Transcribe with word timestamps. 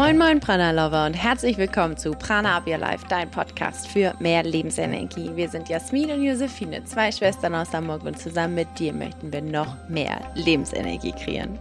Moin 0.00 0.16
Moin 0.16 0.40
Prana 0.40 0.70
Lover 0.70 1.04
und 1.04 1.12
herzlich 1.12 1.58
willkommen 1.58 1.94
zu 1.94 2.12
Prana 2.12 2.56
Up 2.56 2.66
Your 2.66 2.78
Life, 2.78 3.04
dein 3.10 3.30
Podcast 3.30 3.86
für 3.86 4.14
mehr 4.18 4.42
Lebensenergie. 4.42 5.30
Wir 5.36 5.46
sind 5.46 5.68
Jasmin 5.68 6.10
und 6.10 6.22
Josephine, 6.22 6.82
zwei 6.86 7.12
Schwestern 7.12 7.54
aus 7.54 7.74
Hamburg 7.74 8.02
und 8.04 8.18
zusammen 8.18 8.54
mit 8.54 8.78
dir 8.78 8.94
möchten 8.94 9.30
wir 9.30 9.42
noch 9.42 9.76
mehr 9.90 10.22
Lebensenergie 10.34 11.12
kreieren. 11.12 11.58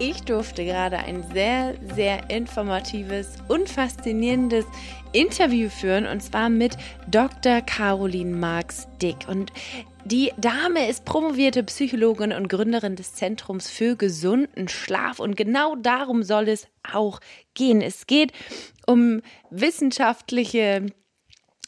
Ich 0.00 0.24
durfte 0.24 0.64
gerade 0.64 0.98
ein 0.98 1.22
sehr, 1.32 1.74
sehr 1.94 2.28
informatives 2.30 3.36
und 3.46 3.68
faszinierendes 3.68 4.64
Interview 5.12 5.68
führen 5.68 6.04
und 6.04 6.24
zwar 6.24 6.48
mit 6.48 6.76
Dr. 7.06 7.60
Caroline 7.60 8.36
Marx 8.36 8.88
Dick. 9.00 9.18
Und 9.28 9.52
die 10.06 10.32
Dame 10.36 10.88
ist 10.88 11.04
promovierte 11.04 11.64
Psychologin 11.64 12.32
und 12.32 12.48
Gründerin 12.48 12.94
des 12.94 13.14
Zentrums 13.14 13.68
für 13.68 13.96
gesunden 13.96 14.68
Schlaf. 14.68 15.18
Und 15.18 15.36
genau 15.36 15.74
darum 15.74 16.22
soll 16.22 16.48
es 16.48 16.68
auch 16.92 17.20
gehen. 17.54 17.82
Es 17.82 18.06
geht 18.06 18.32
um 18.86 19.20
wissenschaftliche 19.50 20.86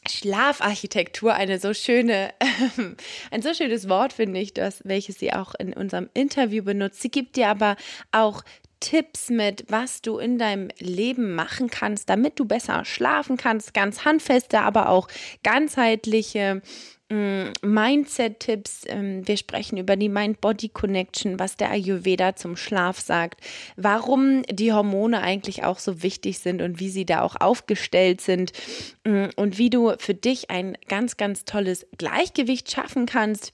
Schlafarchitektur, 0.07 1.33
eine 1.33 1.59
so 1.59 1.73
schöne, 1.73 2.33
ein 3.31 3.41
so 3.41 3.53
schönes 3.53 3.89
Wort 3.89 4.13
finde 4.13 4.39
ich, 4.39 4.53
das, 4.53 4.81
welches 4.85 5.19
sie 5.19 5.33
auch 5.33 5.53
in 5.55 5.73
unserem 5.73 6.09
Interview 6.13 6.63
benutzt. 6.63 7.01
Sie 7.01 7.11
gibt 7.11 7.35
dir 7.35 7.49
aber 7.49 7.75
auch 8.13 8.43
Tipps 8.79 9.29
mit, 9.29 9.65
was 9.67 10.01
du 10.01 10.17
in 10.17 10.37
deinem 10.37 10.69
Leben 10.79 11.35
machen 11.35 11.69
kannst, 11.69 12.09
damit 12.09 12.39
du 12.39 12.45
besser 12.45 12.85
schlafen 12.85 13.35
kannst. 13.35 13.73
Ganz 13.73 14.05
handfeste, 14.05 14.61
aber 14.61 14.87
auch 14.87 15.09
ganzheitliche 15.43 16.61
Mindset-Tipps. 17.09 18.83
Ähm, 18.87 19.27
wir 19.27 19.37
sprechen 19.37 19.77
über 19.77 19.95
die 19.95 20.09
Mind-Body-Connection, 20.09 21.39
was 21.39 21.57
der 21.57 21.71
Ayurveda 21.71 22.35
zum 22.35 22.55
Schlaf 22.55 22.99
sagt, 22.99 23.41
warum 23.75 24.43
die 24.43 24.73
Hormone 24.73 25.21
eigentlich 25.21 25.63
auch 25.63 25.79
so 25.79 26.03
wichtig 26.03 26.39
sind 26.39 26.61
und 26.61 26.79
wie 26.79 26.89
sie 26.89 27.05
da 27.05 27.21
auch 27.21 27.35
aufgestellt 27.35 28.21
sind 28.21 28.51
mm, 29.05 29.25
und 29.35 29.57
wie 29.57 29.69
du 29.69 29.93
für 29.97 30.13
dich 30.13 30.51
ein 30.51 30.77
ganz, 30.87 31.17
ganz 31.17 31.45
tolles 31.45 31.87
Gleichgewicht 31.97 32.71
schaffen 32.71 33.05
kannst 33.05 33.53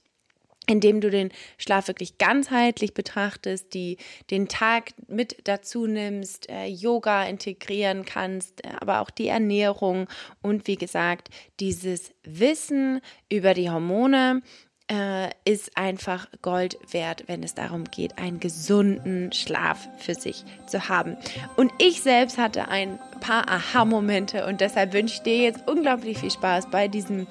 indem 0.66 1.00
du 1.00 1.10
den 1.10 1.30
Schlaf 1.58 1.88
wirklich 1.88 2.18
ganzheitlich 2.18 2.92
betrachtest, 2.92 3.72
die 3.72 3.98
den 4.30 4.48
Tag 4.48 4.90
mit 5.06 5.36
dazu 5.44 5.86
nimmst, 5.86 6.48
äh, 6.50 6.66
Yoga 6.66 7.24
integrieren 7.24 8.04
kannst, 8.04 8.64
äh, 8.64 8.70
aber 8.80 9.00
auch 9.00 9.10
die 9.10 9.28
Ernährung 9.28 10.08
und 10.42 10.66
wie 10.66 10.76
gesagt, 10.76 11.28
dieses 11.60 12.12
Wissen 12.24 13.00
über 13.30 13.54
die 13.54 13.70
Hormone 13.70 14.42
äh, 14.90 15.30
ist 15.44 15.76
einfach 15.76 16.28
Gold 16.42 16.78
wert, 16.90 17.24
wenn 17.26 17.42
es 17.42 17.54
darum 17.54 17.84
geht, 17.84 18.18
einen 18.18 18.40
gesunden 18.40 19.32
Schlaf 19.32 19.88
für 19.98 20.14
sich 20.14 20.44
zu 20.66 20.88
haben. 20.88 21.16
Und 21.56 21.72
ich 21.78 22.02
selbst 22.02 22.38
hatte 22.38 22.68
ein 22.68 22.98
paar 23.20 23.48
Aha-Momente 23.48 24.46
und 24.46 24.60
deshalb 24.60 24.92
wünsche 24.92 25.14
ich 25.14 25.22
dir 25.22 25.38
jetzt 25.38 25.66
unglaublich 25.66 26.18
viel 26.18 26.30
Spaß 26.30 26.70
bei 26.70 26.88
diesem 26.88 27.26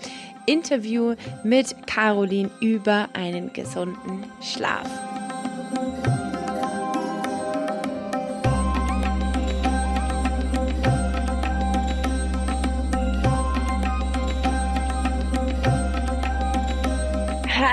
Interview 0.46 1.16
mit 1.44 1.88
Caroline 1.88 2.52
über 2.60 3.10
einen 3.14 3.54
gesunden 3.54 4.26
Schlaf. 4.42 4.90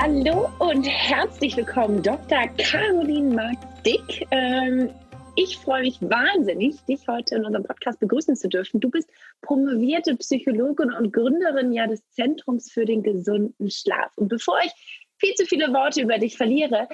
Hallo 0.05 0.49
und 0.59 0.83
herzlich 0.83 1.55
willkommen, 1.55 2.03
Dr. 2.03 2.49
Caroline 2.57 3.33
Mark-Dick. 3.33 4.27
Ähm, 4.31 4.89
ich 5.37 5.57
freue 5.57 5.83
mich 5.83 6.01
wahnsinnig, 6.01 6.75
dich 6.83 7.07
heute 7.07 7.35
in 7.35 7.45
unserem 7.45 7.63
Podcast 7.63 8.01
begrüßen 8.01 8.35
zu 8.35 8.49
dürfen. 8.49 8.81
Du 8.81 8.89
bist 8.89 9.09
promovierte 9.41 10.17
Psychologin 10.17 10.91
und 10.91 11.13
Gründerin 11.13 11.71
ja 11.71 11.87
des 11.87 12.05
Zentrums 12.09 12.69
für 12.69 12.83
den 12.83 13.01
gesunden 13.01 13.71
Schlaf. 13.71 14.11
Und 14.17 14.27
bevor 14.27 14.59
ich 14.65 14.73
viel 15.19 15.35
zu 15.35 15.45
viele 15.45 15.71
Worte 15.71 16.01
über 16.01 16.17
dich 16.17 16.35
verliere, 16.35 16.89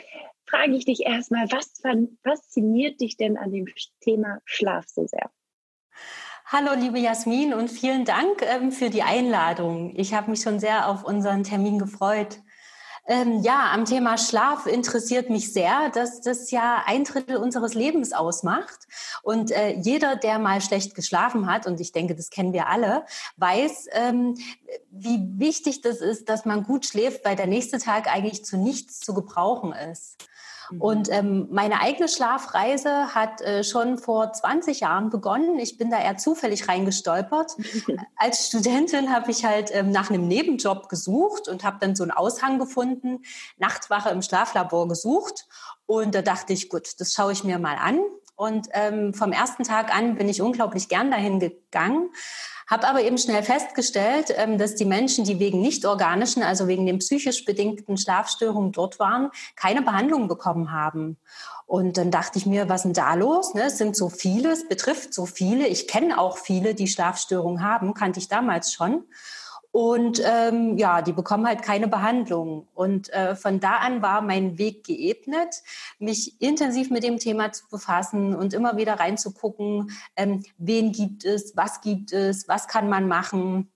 frage 0.46 0.76
ich 0.76 0.86
dich 0.86 1.04
erstmal, 1.04 1.52
was 1.52 1.82
fasziniert 2.24 3.02
dich 3.02 3.18
denn 3.18 3.38
an 3.38 3.52
dem 3.52 3.66
Thema 4.02 4.38
Schlaf 4.46 4.86
so 4.88 5.08
sehr? 5.08 5.32
Hallo, 6.46 6.80
liebe 6.80 7.00
Jasmin, 7.00 7.56
und 7.56 7.70
vielen 7.70 8.06
Dank 8.06 8.44
ähm, 8.44 8.72
für 8.72 8.92
die 8.92 9.02
Einladung. 9.02 9.96
Ich 9.96 10.14
habe 10.14 10.30
mich 10.30 10.42
schon 10.42 10.60
sehr 10.60 10.88
auf 10.88 11.04
unseren 11.04 11.44
Termin 11.44 11.80
gefreut. 11.80 12.38
Ähm, 13.10 13.42
ja, 13.42 13.72
am 13.74 13.86
Thema 13.86 14.20
Schlaf 14.20 14.68
interessiert 14.68 15.32
mich 15.32 15.52
sehr, 15.52 15.90
dass 15.90 16.22
das 16.22 16.52
ja 16.52 16.84
ein 16.86 17.06
Drittel 17.06 17.38
unseres 17.38 17.74
Lebens 17.74 18.14
ausmacht. 18.14 18.88
Und 19.24 19.50
äh, 19.50 19.72
jeder, 19.72 20.16
der 20.16 20.38
mal 20.38 20.62
schlecht 20.62 20.94
geschlafen 20.94 21.52
hat, 21.52 21.66
und 21.66 21.80
ich 21.80 21.92
denke, 21.92 22.16
das 22.16 22.30
kennen 22.30 22.54
wir 22.54 22.68
alle, 22.68 23.04
weiß, 23.38 23.88
ähm, 23.94 24.36
wie 24.92 25.20
wichtig 25.40 25.82
das 25.82 26.02
ist, 26.02 26.30
dass 26.30 26.46
man 26.46 26.64
gut 26.64 26.86
schläft, 26.86 27.26
weil 27.26 27.36
der 27.36 27.48
nächste 27.48 27.80
Tag 27.80 28.08
eigentlich 28.08 28.46
zu 28.46 28.58
nichts 28.58 29.00
zu 29.00 29.16
gebrauchen 29.16 29.74
ist. 29.74 30.24
Mhm. 30.72 30.82
Und 30.82 31.10
ähm, 31.12 31.48
meine 31.52 31.82
eigene 31.82 32.08
Schlafreise 32.08 33.14
hat 33.16 33.42
äh, 33.42 33.64
schon 33.64 33.98
vor 33.98 34.32
20 34.34 34.82
Jahren 34.82 35.10
begonnen. 35.10 35.60
Ich 35.60 35.78
bin 35.78 35.90
da 35.90 36.00
eher 36.00 36.18
zufällig 36.18 36.68
reingestolpert. 36.68 37.56
Als 38.16 38.48
Studentin 38.48 39.14
habe 39.14 39.32
ich 39.32 39.46
halt 39.46 39.72
ähm, 39.74 39.92
nach 39.92 40.10
einem 40.10 40.28
Nebenjob 40.28 40.90
gesucht 40.90 41.48
und 41.48 41.64
habe 41.64 41.78
dann 41.80 41.96
so 41.96 42.04
einen 42.04 42.12
Aushang 42.12 42.60
gefunden, 42.60 43.24
Nachtwache 43.58 44.10
im 44.10 44.22
Schlaflabor 44.22 44.88
gesucht. 44.88 45.48
Und 45.86 46.14
da 46.14 46.22
dachte 46.22 46.54
ich, 46.54 46.70
gut, 46.70 47.00
das 47.00 47.14
schaue 47.14 47.32
ich 47.32 47.44
mir 47.44 47.58
mal 47.58 47.76
an. 47.76 48.00
Und 48.40 48.70
ähm, 48.72 49.14
vom 49.14 49.34
ersten 49.34 49.66
Tag 49.66 49.94
an 49.94 50.16
bin 50.16 50.30
ich 50.30 50.42
unglaublich 50.42 50.88
gern 50.88 51.12
dahin 51.12 51.42
gegangen, 51.42 52.10
habe 52.68 52.88
aber 52.88 53.02
eben 53.02 53.18
schnell 53.18 53.44
festgestellt, 53.44 54.34
ähm, 54.34 54.58
dass 54.58 54.76
die 54.76 54.86
Menschen, 54.86 55.26
die 55.26 55.40
wegen 55.40 55.60
nicht 55.60 55.86
organischen, 55.86 56.42
also 56.42 56.70
wegen 56.70 56.86
den 56.86 57.00
psychisch 57.00 57.44
bedingten 57.44 57.98
Schlafstörungen 57.98 58.72
dort 58.72 58.98
waren, 58.98 59.30
keine 59.58 59.82
Behandlung 59.82 60.30
bekommen 60.30 60.72
haben. 60.72 61.18
Und 61.66 61.98
dann 61.98 62.12
dachte 62.12 62.40
ich 62.40 62.46
mir, 62.46 62.70
was 62.70 62.86
ist 62.86 62.86
denn 62.86 62.94
da 62.94 63.14
los? 63.16 63.56
Ne, 63.56 63.64
es 63.64 63.78
sind 63.78 63.98
so 63.98 64.08
viele, 64.08 64.54
es 64.54 64.70
betrifft 64.70 65.14
so 65.14 65.26
viele. 65.26 65.68
Ich 65.68 65.90
kenne 65.90 66.18
auch 66.18 66.38
viele, 66.38 66.76
die 66.76 66.88
Schlafstörungen 66.88 67.62
haben, 67.62 67.94
kannte 67.94 68.22
ich 68.22 68.30
damals 68.30 68.72
schon. 68.72 69.04
Und 69.80 70.22
ähm, 70.26 70.78
ja, 70.78 71.02
die 71.02 71.14
bekommen 71.14 71.48
halt 71.48 71.62
keine 71.62 71.88
Behandlung. 71.88 72.68
Und 72.74 73.14
äh, 73.14 73.34
von 73.34 73.62
da 73.62 73.78
an 73.78 74.02
war 74.02 74.22
mein 74.22 74.58
Weg 74.58 74.84
geebnet, 74.86 75.64
mich 76.00 76.42
intensiv 76.42 76.90
mit 76.90 77.04
dem 77.04 77.18
Thema 77.18 77.54
zu 77.54 77.66
befassen 77.70 78.36
und 78.36 78.54
immer 78.54 78.76
wieder 78.76 78.96
reinzugucken, 79.00 79.92
ähm, 80.18 80.44
wen 80.58 80.92
gibt 80.92 81.24
es, 81.24 81.56
was 81.56 81.80
gibt 81.80 82.12
es, 82.12 82.50
was 82.50 82.68
kann 82.68 82.90
man 82.90 83.08
machen. 83.08 83.72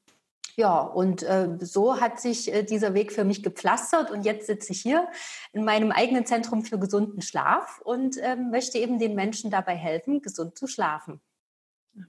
Ja, 0.58 0.82
und 0.82 1.24
äh, 1.24 1.58
so 1.62 2.02
hat 2.02 2.20
sich 2.20 2.54
äh, 2.54 2.64
dieser 2.64 2.94
Weg 2.94 3.14
für 3.14 3.24
mich 3.24 3.42
gepflastert 3.42 4.12
und 4.12 4.26
jetzt 4.26 4.48
sitze 4.48 4.74
ich 4.74 4.82
hier 4.82 5.08
in 5.54 5.64
meinem 5.64 5.94
eigenen 5.94 6.26
Zentrum 6.26 6.66
für 6.66 6.80
gesunden 6.80 7.22
Schlaf 7.22 7.80
und 7.82 8.18
äh, 8.18 8.36
möchte 8.36 8.78
eben 8.78 9.00
den 9.00 9.16
Menschen 9.16 9.52
dabei 9.52 9.78
helfen, 9.78 10.22
gesund 10.22 10.58
zu 10.58 10.68
schlafen. 10.68 11.22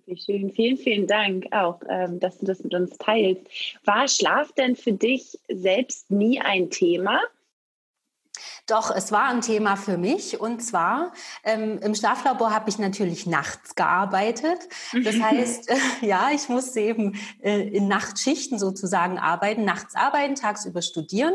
Wie 0.07 0.17
schön. 0.17 0.51
Vielen, 0.51 0.77
vielen 0.77 1.07
Dank 1.07 1.47
auch, 1.53 1.81
ähm, 1.89 2.19
dass 2.19 2.39
du 2.39 2.47
das 2.47 2.63
mit 2.63 2.75
uns 2.75 2.97
teilst. 2.99 3.47
War 3.85 4.09
Schlaf 4.09 4.53
denn 4.53 4.77
für 4.77 4.93
dich 4.93 5.39
selbst 5.49 6.11
nie 6.11 6.41
ein 6.41 6.71
Thema? 6.71 7.21
Doch, 8.67 8.91
es 8.91 9.13
war 9.13 9.25
ein 9.25 9.43
Thema 9.43 9.77
für 9.77 9.99
mich. 9.99 10.41
Und 10.41 10.63
zwar 10.63 11.13
ähm, 11.45 11.79
im 11.81 11.95
Schlaflabor 11.95 12.53
habe 12.53 12.71
ich 12.71 12.79
natürlich 12.79 13.27
nachts 13.27 13.75
gearbeitet. 13.75 14.59
Das 15.05 15.21
heißt, 15.21 15.69
äh, 15.69 15.77
ja, 16.01 16.31
ich 16.33 16.49
musste 16.49 16.81
eben 16.81 17.19
äh, 17.43 17.61
in 17.61 17.89
Nachtschichten 17.89 18.59
sozusagen 18.59 19.19
arbeiten, 19.19 19.65
nachts 19.65 19.95
arbeiten, 19.95 20.35
tagsüber 20.35 20.83
studieren. 20.83 21.35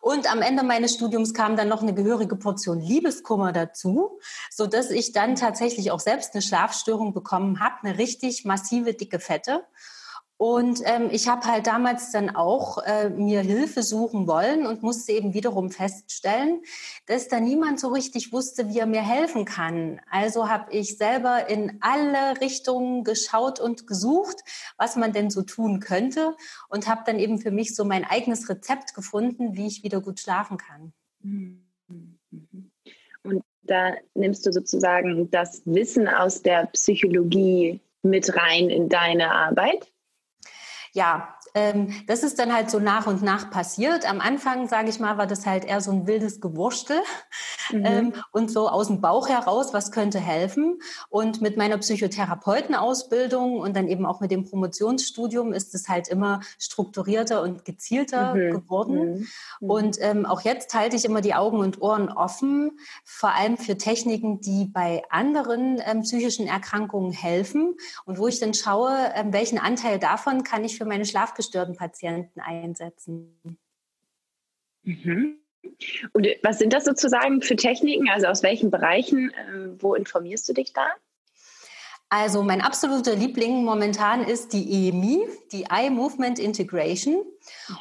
Und 0.00 0.30
am 0.30 0.42
Ende 0.42 0.62
meines 0.62 0.94
Studiums 0.94 1.34
kam 1.34 1.56
dann 1.56 1.68
noch 1.68 1.82
eine 1.82 1.94
gehörige 1.94 2.36
Portion 2.36 2.80
Liebeskummer 2.80 3.52
dazu, 3.52 4.18
so 4.50 4.66
dass 4.66 4.90
ich 4.90 5.12
dann 5.12 5.36
tatsächlich 5.36 5.90
auch 5.90 6.00
selbst 6.00 6.34
eine 6.34 6.42
Schlafstörung 6.42 7.12
bekommen 7.14 7.60
habe, 7.60 7.76
eine 7.82 7.98
richtig 7.98 8.44
massive 8.44 8.94
dicke 8.94 9.18
Fette. 9.18 9.64
Und 10.36 10.80
ähm, 10.84 11.10
ich 11.12 11.28
habe 11.28 11.46
halt 11.46 11.68
damals 11.68 12.10
dann 12.10 12.34
auch 12.34 12.78
äh, 12.78 13.08
mir 13.08 13.40
Hilfe 13.40 13.84
suchen 13.84 14.26
wollen 14.26 14.66
und 14.66 14.82
musste 14.82 15.12
eben 15.12 15.32
wiederum 15.32 15.70
feststellen, 15.70 16.60
dass 17.06 17.28
da 17.28 17.38
niemand 17.38 17.78
so 17.78 17.88
richtig 17.88 18.32
wusste, 18.32 18.68
wie 18.68 18.80
er 18.80 18.86
mir 18.86 19.02
helfen 19.02 19.44
kann. 19.44 20.00
Also 20.10 20.48
habe 20.48 20.72
ich 20.72 20.98
selber 20.98 21.48
in 21.48 21.78
alle 21.80 22.40
Richtungen 22.40 23.04
geschaut 23.04 23.60
und 23.60 23.86
gesucht, 23.86 24.42
was 24.76 24.96
man 24.96 25.12
denn 25.12 25.30
so 25.30 25.42
tun 25.42 25.78
könnte 25.78 26.34
und 26.68 26.88
habe 26.88 27.02
dann 27.06 27.20
eben 27.20 27.38
für 27.38 27.52
mich 27.52 27.76
so 27.76 27.84
mein 27.84 28.04
eigenes 28.04 28.48
Rezept 28.48 28.94
gefunden, 28.94 29.54
wie 29.54 29.68
ich 29.68 29.84
wieder 29.84 30.00
gut 30.00 30.18
schlafen 30.18 30.58
kann. 30.58 30.92
Und 33.22 33.42
da 33.62 33.92
nimmst 34.14 34.44
du 34.46 34.52
sozusagen 34.52 35.30
das 35.30 35.62
Wissen 35.64 36.08
aus 36.08 36.42
der 36.42 36.66
Psychologie 36.66 37.80
mit 38.02 38.36
rein 38.36 38.68
in 38.68 38.88
deine 38.88 39.32
Arbeit? 39.32 39.93
Ja, 40.94 41.36
das 41.54 42.24
ist 42.24 42.40
dann 42.40 42.52
halt 42.52 42.68
so 42.68 42.80
nach 42.80 43.06
und 43.06 43.22
nach 43.22 43.48
passiert. 43.48 44.10
Am 44.10 44.20
Anfang, 44.20 44.66
sage 44.66 44.88
ich 44.88 44.98
mal, 44.98 45.18
war 45.18 45.28
das 45.28 45.46
halt 45.46 45.64
eher 45.64 45.80
so 45.80 45.92
ein 45.92 46.08
wildes 46.08 46.40
Gewurstel 46.40 46.96
mhm. 47.70 47.84
ähm, 47.84 48.12
und 48.32 48.50
so 48.50 48.68
aus 48.68 48.88
dem 48.88 49.00
Bauch 49.00 49.28
heraus, 49.28 49.72
was 49.72 49.92
könnte 49.92 50.18
helfen. 50.18 50.80
Und 51.10 51.42
mit 51.42 51.56
meiner 51.56 51.78
Psychotherapeutenausbildung 51.78 53.60
und 53.60 53.76
dann 53.76 53.86
eben 53.86 54.04
auch 54.04 54.20
mit 54.20 54.32
dem 54.32 54.44
Promotionsstudium 54.44 55.52
ist 55.52 55.76
es 55.76 55.88
halt 55.88 56.08
immer 56.08 56.40
strukturierter 56.58 57.40
und 57.42 57.64
gezielter 57.64 58.34
mhm. 58.34 58.50
geworden. 58.50 59.28
Mhm. 59.60 59.70
Und 59.70 59.98
ähm, 60.00 60.26
auch 60.26 60.40
jetzt 60.40 60.74
halte 60.74 60.96
ich 60.96 61.04
immer 61.04 61.20
die 61.20 61.34
Augen 61.34 61.58
und 61.58 61.80
Ohren 61.80 62.08
offen, 62.08 62.80
vor 63.04 63.32
allem 63.32 63.58
für 63.58 63.78
Techniken, 63.78 64.40
die 64.40 64.64
bei 64.64 65.04
anderen 65.08 65.80
ähm, 65.86 66.00
psychischen 66.00 66.48
Erkrankungen 66.48 67.12
helfen 67.12 67.76
und 68.06 68.18
wo 68.18 68.26
ich 68.26 68.40
dann 68.40 68.54
schaue, 68.54 68.96
ähm, 69.14 69.32
welchen 69.32 69.58
Anteil 69.58 70.00
davon 70.00 70.42
kann 70.42 70.64
ich 70.64 70.76
für 70.76 70.84
meine 70.84 71.04
schlafgestörten 71.44 71.76
Patienten 71.76 72.40
einsetzen. 72.40 73.58
Mhm. 74.82 75.38
Und 76.12 76.26
was 76.42 76.58
sind 76.58 76.72
das 76.72 76.84
sozusagen 76.84 77.40
für 77.40 77.56
Techniken? 77.56 78.08
Also 78.10 78.26
aus 78.26 78.42
welchen 78.42 78.70
Bereichen? 78.70 79.30
Äh, 79.30 79.82
wo 79.82 79.94
informierst 79.94 80.48
du 80.48 80.52
dich 80.52 80.72
da? 80.72 80.86
Also 82.16 82.44
mein 82.44 82.60
absoluter 82.60 83.16
Liebling 83.16 83.64
momentan 83.64 84.22
ist 84.22 84.52
die 84.52 84.88
EMI, 84.88 85.26
die 85.50 85.64
Eye 85.64 85.90
Movement 85.90 86.38
Integration. 86.38 87.24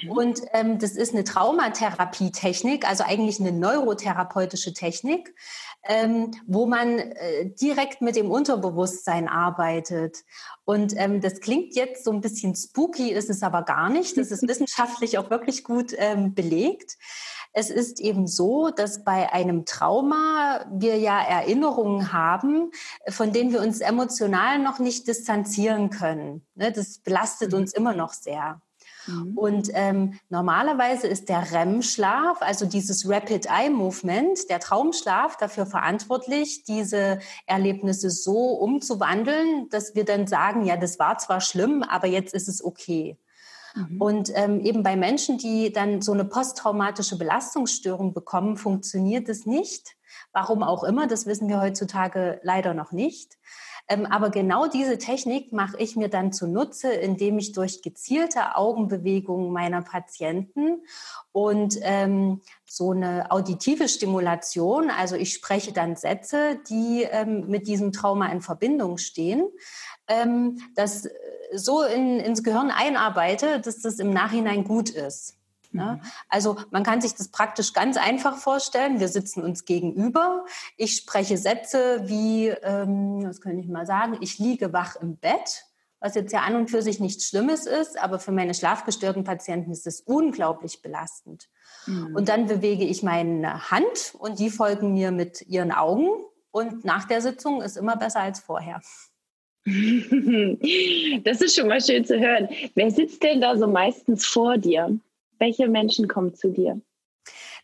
Mhm. 0.02 0.10
Und 0.10 0.42
ähm, 0.54 0.80
das 0.80 0.94
ist 0.94 1.14
eine 1.14 1.24
Traumatherapie-Technik, 1.24 2.90
also 2.90 3.04
eigentlich 3.04 3.40
eine 3.40 3.52
neurotherapeutische 3.52 4.74
Technik, 4.74 5.36
ähm, 5.84 6.32
wo 6.48 6.66
man 6.66 6.98
äh, 6.98 7.52
direkt 7.62 8.02
mit 8.02 8.16
dem 8.16 8.32
Unterbewusstsein 8.32 9.28
arbeitet. 9.28 10.24
Und 10.66 10.96
ähm, 10.98 11.22
das 11.22 11.40
klingt 11.40 11.76
jetzt 11.76 12.04
so 12.04 12.12
ein 12.12 12.22
bisschen 12.22 12.56
spooky, 12.56 13.12
ist 13.12 13.30
es 13.30 13.44
aber 13.44 13.62
gar 13.62 13.90
nicht. 13.90 14.18
Das 14.18 14.32
ist 14.32 14.42
wissenschaftlich 14.48 15.20
auch 15.20 15.30
wirklich 15.30 15.64
gut 15.64 15.94
ähm, 15.96 16.34
belegt. 16.34 16.98
Es 17.54 17.70
ist 17.70 18.00
eben 18.00 18.28
so, 18.28 18.72
dass 18.72 19.04
bei 19.04 19.32
einem 19.32 19.66
Trauma 19.66 20.66
wir 20.72 20.98
ja 20.98 21.22
Erinnerungen 21.22 22.12
haben, 22.12 22.72
von 23.10 23.32
denen 23.32 23.52
wir 23.52 23.62
uns 23.62 23.80
emotional 23.80 24.60
noch 24.60 24.80
nicht 24.80 25.08
distanzieren 25.08 25.92
können. 25.92 26.46
Ne, 26.56 26.72
das 26.72 27.00
belastet 27.00 27.52
mhm. 27.52 27.60
uns 27.60 27.74
immer 27.74 27.94
noch 27.94 28.14
sehr. 28.14 28.60
Mhm. 29.08 29.38
Und 29.38 29.70
ähm, 29.74 30.20
normalerweise 30.30 31.08
ist 31.08 31.30
der 31.30 31.52
REM-Schlaf, 31.52 32.42
also 32.42 32.66
dieses 32.66 33.08
Rapid 33.08 33.48
Eye 33.48 33.70
Movement, 33.70 34.50
der 34.50 34.60
Traumschlaf, 34.60 35.38
dafür 35.38 35.66
verantwortlich, 35.66 36.64
diese 36.64 37.20
Erlebnisse 37.46 38.10
so 38.10 38.54
umzuwandeln, 38.54 39.70
dass 39.70 39.96
wir 39.96 40.06
dann 40.06 40.28
sagen, 40.28 40.66
ja, 40.66 40.78
das 40.78 41.00
war 41.00 41.18
zwar 41.18 41.42
schlimm, 41.42 41.84
aber 41.84 42.08
jetzt 42.08 42.34
ist 42.34 42.48
es 42.48 42.64
okay. 42.64 43.18
Mhm. 43.76 44.02
Und 44.02 44.32
ähm, 44.36 44.60
eben 44.62 44.84
bei 44.84 44.96
Menschen, 44.96 45.38
die 45.38 45.72
dann 45.72 46.02
so 46.02 46.12
eine 46.12 46.26
posttraumatische 46.26 47.18
Belastungsstörung 47.18 48.14
bekommen, 48.14 48.58
funktioniert 48.58 49.30
es 49.30 49.46
nicht. 49.46 49.96
Warum 50.32 50.64
auch 50.64 50.84
immer, 50.84 51.08
das 51.08 51.26
wissen 51.26 51.48
wir 51.48 51.62
heutzutage 51.62 52.40
leider 52.44 52.74
noch 52.74 52.92
nicht. 52.92 53.38
Ähm, 53.90 54.06
aber 54.06 54.30
genau 54.30 54.68
diese 54.68 54.98
Technik 54.98 55.52
mache 55.52 55.78
ich 55.78 55.96
mir 55.96 56.08
dann 56.08 56.32
zunutze, 56.32 56.94
indem 56.94 57.38
ich 57.38 57.52
durch 57.52 57.82
gezielte 57.82 58.56
Augenbewegungen 58.56 59.52
meiner 59.52 59.82
Patienten 59.82 60.84
und 61.34 61.78
ähm, 61.82 62.42
so 62.66 62.92
eine 62.92 63.30
auditive 63.30 63.90
Stimulation, 63.90 64.90
also 64.90 65.16
ich 65.16 65.34
spreche 65.34 65.74
dann 65.74 65.98
Sätze, 65.98 66.60
die 66.70 67.04
ähm, 67.04 67.48
mit 67.48 67.68
diesem 67.68 67.92
Trauma 67.92 68.28
in 68.28 68.42
Verbindung 68.42 68.98
stehen, 68.98 69.50
ähm, 70.08 70.60
das 70.76 71.10
so 71.54 71.84
in, 71.84 72.20
ins 72.20 72.44
Gehirn 72.44 72.72
einarbeite, 72.72 73.60
dass 73.60 73.82
das 73.82 74.00
im 74.00 74.12
Nachhinein 74.12 74.64
gut 74.64 74.90
ist. 74.90 75.38
Ne? 75.74 76.00
Mhm. 76.02 76.08
Also 76.30 76.58
man 76.72 76.84
kann 76.84 77.02
sich 77.02 77.16
das 77.16 77.30
praktisch 77.30 77.74
ganz 77.74 77.98
einfach 77.98 78.38
vorstellen. 78.38 79.00
Wir 79.00 79.08
sitzen 79.08 79.44
uns 79.44 79.66
gegenüber. 79.66 80.46
Ich 80.78 80.96
spreche 80.98 81.38
Sätze 81.38 82.04
wie, 82.06 82.48
ähm, 82.48 83.24
was 83.26 83.42
könnte 83.42 83.62
ich 83.62 83.68
mal 83.68 83.86
sagen, 83.86 84.18
ich 84.22 84.40
liege 84.40 84.72
wach 84.72 84.96
im 84.96 85.18
Bett, 85.18 85.66
was 86.00 86.16
jetzt 86.16 86.34
ja 86.34 86.42
an 86.42 86.56
und 86.56 86.70
für 86.70 86.82
sich 86.82 87.00
nichts 87.00 87.28
Schlimmes 87.28 87.66
ist, 87.66 87.98
aber 87.98 88.20
für 88.20 88.32
meine 88.32 88.54
schlafgestörten 88.54 89.24
Patienten 89.24 89.72
ist 89.72 89.88
es 89.88 90.02
unglaublich 90.02 90.82
belastend. 90.82 91.50
Mhm. 91.88 92.16
Und 92.16 92.30
dann 92.30 92.48
bewege 92.48 92.84
ich 92.84 93.04
meine 93.04 93.72
Hand 93.72 94.14
und 94.20 94.40
die 94.40 94.50
folgen 94.50 94.94
mir 94.94 95.12
mit 95.12 95.42
ihren 95.44 95.72
Augen. 95.72 96.10
Und 96.52 96.86
nach 96.86 97.06
der 97.06 97.22
Sitzung 97.22 97.62
ist 97.62 97.78
immer 97.78 97.96
besser 97.96 98.20
als 98.20 98.40
vorher. 98.40 98.82
Das 101.24 101.42
ist 101.42 101.56
schon 101.56 101.70
mal 101.70 101.82
schön 101.82 102.04
zu 102.04 102.20
hören. 102.20 102.50
Wer 102.76 102.92
sitzt 102.92 103.24
denn 103.24 103.40
da 103.40 103.58
so 103.58 103.66
meistens 103.66 104.26
vor 104.26 104.58
dir? 104.58 105.00
Welche 105.44 105.68
Menschen 105.68 106.08
kommen 106.08 106.34
zu 106.34 106.52
dir? 106.52 106.80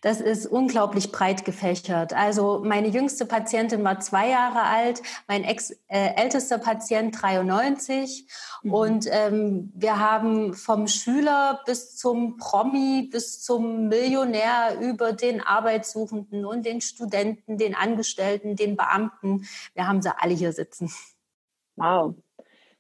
Das 0.01 0.19
ist 0.19 0.45
unglaublich 0.45 1.13
breit 1.13 1.45
gefächert. 1.45 2.11
Also 2.11 2.61
meine 2.61 2.89
jüngste 2.89 3.25
Patientin 3.25 3.85
war 3.85 4.01
zwei 4.01 4.27
Jahre 4.27 4.63
alt, 4.63 5.01
mein 5.29 5.45
ex, 5.45 5.71
äh, 5.87 6.13
ältester 6.17 6.57
Patient 6.57 7.15
93 7.21 8.27
mhm. 8.63 8.73
und 8.73 9.05
ähm, 9.09 9.71
wir 9.75 9.97
haben 9.97 10.55
vom 10.55 10.87
Schüler 10.89 11.61
bis 11.65 11.95
zum 11.95 12.35
Promi, 12.35 13.07
bis 13.09 13.41
zum 13.41 13.87
Millionär 13.87 14.77
über 14.81 15.13
den 15.13 15.39
Arbeitssuchenden 15.39 16.43
und 16.45 16.65
den 16.65 16.81
Studenten, 16.81 17.57
den 17.57 17.75
Angestellten, 17.75 18.57
den 18.57 18.75
Beamten. 18.75 19.47
Wir 19.73 19.87
haben 19.87 20.01
sie 20.01 20.11
alle 20.17 20.33
hier 20.33 20.51
sitzen. 20.51 20.91
Wow, 21.77 22.15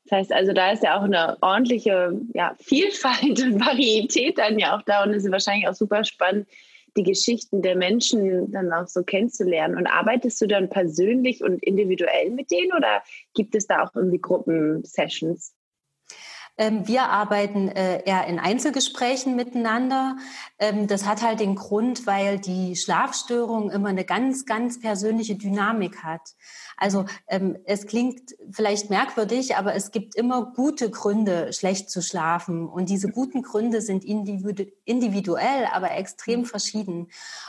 das 0.09 0.17
heißt 0.17 0.33
also, 0.33 0.53
da 0.53 0.71
ist 0.71 0.83
ja 0.83 0.97
auch 0.97 1.03
eine 1.03 1.37
ordentliche 1.41 2.19
ja, 2.33 2.55
Vielfalt 2.59 3.41
und 3.43 3.59
Varietät 3.65 4.37
dann 4.37 4.57
ja 4.57 4.75
auch 4.75 4.81
da 4.83 5.03
und 5.03 5.11
es 5.11 5.23
ist 5.23 5.31
wahrscheinlich 5.31 5.67
auch 5.67 5.75
super 5.75 6.03
spannend, 6.03 6.47
die 6.97 7.03
Geschichten 7.03 7.61
der 7.61 7.75
Menschen 7.75 8.51
dann 8.51 8.73
auch 8.73 8.87
so 8.87 9.03
kennenzulernen. 9.03 9.77
Und 9.77 9.85
arbeitest 9.85 10.41
du 10.41 10.47
dann 10.47 10.69
persönlich 10.69 11.43
und 11.43 11.63
individuell 11.63 12.31
mit 12.31 12.49
denen 12.49 12.73
oder 12.73 13.03
gibt 13.35 13.53
es 13.55 13.67
da 13.67 13.83
auch 13.83 13.95
irgendwie 13.95 14.19
Gruppensessions? 14.19 15.53
Ähm, 16.59 16.85
wir 16.89 17.03
arbeiten 17.03 17.69
äh, 17.69 18.03
eher 18.03 18.27
in 18.27 18.37
Einzelgesprächen 18.37 19.37
miteinander. 19.37 20.17
Ähm, 20.59 20.87
das 20.87 21.05
hat 21.05 21.21
halt 21.21 21.39
den 21.39 21.55
Grund, 21.55 22.05
weil 22.05 22.37
die 22.37 22.75
Schlafstörung 22.75 23.71
immer 23.71 23.87
eine 23.87 24.03
ganz, 24.03 24.45
ganz 24.45 24.77
persönliche 24.77 25.35
Dynamik 25.35 26.03
hat. 26.03 26.35
Also 26.75 27.05
ähm, 27.27 27.57
es 27.63 27.87
klingt 27.87 28.35
vielleicht 28.51 28.89
merkwürdig, 28.89 29.55
aber 29.55 29.73
es 29.73 29.91
gibt 29.91 30.15
immer 30.15 30.51
gute 30.53 30.89
Gründe, 30.89 31.53
schlecht 31.53 31.89
zu 31.89 32.01
schlafen. 32.01 32.67
Und 32.67 32.89
diese 32.89 33.07
guten 33.07 33.41
Gründe 33.41 33.81
sind 33.81 34.03
individuell, 34.03 35.65
aber 35.71 35.91
extrem 35.91 36.43
verschieden. 36.43 37.07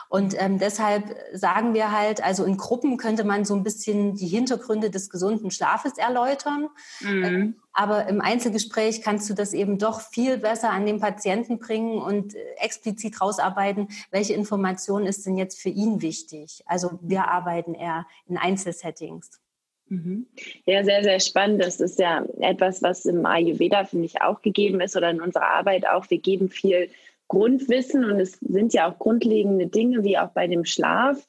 Und 0.09 0.37
deshalb 0.61 1.17
sagen 1.33 1.75
wir 1.75 1.93
halt, 1.93 2.23
also 2.23 2.45
in 2.45 2.57
Gruppen 2.57 2.97
könnte 2.97 3.23
man 3.23 3.45
so 3.45 3.55
ein 3.55 3.63
bisschen 3.63 4.15
die 4.15 4.27
Hintergründe 4.27 4.91
des 4.91 5.11
gesunden 5.11 5.53
Schlafes 5.53 5.97
erläutern. 5.97 6.69
Mhm. 7.01 7.55
Aber 7.73 8.09
im 8.09 8.21
Einzelgespräch 8.21 9.03
kannst 9.03 9.31
du 9.31 9.35
das 9.35 9.53
eben 9.53 9.79
doch 9.79 10.01
viel 10.01 10.39
besser 10.39 10.71
an 10.71 10.87
den 10.87 11.01
Patienten 11.01 11.59
bringen 11.59 11.99
und 11.99 12.35
äh, 12.35 12.39
explizit 12.57 13.21
rausarbeiten, 13.21 13.89
welche 14.11 14.35
Information 14.35 15.07
ist 15.07 15.25
denn 15.27 15.37
jetzt 15.37 15.61
für 15.61 15.69
ihn 15.69 16.03
wichtig. 16.03 16.63
Also 16.67 16.99
wir 17.01 17.29
arbeiten 17.29 17.75
eher 17.75 18.07
in 18.27 18.37
Einzelsettings. 18.37 19.41
Mhm. 19.89 20.27
Ja, 20.67 20.85
sehr, 20.85 21.03
sehr 21.03 21.21
spannend. 21.21 21.63
Das 21.63 21.81
ist 21.81 21.99
ja 21.99 22.25
etwas, 22.41 22.83
was 22.83 23.05
im 23.05 23.27
Ayurveda, 23.27 23.85
finde 23.85 24.07
ich, 24.07 24.23
auch 24.23 24.41
gegeben 24.41 24.81
ist 24.81 24.97
oder 24.97 25.11
in 25.11 25.21
unserer 25.21 25.49
Arbeit 25.49 25.87
auch. 25.87 26.09
Wir 26.11 26.19
geben 26.19 26.49
viel 26.49 26.91
Grundwissen 27.27 28.05
und 28.05 28.19
es 28.19 28.39
sind 28.41 28.73
ja 28.73 28.91
auch 28.91 28.99
grundlegende 28.99 29.67
Dinge, 29.67 30.03
wie 30.03 30.19
auch 30.19 30.31
bei 30.31 30.47
dem 30.49 30.65
Schlaf, 30.65 31.25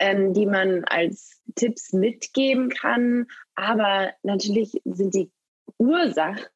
ähm, 0.00 0.32
die 0.32 0.46
man 0.46 0.84
als 0.84 1.42
Tipps 1.54 1.92
mitgeben 1.92 2.70
kann. 2.70 3.26
Aber 3.54 4.10
natürlich 4.22 4.80
sind 4.84 5.14
die 5.14 5.30
Ursachen 5.82 6.46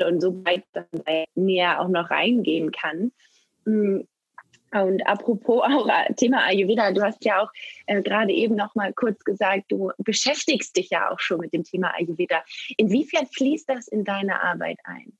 und 0.00 0.20
so 0.20 0.44
weit 0.44 0.64
näher 1.36 1.80
auch 1.80 1.88
noch 1.88 2.10
reingehen 2.10 2.72
kann. 2.72 3.12
Mm, 3.64 4.00
und 4.72 5.06
apropos 5.06 5.62
auch 5.62 5.86
äh, 5.86 6.12
Thema 6.14 6.44
Ayurveda, 6.46 6.92
du 6.92 7.02
hast 7.02 7.24
ja 7.24 7.42
auch 7.42 7.50
äh, 7.86 8.02
gerade 8.02 8.32
eben 8.32 8.56
noch 8.56 8.74
mal 8.74 8.92
kurz 8.94 9.22
gesagt, 9.22 9.70
du 9.70 9.92
beschäftigst 9.98 10.76
dich 10.76 10.90
ja 10.90 11.10
auch 11.10 11.20
schon 11.20 11.40
mit 11.40 11.52
dem 11.52 11.62
Thema 11.62 11.94
Ayurveda. 11.94 12.42
Inwiefern 12.78 13.26
fließt 13.26 13.68
das 13.68 13.86
in 13.86 14.02
deine 14.04 14.42
Arbeit 14.42 14.78
ein? 14.84 15.12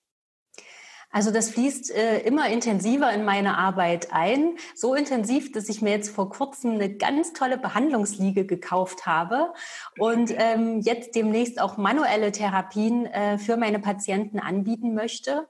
Also 1.13 1.31
das 1.31 1.51
fließt 1.51 1.91
äh, 1.95 2.21
immer 2.21 2.49
intensiver 2.49 3.13
in 3.13 3.25
meine 3.25 3.59
Arbeit 3.59 4.13
ein. 4.13 4.57
So 4.75 4.95
intensiv, 4.95 5.53
dass 5.53 5.69
ich 5.69 5.83
mir 5.83 5.91
jetzt 5.91 6.09
vor 6.09 6.31
kurzem 6.31 6.73
eine 6.73 6.93
ganz 6.95 7.35
tolle 7.35 7.59
Behandlungsliege 7.59 8.47
gekauft 8.47 9.05
habe 9.07 9.53
und 9.99 10.33
ähm, 10.35 10.81
jetzt 10.81 11.15
demnächst 11.15 11.61
auch 11.61 11.77
manuelle 11.77 12.33
Therapien 12.33 13.05
äh, 13.07 13.37
für 13.37 13.59
meine 13.59 13.79
Patienten 13.79 14.41
anbieten 14.41 14.95
möchte. 14.95 15.47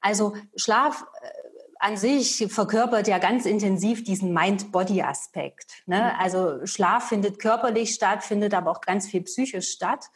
Also 0.00 0.34
Schlaf 0.56 1.04
äh, 1.22 1.28
an 1.78 1.98
sich 1.98 2.46
verkörpert 2.48 3.06
ja 3.06 3.18
ganz 3.18 3.44
intensiv 3.44 4.02
diesen 4.02 4.32
Mind-Body-Aspekt. 4.32 5.82
Ne? 5.84 6.18
Also 6.18 6.64
Schlaf 6.64 7.08
findet 7.08 7.38
körperlich 7.38 7.92
statt, 7.92 8.24
findet 8.24 8.54
aber 8.54 8.70
auch 8.70 8.80
ganz 8.80 9.06
viel 9.06 9.20
psychisch 9.22 9.70
statt. 9.70 10.06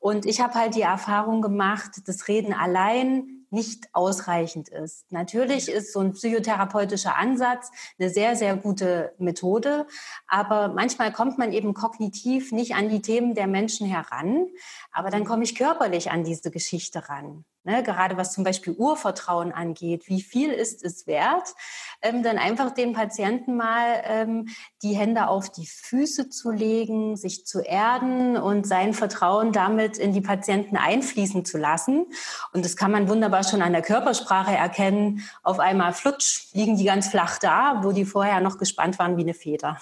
Und 0.00 0.26
ich 0.26 0.40
habe 0.40 0.54
halt 0.54 0.74
die 0.74 0.82
Erfahrung 0.82 1.40
gemacht, 1.40 2.02
das 2.06 2.26
Reden 2.26 2.52
allein 2.52 3.43
nicht 3.54 3.88
ausreichend 3.94 4.68
ist. 4.68 5.10
Natürlich 5.10 5.70
ist 5.70 5.92
so 5.92 6.00
ein 6.00 6.12
psychotherapeutischer 6.12 7.16
Ansatz 7.16 7.70
eine 7.98 8.10
sehr, 8.10 8.36
sehr 8.36 8.56
gute 8.56 9.14
Methode, 9.18 9.86
aber 10.26 10.68
manchmal 10.68 11.12
kommt 11.12 11.38
man 11.38 11.52
eben 11.52 11.72
kognitiv 11.72 12.52
nicht 12.52 12.74
an 12.74 12.90
die 12.90 13.00
Themen 13.00 13.34
der 13.34 13.46
Menschen 13.46 13.86
heran, 13.86 14.46
aber 14.92 15.10
dann 15.10 15.24
komme 15.24 15.44
ich 15.44 15.54
körperlich 15.54 16.10
an 16.10 16.24
diese 16.24 16.50
Geschichte 16.50 17.08
ran. 17.08 17.44
Ne, 17.66 17.82
gerade 17.82 18.18
was 18.18 18.34
zum 18.34 18.44
Beispiel 18.44 18.74
Urvertrauen 18.74 19.50
angeht, 19.50 20.06
wie 20.06 20.20
viel 20.20 20.50
ist 20.50 20.84
es 20.84 21.06
wert, 21.06 21.54
ähm, 22.02 22.22
dann 22.22 22.36
einfach 22.36 22.72
den 22.72 22.92
Patienten 22.92 23.56
mal 23.56 24.02
ähm, 24.04 24.48
die 24.82 24.94
Hände 24.94 25.28
auf 25.28 25.48
die 25.48 25.66
Füße 25.66 26.28
zu 26.28 26.50
legen, 26.50 27.16
sich 27.16 27.46
zu 27.46 27.60
erden 27.60 28.36
und 28.36 28.66
sein 28.66 28.92
Vertrauen 28.92 29.52
damit 29.52 29.96
in 29.96 30.12
die 30.12 30.20
Patienten 30.20 30.76
einfließen 30.76 31.46
zu 31.46 31.56
lassen. 31.56 32.04
Und 32.52 32.66
das 32.66 32.76
kann 32.76 32.90
man 32.90 33.08
wunderbar 33.08 33.44
schon 33.44 33.62
an 33.62 33.72
der 33.72 33.80
Körpersprache 33.80 34.54
erkennen. 34.54 35.22
Auf 35.42 35.58
einmal 35.58 35.94
flutsch, 35.94 36.52
liegen 36.52 36.76
die 36.76 36.84
ganz 36.84 37.08
flach 37.08 37.38
da, 37.38 37.80
wo 37.82 37.92
die 37.92 38.04
vorher 38.04 38.42
noch 38.42 38.58
gespannt 38.58 38.98
waren 38.98 39.16
wie 39.16 39.22
eine 39.22 39.32
Feder. 39.32 39.78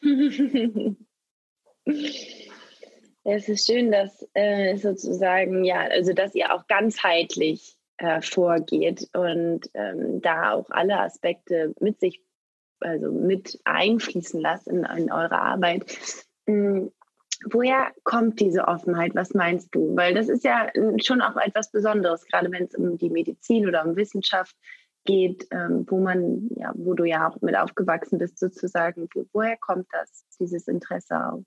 Es 3.24 3.48
ist 3.48 3.66
schön, 3.66 3.90
dass 3.90 4.26
äh, 4.34 4.76
sozusagen, 4.76 5.64
ja, 5.64 5.80
also 5.80 6.12
dass 6.12 6.34
ihr 6.34 6.54
auch 6.54 6.66
ganzheitlich 6.66 7.76
äh, 7.98 8.22
vorgeht 8.22 9.08
und 9.12 9.68
ähm, 9.74 10.20
da 10.22 10.52
auch 10.52 10.70
alle 10.70 10.98
Aspekte 11.00 11.74
mit 11.80 12.00
sich, 12.00 12.22
also 12.80 13.10
mit 13.10 13.58
einfließen 13.64 14.40
lasst 14.40 14.68
in, 14.68 14.84
in 14.84 15.12
eure 15.12 15.40
Arbeit. 15.40 15.98
Mhm. 16.46 16.92
Woher 17.44 17.92
kommt 18.02 18.40
diese 18.40 18.66
Offenheit? 18.66 19.14
Was 19.14 19.32
meinst 19.32 19.72
du? 19.72 19.94
Weil 19.94 20.14
das 20.14 20.28
ist 20.28 20.42
ja 20.42 20.70
schon 21.00 21.20
auch 21.20 21.36
etwas 21.36 21.70
Besonderes, 21.70 22.26
gerade 22.26 22.50
wenn 22.50 22.64
es 22.64 22.74
um 22.74 22.98
die 22.98 23.10
Medizin 23.10 23.68
oder 23.68 23.84
um 23.84 23.94
Wissenschaft 23.94 24.56
geht, 25.04 25.46
ähm, 25.52 25.86
wo 25.88 26.00
man, 26.00 26.48
ja, 26.56 26.72
wo 26.74 26.94
du 26.94 27.04
ja 27.04 27.28
auch 27.28 27.40
mit 27.40 27.56
aufgewachsen 27.56 28.18
bist, 28.18 28.38
sozusagen. 28.38 29.08
Woher 29.32 29.56
kommt 29.56 29.86
das, 29.92 30.24
dieses 30.40 30.66
Interesse 30.66 31.14
auch? 31.14 31.44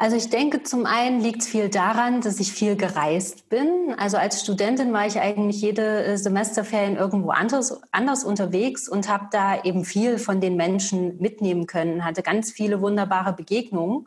Also 0.00 0.16
ich 0.16 0.30
denke, 0.30 0.62
zum 0.62 0.86
einen 0.86 1.20
liegt 1.20 1.42
es 1.42 1.46
viel 1.46 1.68
daran, 1.68 2.22
dass 2.22 2.40
ich 2.40 2.54
viel 2.54 2.74
gereist 2.74 3.50
bin. 3.50 3.94
Also 3.98 4.16
als 4.16 4.40
Studentin 4.40 4.94
war 4.94 5.06
ich 5.06 5.20
eigentlich 5.20 5.60
jede 5.60 6.04
äh, 6.04 6.16
Semesterferien 6.16 6.96
irgendwo 6.96 7.32
anders, 7.32 7.82
anders 7.92 8.24
unterwegs 8.24 8.88
und 8.88 9.10
habe 9.10 9.26
da 9.30 9.62
eben 9.62 9.84
viel 9.84 10.16
von 10.16 10.40
den 10.40 10.56
Menschen 10.56 11.18
mitnehmen 11.18 11.66
können, 11.66 12.02
hatte 12.02 12.22
ganz 12.22 12.50
viele 12.50 12.80
wunderbare 12.80 13.34
Begegnungen. 13.34 14.06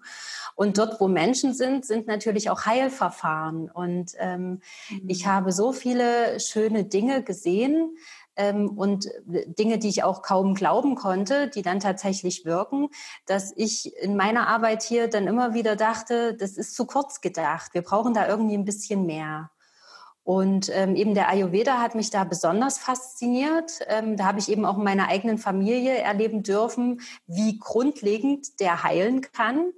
Und 0.56 0.80
dort, 0.80 1.00
wo 1.00 1.08
Menschen 1.08 1.54
sind, 1.54 1.86
sind 1.86 2.08
natürlich 2.08 2.50
auch 2.50 2.66
Heilverfahren. 2.66 3.70
Und 3.70 4.14
ähm, 4.18 4.62
mhm. 4.90 5.02
ich 5.08 5.28
habe 5.28 5.52
so 5.52 5.74
viele 5.74 6.40
schöne 6.40 6.86
Dinge 6.86 7.22
gesehen, 7.22 7.96
und 8.36 9.10
Dinge, 9.26 9.78
die 9.78 9.90
ich 9.90 10.04
auch 10.04 10.22
kaum 10.22 10.56
glauben 10.56 10.96
konnte, 10.96 11.48
die 11.50 11.62
dann 11.62 11.80
tatsächlich 11.80 12.46
wirken, 12.46 12.90
dass 13.26 13.54
ich 13.56 13.96
in 13.98 14.16
meiner 14.16 14.48
Arbeit 14.48 14.84
hier 14.84 15.08
dann 15.08 15.28
immer 15.28 15.54
wieder 15.54 15.76
dachte, 15.76 16.34
das 16.36 16.58
ist 16.58 16.76
zu 16.76 16.86
kurz 16.86 17.22
gedacht. 17.22 17.74
Wir 17.74 17.84
brauchen 17.84 18.14
da 18.14 18.28
irgendwie 18.28 18.56
ein 18.56 18.66
bisschen 18.66 19.06
mehr. 19.06 19.52
Und 20.24 20.72
ähm, 20.74 20.96
eben 20.96 21.16
der 21.16 21.28
Ayurveda 21.28 21.82
hat 21.82 21.96
mich 21.96 22.10
da 22.10 22.24
besonders 22.24 22.78
fasziniert. 22.78 23.80
Ähm, 23.88 24.16
da 24.16 24.26
habe 24.26 24.40
ich 24.40 24.50
eben 24.50 24.66
auch 24.66 24.78
in 24.78 24.84
meiner 24.84 25.10
eigenen 25.10 25.38
Familie 25.38 25.98
erleben 25.98 26.44
dürfen, 26.44 27.02
wie 27.28 27.60
grundlegend 27.60 28.62
der 28.62 28.84
heilen 28.84 29.22
kann. 29.22 29.74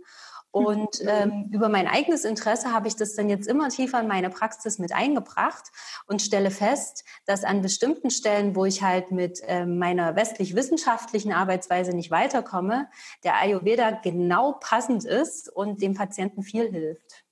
Und 0.56 1.04
mhm. 1.04 1.10
ähm, 1.10 1.50
über 1.52 1.68
mein 1.68 1.86
eigenes 1.86 2.24
Interesse 2.24 2.72
habe 2.72 2.88
ich 2.88 2.96
das 2.96 3.14
dann 3.14 3.28
jetzt 3.28 3.46
immer 3.46 3.68
tiefer 3.68 4.00
in 4.00 4.08
meine 4.08 4.30
Praxis 4.30 4.80
mit 4.80 4.94
eingebracht 4.94 5.66
und 6.08 6.22
stelle 6.22 6.50
fest, 6.50 7.04
dass 7.26 7.44
an 7.44 7.62
bestimmten 7.62 8.10
Stellen, 8.10 8.56
wo 8.56 8.64
ich 8.64 8.82
halt 8.82 9.12
mit 9.12 9.42
ähm, 9.48 9.78
meiner 9.80 10.16
westlich-wissenschaftlichen 10.16 11.34
Arbeitsweise 11.34 11.94
nicht 11.94 12.10
weiterkomme, 12.10 12.88
der 13.26 13.36
Ayurveda 13.36 14.00
genau 14.02 14.54
passend 14.54 15.04
ist 15.04 15.54
und 15.54 15.82
dem 15.82 15.94
Patienten 15.94 16.42
viel 16.42 16.72
hilft. 16.72 17.26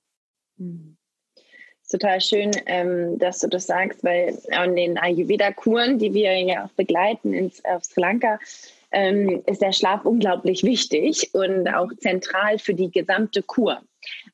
Mhm 0.58 0.98
total 1.90 2.20
schön, 2.20 2.50
ähm, 2.66 3.18
dass 3.18 3.38
du 3.40 3.46
das 3.46 3.66
sagst, 3.66 4.02
weil 4.02 4.36
an 4.50 4.74
den 4.74 4.98
Ayurveda-Kuren, 4.98 5.98
die 5.98 6.12
wir 6.12 6.36
ja 6.40 6.64
auch 6.64 6.70
begleiten 6.70 7.32
ins, 7.32 7.64
auf 7.64 7.84
Sri 7.84 8.00
Lanka, 8.00 8.40
ähm, 8.94 9.42
ist 9.46 9.60
der 9.60 9.72
Schlaf 9.72 10.04
unglaublich 10.04 10.62
wichtig 10.62 11.30
und 11.34 11.68
auch 11.68 11.90
zentral 11.98 12.58
für 12.58 12.74
die 12.74 12.90
gesamte 12.90 13.42
Kur. 13.42 13.82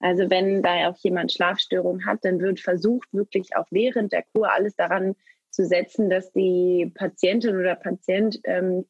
Also 0.01 0.31
wenn 0.31 0.63
da 0.63 0.89
auch 0.89 0.97
jemand 0.99 1.33
Schlafstörungen 1.33 2.05
hat, 2.07 2.19
dann 2.23 2.41
wird 2.41 2.61
versucht, 2.61 3.09
wirklich 3.13 3.57
auch 3.57 3.67
während 3.71 4.13
der 4.13 4.25
Kur 4.33 4.53
alles 4.53 4.77
daran 4.77 5.17
zu 5.51 5.67
setzen, 5.67 6.11
dass 6.11 6.31
die 6.33 6.93
Patientin 6.95 7.57
oder 7.57 7.75
Patient 7.75 8.39
ähm, 8.45 8.85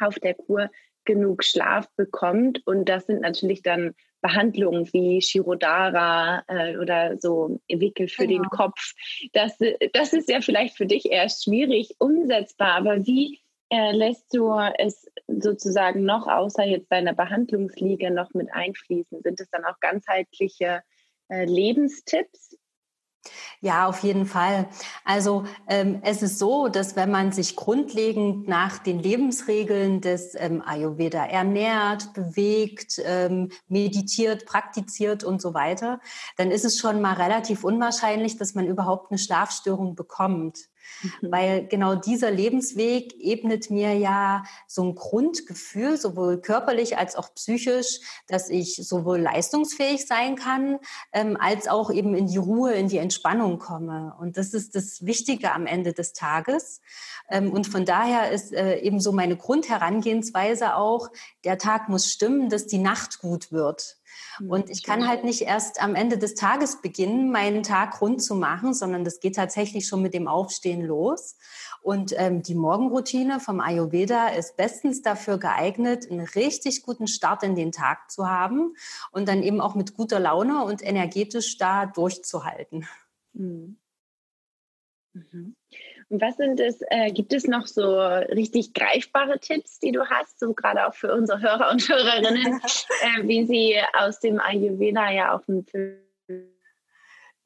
auf 0.00 0.14
der 0.16 0.34
Kur 0.34 0.70
genug 1.04 1.42
Schlaf 1.42 1.88
bekommt. 1.96 2.64
Und 2.66 2.88
das 2.88 3.06
sind 3.06 3.20
natürlich 3.20 3.62
dann 3.62 3.94
Behandlungen 4.20 4.88
wie 4.92 5.20
Shirodara 5.20 6.42
äh, 6.48 6.76
oder 6.76 7.16
so 7.18 7.60
Wickel 7.68 8.08
für 8.08 8.26
genau. 8.26 8.42
den 8.42 8.50
Kopf. 8.50 8.94
Das, 9.32 9.56
das 9.92 10.12
ist 10.12 10.28
ja 10.28 10.40
vielleicht 10.40 10.76
für 10.76 10.86
dich 10.86 11.10
eher 11.10 11.28
schwierig 11.28 11.94
umsetzbar, 11.98 12.74
aber 12.74 13.06
wie 13.06 13.40
äh, 13.70 13.92
lässt 13.92 14.34
du 14.34 14.52
es 14.78 15.06
sozusagen 15.26 16.04
noch 16.04 16.26
außer 16.26 16.64
jetzt 16.64 16.90
deiner 16.90 17.14
Behandlungsliege 17.14 18.10
noch 18.10 18.32
mit 18.34 18.52
einfließen? 18.52 19.22
Sind 19.22 19.40
es 19.40 19.50
dann 19.50 19.64
auch 19.64 19.78
ganzheitliche 19.80 20.82
äh, 21.28 21.44
Lebenstipps? 21.44 22.56
Ja, 23.60 23.88
auf 23.88 24.04
jeden 24.04 24.26
Fall. 24.26 24.68
Also 25.04 25.44
ähm, 25.66 26.00
es 26.02 26.22
ist 26.22 26.38
so, 26.38 26.68
dass 26.68 26.94
wenn 26.94 27.10
man 27.10 27.32
sich 27.32 27.56
grundlegend 27.56 28.46
nach 28.46 28.78
den 28.78 29.00
Lebensregeln 29.00 30.00
des 30.00 30.34
ähm, 30.36 30.62
Ayurveda 30.64 31.26
ernährt, 31.26 32.14
bewegt, 32.14 33.02
ähm, 33.04 33.50
meditiert, 33.66 34.46
praktiziert 34.46 35.24
und 35.24 35.42
so 35.42 35.54
weiter, 35.54 36.00
dann 36.36 36.50
ist 36.52 36.64
es 36.64 36.78
schon 36.78 37.00
mal 37.00 37.14
relativ 37.14 37.64
unwahrscheinlich, 37.64 38.36
dass 38.36 38.54
man 38.54 38.66
überhaupt 38.66 39.10
eine 39.10 39.18
Schlafstörung 39.18 39.96
bekommt. 39.96 40.68
Mhm. 41.02 41.32
Weil 41.32 41.66
genau 41.66 41.94
dieser 41.94 42.30
Lebensweg 42.30 43.14
ebnet 43.20 43.70
mir 43.70 43.94
ja 43.94 44.44
so 44.66 44.82
ein 44.84 44.94
Grundgefühl, 44.94 45.96
sowohl 45.96 46.40
körperlich 46.40 46.98
als 46.98 47.16
auch 47.16 47.34
psychisch, 47.34 48.00
dass 48.26 48.48
ich 48.48 48.76
sowohl 48.76 49.18
leistungsfähig 49.18 50.06
sein 50.06 50.36
kann, 50.36 50.78
ähm, 51.12 51.36
als 51.38 51.68
auch 51.68 51.90
eben 51.90 52.14
in 52.14 52.26
die 52.26 52.38
Ruhe, 52.38 52.72
in 52.72 52.88
die 52.88 52.98
Entspannung 52.98 53.58
komme. 53.58 54.14
Und 54.18 54.36
das 54.36 54.54
ist 54.54 54.74
das 54.74 55.04
Wichtige 55.04 55.52
am 55.52 55.66
Ende 55.66 55.92
des 55.92 56.12
Tages. 56.12 56.80
Ähm, 57.30 57.52
und 57.52 57.66
von 57.66 57.84
daher 57.84 58.30
ist 58.30 58.52
äh, 58.52 58.78
eben 58.80 59.00
so 59.00 59.12
meine 59.12 59.36
Grundherangehensweise 59.36 60.76
auch, 60.76 61.08
der 61.44 61.58
Tag 61.58 61.88
muss 61.88 62.10
stimmen, 62.10 62.48
dass 62.48 62.66
die 62.66 62.78
Nacht 62.78 63.18
gut 63.20 63.52
wird. 63.52 63.97
Und 64.48 64.70
ich 64.70 64.82
kann 64.82 65.08
halt 65.08 65.24
nicht 65.24 65.42
erst 65.42 65.82
am 65.82 65.94
Ende 65.94 66.18
des 66.18 66.34
Tages 66.34 66.80
beginnen, 66.80 67.30
meinen 67.30 67.62
Tag 67.62 68.00
rund 68.00 68.22
zu 68.22 68.34
machen, 68.34 68.74
sondern 68.74 69.04
das 69.04 69.20
geht 69.20 69.36
tatsächlich 69.36 69.86
schon 69.86 70.02
mit 70.02 70.14
dem 70.14 70.28
Aufstehen 70.28 70.82
los. 70.82 71.36
Und 71.82 72.14
ähm, 72.16 72.42
die 72.42 72.54
Morgenroutine 72.54 73.40
vom 73.40 73.60
Ayurveda 73.60 74.28
ist 74.28 74.56
bestens 74.56 75.02
dafür 75.02 75.38
geeignet, 75.38 76.10
einen 76.10 76.26
richtig 76.26 76.82
guten 76.82 77.06
Start 77.06 77.42
in 77.42 77.54
den 77.54 77.72
Tag 77.72 78.10
zu 78.10 78.28
haben 78.28 78.74
und 79.10 79.28
dann 79.28 79.42
eben 79.42 79.60
auch 79.60 79.74
mit 79.74 79.94
guter 79.94 80.20
Laune 80.20 80.64
und 80.64 80.82
energetisch 80.84 81.56
da 81.56 81.86
durchzuhalten. 81.86 82.86
Mhm. 83.32 83.78
Mhm. 85.32 85.56
Und 86.10 86.22
was 86.22 86.36
sind 86.36 86.58
es, 86.60 86.80
äh, 86.88 87.10
gibt 87.10 87.32
es 87.32 87.46
noch 87.46 87.66
so 87.66 87.98
richtig 88.00 88.72
greifbare 88.72 89.38
Tipps, 89.38 89.78
die 89.78 89.92
du 89.92 90.06
hast, 90.06 90.40
so 90.40 90.54
gerade 90.54 90.86
auch 90.86 90.94
für 90.94 91.12
unsere 91.12 91.40
Hörer 91.40 91.70
und 91.70 91.86
Hörerinnen, 91.88 92.60
äh, 93.02 93.22
wie 93.28 93.46
sie 93.46 93.76
aus 93.92 94.20
dem 94.20 94.40
Ayurveda 94.40 95.10
ja 95.10 95.36
auch 95.36 95.46
ein 95.48 95.66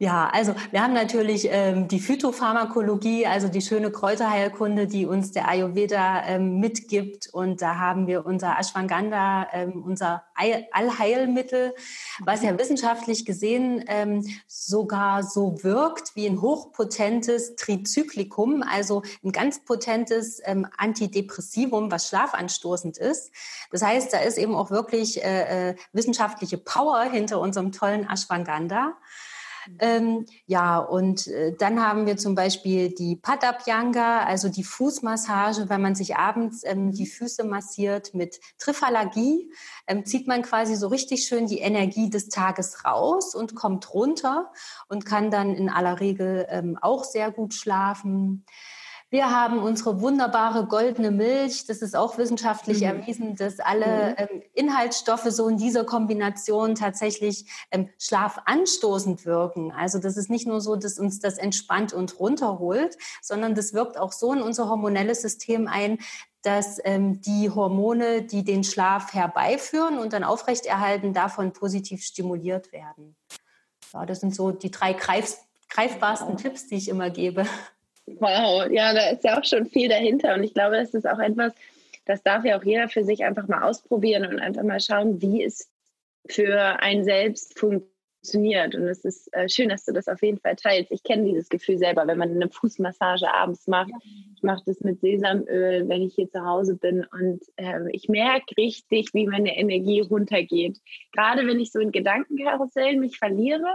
ja, 0.02 0.28
also 0.32 0.56
wir 0.72 0.82
haben 0.82 0.94
natürlich 0.94 1.46
ähm, 1.48 1.86
die 1.86 2.00
Phytopharmakologie, 2.00 3.24
also 3.24 3.46
die 3.46 3.60
schöne 3.60 3.92
Kräuterheilkunde, 3.92 4.88
die 4.88 5.06
uns 5.06 5.30
der 5.30 5.46
Ayurveda 5.46 6.24
ähm, 6.26 6.58
mitgibt. 6.58 7.28
Und 7.32 7.62
da 7.62 7.76
haben 7.76 8.08
wir 8.08 8.26
unser 8.26 8.58
Ashwagandha, 8.58 9.46
ähm, 9.52 9.84
unser 9.86 10.24
Allheilmittel, 10.34 11.76
was 12.18 12.42
ja 12.42 12.58
wissenschaftlich 12.58 13.24
gesehen 13.24 13.84
ähm, 13.86 14.26
sogar 14.48 15.22
so 15.22 15.62
wirkt 15.62 16.16
wie 16.16 16.26
ein 16.26 16.40
hochpotentes 16.42 17.54
Trizyklikum, 17.54 18.64
also 18.68 19.04
ein 19.22 19.30
ganz 19.30 19.64
potentes 19.64 20.40
ähm, 20.44 20.66
Antidepressivum, 20.78 21.92
was 21.92 22.08
schlafanstoßend 22.08 22.98
ist. 22.98 23.30
Das 23.70 23.82
heißt, 23.82 24.12
da 24.12 24.18
ist 24.18 24.38
eben 24.38 24.56
auch 24.56 24.72
wirklich 24.72 25.22
äh, 25.22 25.70
äh, 25.70 25.76
wissenschaftliche 25.92 26.58
Power 26.58 27.04
hinter 27.04 27.38
unserem 27.38 27.70
tollen 27.70 28.04
Ashwagandha. 28.10 28.96
Ähm, 29.78 30.26
ja, 30.46 30.78
und 30.78 31.26
äh, 31.26 31.54
dann 31.56 31.80
haben 31.80 32.06
wir 32.06 32.16
zum 32.16 32.34
Beispiel 32.34 32.94
die 32.94 33.16
Padabhyanga, 33.16 34.24
also 34.24 34.48
die 34.48 34.64
Fußmassage, 34.64 35.68
wenn 35.68 35.80
man 35.80 35.94
sich 35.94 36.16
abends 36.16 36.62
ähm, 36.64 36.92
die 36.92 37.06
Füße 37.06 37.44
massiert 37.44 38.14
mit 38.14 38.40
Triphalgie, 38.58 39.52
ähm, 39.86 40.04
zieht 40.04 40.26
man 40.26 40.42
quasi 40.42 40.74
so 40.74 40.88
richtig 40.88 41.26
schön 41.26 41.46
die 41.46 41.58
Energie 41.58 42.10
des 42.10 42.28
Tages 42.28 42.84
raus 42.84 43.34
und 43.34 43.54
kommt 43.54 43.92
runter 43.94 44.52
und 44.88 45.06
kann 45.06 45.30
dann 45.30 45.54
in 45.54 45.68
aller 45.68 46.00
Regel 46.00 46.46
ähm, 46.48 46.78
auch 46.80 47.04
sehr 47.04 47.30
gut 47.30 47.54
schlafen. 47.54 48.44
Wir 49.12 49.30
haben 49.30 49.58
unsere 49.58 50.00
wunderbare 50.00 50.64
goldene 50.64 51.10
Milch. 51.10 51.66
Das 51.66 51.82
ist 51.82 51.94
auch 51.94 52.16
wissenschaftlich 52.16 52.78
mhm. 52.78 52.84
erwiesen, 52.84 53.36
dass 53.36 53.60
alle 53.60 54.12
mhm. 54.12 54.14
ähm, 54.16 54.42
Inhaltsstoffe 54.54 55.26
so 55.28 55.48
in 55.48 55.58
dieser 55.58 55.84
Kombination 55.84 56.74
tatsächlich 56.74 57.44
ähm, 57.70 57.90
schlafanstoßend 57.98 59.26
wirken. 59.26 59.70
Also 59.70 59.98
das 59.98 60.16
ist 60.16 60.30
nicht 60.30 60.46
nur 60.46 60.62
so, 60.62 60.76
dass 60.76 60.98
uns 60.98 61.20
das 61.20 61.36
entspannt 61.36 61.92
und 61.92 62.18
runterholt, 62.18 62.96
sondern 63.20 63.54
das 63.54 63.74
wirkt 63.74 63.98
auch 63.98 64.12
so 64.12 64.32
in 64.32 64.40
unser 64.40 64.70
hormonelles 64.70 65.20
System 65.20 65.68
ein, 65.68 65.98
dass 66.40 66.78
ähm, 66.82 67.20
die 67.20 67.50
Hormone, 67.50 68.22
die 68.22 68.44
den 68.44 68.64
Schlaf 68.64 69.12
herbeiführen 69.12 69.98
und 69.98 70.14
dann 70.14 70.24
aufrechterhalten, 70.24 71.12
davon 71.12 71.52
positiv 71.52 72.02
stimuliert 72.02 72.72
werden. 72.72 73.14
Ja, 73.92 74.06
das 74.06 74.20
sind 74.20 74.34
so 74.34 74.52
die 74.52 74.70
drei 74.70 74.94
greif 74.94 75.36
greifbarsten 75.68 76.38
Tipps, 76.38 76.66
die 76.66 76.76
ich 76.76 76.88
immer 76.88 77.10
gebe. 77.10 77.46
Wow, 78.06 78.68
ja, 78.70 78.92
da 78.92 79.10
ist 79.10 79.24
ja 79.24 79.38
auch 79.38 79.44
schon 79.44 79.66
viel 79.66 79.88
dahinter. 79.88 80.34
Und 80.34 80.42
ich 80.42 80.54
glaube, 80.54 80.76
das 80.76 80.94
ist 80.94 81.08
auch 81.08 81.18
etwas, 81.18 81.52
das 82.04 82.22
darf 82.22 82.44
ja 82.44 82.58
auch 82.58 82.64
jeder 82.64 82.88
für 82.88 83.04
sich 83.04 83.24
einfach 83.24 83.46
mal 83.46 83.62
ausprobieren 83.62 84.26
und 84.26 84.40
einfach 84.40 84.64
mal 84.64 84.80
schauen, 84.80 85.22
wie 85.22 85.44
es 85.44 85.70
für 86.28 86.80
einen 86.80 87.04
selbst 87.04 87.58
funktioniert. 87.58 88.74
Und 88.74 88.88
es 88.88 89.04
ist 89.04 89.32
äh, 89.34 89.48
schön, 89.48 89.68
dass 89.68 89.84
du 89.84 89.92
das 89.92 90.08
auf 90.08 90.20
jeden 90.22 90.38
Fall 90.38 90.56
teilst. 90.56 90.90
Ich 90.90 91.04
kenne 91.04 91.24
dieses 91.24 91.48
Gefühl 91.48 91.78
selber, 91.78 92.06
wenn 92.06 92.18
man 92.18 92.30
eine 92.30 92.48
Fußmassage 92.48 93.32
abends 93.32 93.68
macht. 93.68 93.92
Ich 94.34 94.42
mache 94.42 94.62
das 94.66 94.80
mit 94.80 95.00
Sesamöl, 95.00 95.88
wenn 95.88 96.02
ich 96.02 96.14
hier 96.14 96.28
zu 96.28 96.44
Hause 96.44 96.74
bin. 96.74 97.06
Und 97.12 97.42
äh, 97.56 97.88
ich 97.92 98.08
merke 98.08 98.56
richtig, 98.56 99.14
wie 99.14 99.26
meine 99.26 99.56
Energie 99.56 100.00
runtergeht. 100.00 100.80
Gerade 101.12 101.46
wenn 101.46 101.60
ich 101.60 101.70
so 101.70 101.78
in 101.78 101.92
Gedankenkarussellen 101.92 102.98
mich 102.98 103.18
verliere 103.18 103.72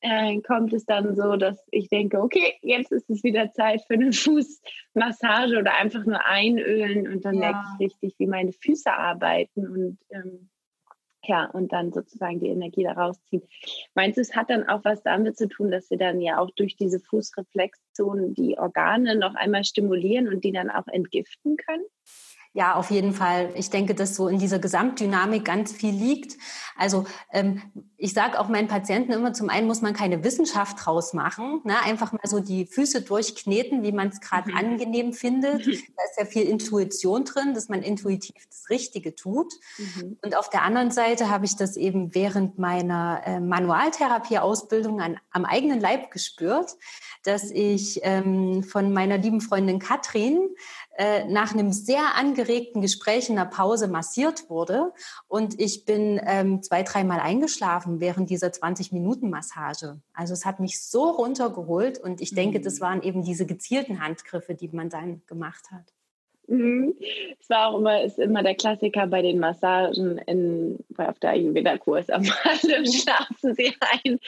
äh, 0.00 0.40
kommt 0.40 0.72
es 0.72 0.84
dann 0.84 1.16
so, 1.16 1.36
dass 1.36 1.58
ich 1.70 1.88
denke, 1.88 2.20
okay, 2.20 2.54
jetzt 2.62 2.92
ist 2.92 3.08
es 3.10 3.24
wieder 3.24 3.52
Zeit 3.52 3.82
für 3.86 3.94
eine 3.94 4.12
Fußmassage 4.12 5.58
oder 5.58 5.74
einfach 5.74 6.04
nur 6.04 6.24
einölen 6.24 7.08
und 7.08 7.24
dann 7.24 7.34
ja. 7.34 7.40
merke 7.40 7.58
ich 7.78 7.86
richtig, 7.86 8.14
wie 8.18 8.26
meine 8.26 8.52
Füße 8.52 8.92
arbeiten 8.92 9.66
und 9.66 9.98
ähm, 10.10 10.48
ja, 11.24 11.44
und 11.44 11.72
dann 11.72 11.92
sozusagen 11.92 12.40
die 12.40 12.48
Energie 12.48 12.84
da 12.84 12.92
rausziehen. 12.92 13.42
Meinst 13.94 14.16
du, 14.16 14.22
es 14.22 14.34
hat 14.34 14.50
dann 14.50 14.66
auch 14.68 14.84
was 14.84 15.02
damit 15.02 15.36
zu 15.36 15.48
tun, 15.48 15.70
dass 15.70 15.90
wir 15.90 15.98
dann 15.98 16.20
ja 16.20 16.38
auch 16.38 16.50
durch 16.52 16.76
diese 16.76 17.00
Fußreflexzonen 17.00 18.34
die 18.34 18.56
Organe 18.56 19.16
noch 19.16 19.34
einmal 19.34 19.64
stimulieren 19.64 20.28
und 20.28 20.44
die 20.44 20.52
dann 20.52 20.70
auch 20.70 20.86
entgiften 20.86 21.56
können? 21.56 21.84
Ja, 22.54 22.74
auf 22.74 22.90
jeden 22.90 23.12
Fall. 23.12 23.50
Ich 23.54 23.70
denke, 23.70 23.94
dass 23.94 24.16
so 24.16 24.28
in 24.28 24.38
dieser 24.38 24.58
Gesamtdynamik 24.58 25.44
ganz 25.44 25.72
viel 25.72 25.94
liegt. 25.94 26.36
Also 26.76 27.04
ähm, 27.32 27.62
ich 27.96 28.14
sage 28.14 28.38
auch 28.40 28.48
meinen 28.48 28.68
Patienten 28.68 29.12
immer, 29.12 29.32
zum 29.32 29.50
einen 29.50 29.66
muss 29.66 29.82
man 29.82 29.92
keine 29.92 30.24
Wissenschaft 30.24 30.84
draus 30.84 31.12
machen, 31.12 31.60
ne? 31.64 31.74
einfach 31.84 32.12
mal 32.12 32.26
so 32.26 32.40
die 32.40 32.66
Füße 32.66 33.02
durchkneten, 33.02 33.82
wie 33.82 33.92
man 33.92 34.08
es 34.08 34.20
gerade 34.20 34.50
mhm. 34.50 34.56
angenehm 34.56 35.12
findet. 35.12 35.66
Mhm. 35.66 35.72
Da 35.96 36.04
ist 36.04 36.18
ja 36.18 36.24
viel 36.24 36.44
Intuition 36.44 37.24
drin, 37.24 37.54
dass 37.54 37.68
man 37.68 37.82
intuitiv 37.82 38.34
das 38.48 38.70
Richtige 38.70 39.14
tut. 39.14 39.52
Mhm. 39.78 40.18
Und 40.22 40.36
auf 40.36 40.48
der 40.48 40.62
anderen 40.62 40.90
Seite 40.90 41.28
habe 41.28 41.44
ich 41.44 41.56
das 41.56 41.76
eben 41.76 42.14
während 42.14 42.58
meiner 42.58 43.22
äh, 43.26 43.40
Manualtherapie-Ausbildung 43.40 45.00
am 45.30 45.44
eigenen 45.44 45.80
Leib 45.80 46.10
gespürt, 46.10 46.76
dass 47.24 47.50
ich 47.50 48.00
ähm, 48.04 48.62
von 48.62 48.92
meiner 48.92 49.18
lieben 49.18 49.40
Freundin 49.40 49.80
Katrin 49.80 50.48
äh, 50.98 51.24
nach 51.26 51.52
einem 51.52 51.70
sehr 51.70 52.16
angeregten 52.16 52.82
Gespräch 52.82 53.28
in 53.28 53.36
der 53.36 53.44
Pause 53.44 53.86
massiert 53.86 54.50
wurde. 54.50 54.92
Und 55.28 55.60
ich 55.60 55.84
bin 55.84 56.20
ähm, 56.26 56.60
zwei, 56.60 56.82
dreimal 56.82 57.20
eingeschlafen 57.20 58.00
während 58.00 58.30
dieser 58.30 58.48
20-Minuten-Massage. 58.48 60.00
Also 60.12 60.32
es 60.34 60.44
hat 60.44 60.58
mich 60.58 60.82
so 60.82 61.08
runtergeholt 61.08 62.00
und 62.00 62.20
ich 62.20 62.34
denke, 62.34 62.60
das 62.60 62.80
mhm. 62.80 62.84
waren 62.84 63.02
eben 63.04 63.22
diese 63.22 63.46
gezielten 63.46 64.02
Handgriffe, 64.02 64.56
die 64.56 64.66
man 64.72 64.90
dann 64.90 65.22
gemacht 65.28 65.70
hat. 65.70 65.84
Mhm. 66.48 66.96
Es 67.38 67.48
war 67.48 67.68
auch 67.68 67.78
immer, 67.78 68.02
ist 68.02 68.18
immer 68.18 68.42
der 68.42 68.56
Klassiker 68.56 69.06
bei 69.06 69.22
den 69.22 69.38
Massagen 69.38 70.18
in, 70.26 70.78
auf 70.96 71.20
der 71.20 71.30
Ayurveda-Kurs. 71.30 72.10
Am 72.10 72.24
alle 72.42 72.86
schlafen 72.86 73.54
sie 73.54 73.72
ein 74.02 74.18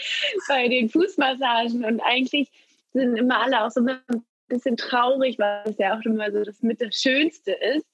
bei 0.47 0.69
den 0.69 0.89
Fußmassagen 0.89 1.85
und 1.85 2.01
eigentlich 2.01 2.49
sind 2.93 3.17
immer 3.17 3.43
alle 3.43 3.65
auch 3.65 3.73
so 3.73 3.81
mit 3.81 3.99
bisschen 4.51 4.77
traurig, 4.77 5.39
weil 5.39 5.63
es 5.65 5.79
ja 5.79 5.99
auch 5.99 6.05
immer 6.05 6.31
so 6.31 6.45
das 6.45 6.63
mit 6.63 6.81
das 6.81 6.95
Schönste 6.95 7.53
ist. 7.53 7.87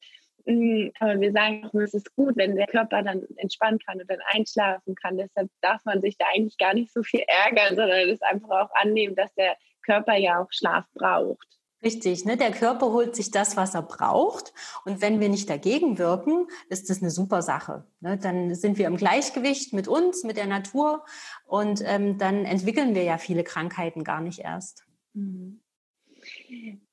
Mm, 0.46 0.88
aber 1.00 1.20
wir 1.20 1.32
sagen 1.32 1.64
auch, 1.64 1.74
es 1.74 1.94
ist 1.94 2.14
gut, 2.14 2.36
wenn 2.36 2.56
der 2.56 2.66
Körper 2.66 3.02
dann 3.02 3.22
entspannen 3.36 3.78
kann 3.86 4.00
und 4.00 4.10
dann 4.10 4.20
einschlafen 4.28 4.94
kann. 4.94 5.16
Deshalb 5.16 5.50
darf 5.60 5.84
man 5.84 6.00
sich 6.00 6.16
da 6.18 6.26
eigentlich 6.34 6.58
gar 6.58 6.74
nicht 6.74 6.92
so 6.92 7.02
viel 7.02 7.22
ärgern, 7.26 7.76
sondern 7.76 8.08
es 8.08 8.22
einfach 8.22 8.50
auch 8.50 8.70
annehmen, 8.74 9.14
dass 9.14 9.34
der 9.34 9.56
Körper 9.82 10.16
ja 10.16 10.40
auch 10.40 10.48
Schlaf 10.50 10.84
braucht. 10.94 11.46
Richtig, 11.82 12.24
ne? 12.24 12.36
der 12.36 12.52
Körper 12.52 12.92
holt 12.92 13.14
sich 13.14 13.30
das, 13.30 13.56
was 13.56 13.74
er 13.74 13.82
braucht. 13.82 14.52
Und 14.84 15.02
wenn 15.02 15.20
wir 15.20 15.28
nicht 15.28 15.50
dagegen 15.50 15.98
wirken, 15.98 16.48
ist 16.68 16.88
das 16.90 17.02
eine 17.02 17.10
super 17.10 17.42
Sache. 17.42 17.84
Ne? 18.00 18.16
Dann 18.16 18.54
sind 18.54 18.78
wir 18.78 18.86
im 18.86 18.96
Gleichgewicht 18.96 19.72
mit 19.72 19.86
uns, 19.86 20.24
mit 20.24 20.36
der 20.36 20.46
Natur 20.46 21.04
und 21.44 21.82
ähm, 21.84 22.18
dann 22.18 22.44
entwickeln 22.44 22.94
wir 22.94 23.02
ja 23.02 23.18
viele 23.18 23.44
Krankheiten 23.44 24.04
gar 24.04 24.20
nicht 24.20 24.40
erst. 24.40 24.86
Mhm. 25.12 25.60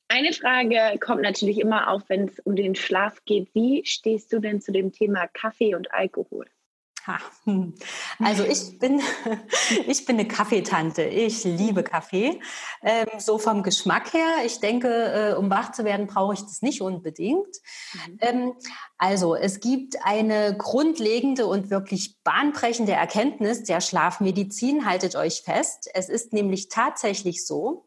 Eine 0.07 0.33
Frage 0.33 0.99
kommt 0.99 1.21
natürlich 1.21 1.59
immer 1.59 1.89
auf, 1.89 2.03
wenn 2.07 2.27
es 2.27 2.39
um 2.39 2.55
den 2.55 2.75
Schlaf 2.75 3.23
geht. 3.25 3.49
Wie 3.55 3.83
stehst 3.85 4.31
du 4.31 4.39
denn 4.39 4.61
zu 4.61 4.71
dem 4.71 4.91
Thema 4.91 5.27
Kaffee 5.27 5.75
und 5.75 5.91
Alkohol? 5.93 6.45
Hm. 7.43 7.73
Also 8.19 8.45
ich 8.45 8.79
bin, 8.79 9.01
ich 9.87 10.05
bin 10.05 10.17
eine 10.17 10.27
Kaffeetante. 10.27 11.03
Ich 11.03 11.43
liebe 11.43 11.83
Kaffee. 11.83 12.39
Ähm, 12.81 13.07
so 13.17 13.37
vom 13.37 13.63
Geschmack 13.63 14.13
her. 14.13 14.45
Ich 14.45 14.59
denke, 14.59 14.87
äh, 14.87 15.33
um 15.37 15.49
wach 15.49 15.73
zu 15.73 15.83
werden, 15.83 16.07
brauche 16.07 16.33
ich 16.33 16.41
das 16.41 16.61
nicht 16.61 16.81
unbedingt. 16.81 17.57
Mhm. 17.93 18.17
Ähm, 18.21 18.53
also 18.97 19.35
es 19.35 19.59
gibt 19.59 19.97
eine 20.05 20.55
grundlegende 20.57 21.45
und 21.45 21.69
wirklich 21.69 22.21
bahnbrechende 22.23 22.93
Erkenntnis 22.93 23.63
der 23.63 23.81
Schlafmedizin. 23.81 24.85
Haltet 24.85 25.15
euch 25.15 25.41
fest. 25.41 25.89
Es 25.93 26.07
ist 26.07 26.31
nämlich 26.31 26.69
tatsächlich 26.69 27.45
so, 27.45 27.85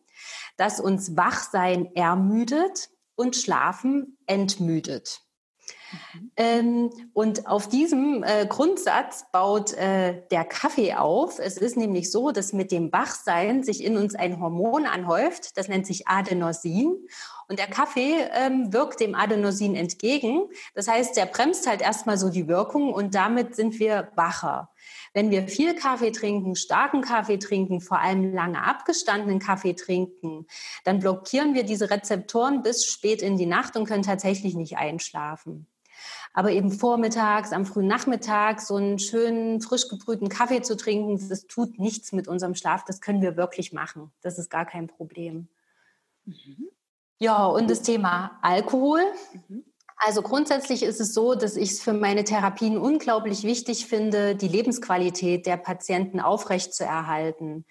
das 0.57 0.81
uns 0.81 1.17
Wachsein 1.17 1.95
ermüdet 1.95 2.91
und 3.15 3.37
Schlafen 3.37 4.19
entmüdet. 4.27 5.21
Mhm. 5.93 6.33
Ähm, 6.37 6.91
und 7.13 7.47
auf 7.47 7.69
diesem 7.69 8.23
äh, 8.23 8.47
Grundsatz 8.47 9.27
baut 9.33 9.73
äh, 9.75 10.23
der 10.31 10.45
Kaffee 10.45 10.95
auf. 10.95 11.39
Es 11.39 11.57
ist 11.57 11.77
nämlich 11.77 12.11
so, 12.11 12.31
dass 12.31 12.53
mit 12.53 12.73
dem 12.73 12.93
Wachsein 12.93 13.63
sich 13.63 13.83
in 13.83 13.97
uns 13.97 14.15
ein 14.15 14.41
Hormon 14.41 14.87
anhäuft, 14.87 15.57
das 15.57 15.69
nennt 15.69 15.87
sich 15.87 16.09
Adenosin. 16.09 17.07
Und 17.49 17.59
der 17.61 17.69
Kaffee 17.69 18.29
ähm, 18.33 18.73
wirkt 18.73 19.01
dem 19.01 19.15
Adenosin 19.15 19.77
entgegen. 19.77 20.49
Das 20.75 20.89
heißt, 20.89 21.17
der 21.17 21.27
bremst 21.27 21.69
halt 21.69 21.81
erstmal 21.81 22.19
so 22.19 22.29
die 22.29 22.49
Wirkung 22.49 22.93
und 22.93 23.15
damit 23.15 23.55
sind 23.55 23.79
wir 23.79 24.11
wacher. 24.17 24.71
Wenn 25.15 25.31
wir 25.31 25.47
viel 25.47 25.75
Kaffee 25.75 26.11
trinken, 26.11 26.57
starken 26.57 27.03
Kaffee 27.03 27.39
trinken, 27.39 27.81
vor 27.81 28.01
allem 28.01 28.35
lange 28.35 28.63
abgestandenen 28.63 29.39
Kaffee 29.39 29.75
trinken, 29.75 30.47
dann 30.85 30.99
blockieren 30.99 31.55
wir 31.55 31.63
diese 31.63 31.89
Rezeptoren 31.89 32.63
bis 32.63 32.85
spät 32.85 33.23
in 33.23 33.37
die 33.37 33.47
Nacht 33.47 33.77
und 33.77 33.87
können 33.87 34.03
tatsächlich 34.03 34.55
nicht 34.55 34.77
einschlafen. 34.77 35.67
Aber 36.33 36.51
eben 36.51 36.71
vormittags, 36.71 37.53
am 37.53 37.65
frühen 37.65 37.87
Nachmittag 37.87 38.61
so 38.61 38.77
einen 38.77 38.99
schönen, 38.99 39.63
frisch 39.63 39.89
gebrühten 39.89 40.29
Kaffee 40.29 40.61
zu 40.61 40.77
trinken, 40.77 41.29
das 41.29 41.47
tut 41.47 41.79
nichts 41.79 42.13
mit 42.13 42.29
unserem 42.29 42.55
Schlaf. 42.55 42.85
Das 42.85 43.01
können 43.01 43.23
wir 43.23 43.37
wirklich 43.37 43.73
machen. 43.73 44.13
Das 44.21 44.39
ist 44.39 44.51
gar 44.51 44.67
kein 44.67 44.87
Problem. 44.87 45.49
Mhm. 46.27 46.69
Ja, 47.19 47.47
und 47.47 47.71
das 47.71 47.83
Thema 47.83 48.39
Alkohol. 48.43 49.01
Mhm. 49.49 49.65
Also 49.99 50.21
grundsätzlich 50.21 50.83
ist 50.83 51.01
es 51.01 51.15
so, 51.15 51.35
dass 51.35 51.57
ich 51.57 51.71
es 51.71 51.81
für 51.81 51.95
meine 51.95 52.23
Therapien 52.23 52.77
unglaublich 52.77 53.45
wichtig 53.45 53.87
finde, 53.87 54.37
die 54.37 54.49
Lebensqualität 54.49 55.47
der 55.47 55.57
Patienten 55.57 56.21
aufrechtzuerhalten. 56.21 57.65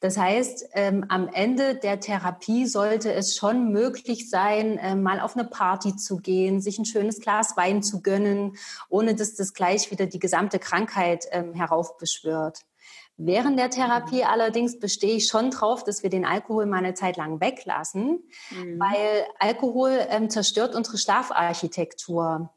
Das 0.00 0.16
heißt, 0.16 0.68
ähm, 0.74 1.04
am 1.08 1.26
Ende 1.26 1.74
der 1.74 1.98
Therapie 1.98 2.66
sollte 2.66 3.12
es 3.12 3.34
schon 3.34 3.72
möglich 3.72 4.30
sein, 4.30 4.78
äh, 4.78 4.94
mal 4.94 5.18
auf 5.18 5.36
eine 5.36 5.44
Party 5.48 5.96
zu 5.96 6.18
gehen, 6.18 6.60
sich 6.60 6.78
ein 6.78 6.84
schönes 6.84 7.18
Glas 7.18 7.56
Wein 7.56 7.82
zu 7.82 8.00
gönnen, 8.00 8.56
ohne 8.88 9.16
dass 9.16 9.34
das 9.34 9.52
gleich 9.52 9.90
wieder 9.90 10.06
die 10.06 10.20
gesamte 10.20 10.60
Krankheit 10.60 11.26
ähm, 11.32 11.52
heraufbeschwört. 11.52 12.60
Während 13.18 13.58
der 13.58 13.70
Therapie 13.70 14.24
allerdings 14.24 14.78
bestehe 14.78 15.16
ich 15.16 15.28
schon 15.28 15.50
drauf, 15.50 15.84
dass 15.84 16.02
wir 16.02 16.10
den 16.10 16.24
Alkohol 16.24 16.66
mal 16.66 16.78
eine 16.78 16.94
Zeit 16.94 17.16
lang 17.16 17.40
weglassen, 17.40 18.24
mhm. 18.50 18.80
weil 18.80 19.26
Alkohol 19.38 20.06
ähm, 20.08 20.30
zerstört 20.30 20.74
unsere 20.74 20.98
Schlafarchitektur. 20.98 22.50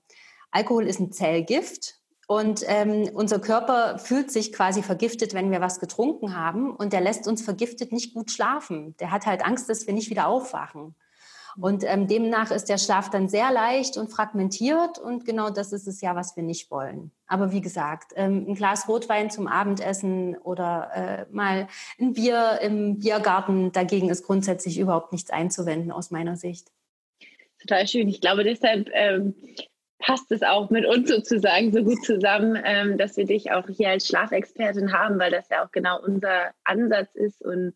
Alkohol 0.51 0.87
ist 0.87 0.99
ein 0.99 1.11
Zellgift 1.11 1.99
Und 2.27 2.63
ähm, 2.67 3.09
unser 3.13 3.39
Körper 3.39 3.99
fühlt 3.99 4.31
sich 4.31 4.51
quasi 4.51 4.81
vergiftet, 4.81 5.33
wenn 5.33 5.51
wir 5.51 5.61
was 5.61 5.79
getrunken 5.79 6.35
haben. 6.35 6.75
Und 6.75 6.91
der 6.93 7.01
lässt 7.01 7.27
uns 7.27 7.43
vergiftet 7.43 7.91
nicht 7.91 8.13
gut 8.13 8.31
schlafen. 8.31 8.95
Der 8.99 9.11
hat 9.11 9.25
halt 9.25 9.45
Angst, 9.45 9.69
dass 9.69 9.85
wir 9.85 9.93
nicht 9.93 10.09
wieder 10.09 10.27
aufwachen. 10.27 10.95
Und 11.57 11.83
ähm, 11.85 12.07
demnach 12.07 12.51
ist 12.51 12.65
der 12.65 12.77
Schlaf 12.77 13.09
dann 13.09 13.29
sehr 13.29 13.51
leicht 13.51 13.97
und 13.97 14.09
fragmentiert. 14.09 14.99
Und 14.99 15.25
genau 15.25 15.49
das 15.49 15.71
ist 15.71 15.87
es 15.87 16.01
ja, 16.01 16.15
was 16.15 16.35
wir 16.35 16.43
nicht 16.43 16.69
wollen. 16.71 17.11
Aber 17.27 17.51
wie 17.51 17.61
gesagt, 17.61 18.11
ähm, 18.15 18.45
ein 18.47 18.55
Glas 18.55 18.87
Rotwein 18.87 19.29
zum 19.29 19.47
Abendessen 19.47 20.37
oder 20.37 20.91
äh, 21.29 21.33
mal 21.33 21.67
ein 21.99 22.13
Bier 22.13 22.59
im 22.61 22.99
Biergarten, 22.99 23.71
dagegen 23.71 24.09
ist 24.09 24.25
grundsätzlich 24.25 24.77
überhaupt 24.77 25.11
nichts 25.11 25.29
einzuwenden 25.29 25.91
aus 25.91 26.11
meiner 26.11 26.35
Sicht. 26.35 26.71
Total 27.59 27.87
schön. 27.87 28.07
Ich 28.09 28.21
glaube, 28.21 28.43
deshalb 28.43 28.89
ähm, 28.93 29.33
passt 29.99 30.31
es 30.31 30.43
auch 30.43 30.69
mit 30.69 30.85
uns 30.85 31.09
sozusagen 31.09 31.71
so 31.71 31.83
gut 31.83 32.03
zusammen, 32.05 32.61
ähm, 32.63 32.97
dass 32.97 33.17
wir 33.17 33.25
dich 33.25 33.51
auch 33.51 33.67
hier 33.67 33.89
als 33.89 34.07
Schlafexpertin 34.07 34.93
haben, 34.93 35.17
weil 35.19 35.31
das 35.31 35.49
ja 35.49 35.65
auch 35.65 35.71
genau 35.71 35.99
unser 36.01 36.53
Ansatz 36.63 37.15
ist. 37.15 37.41
Und 37.41 37.73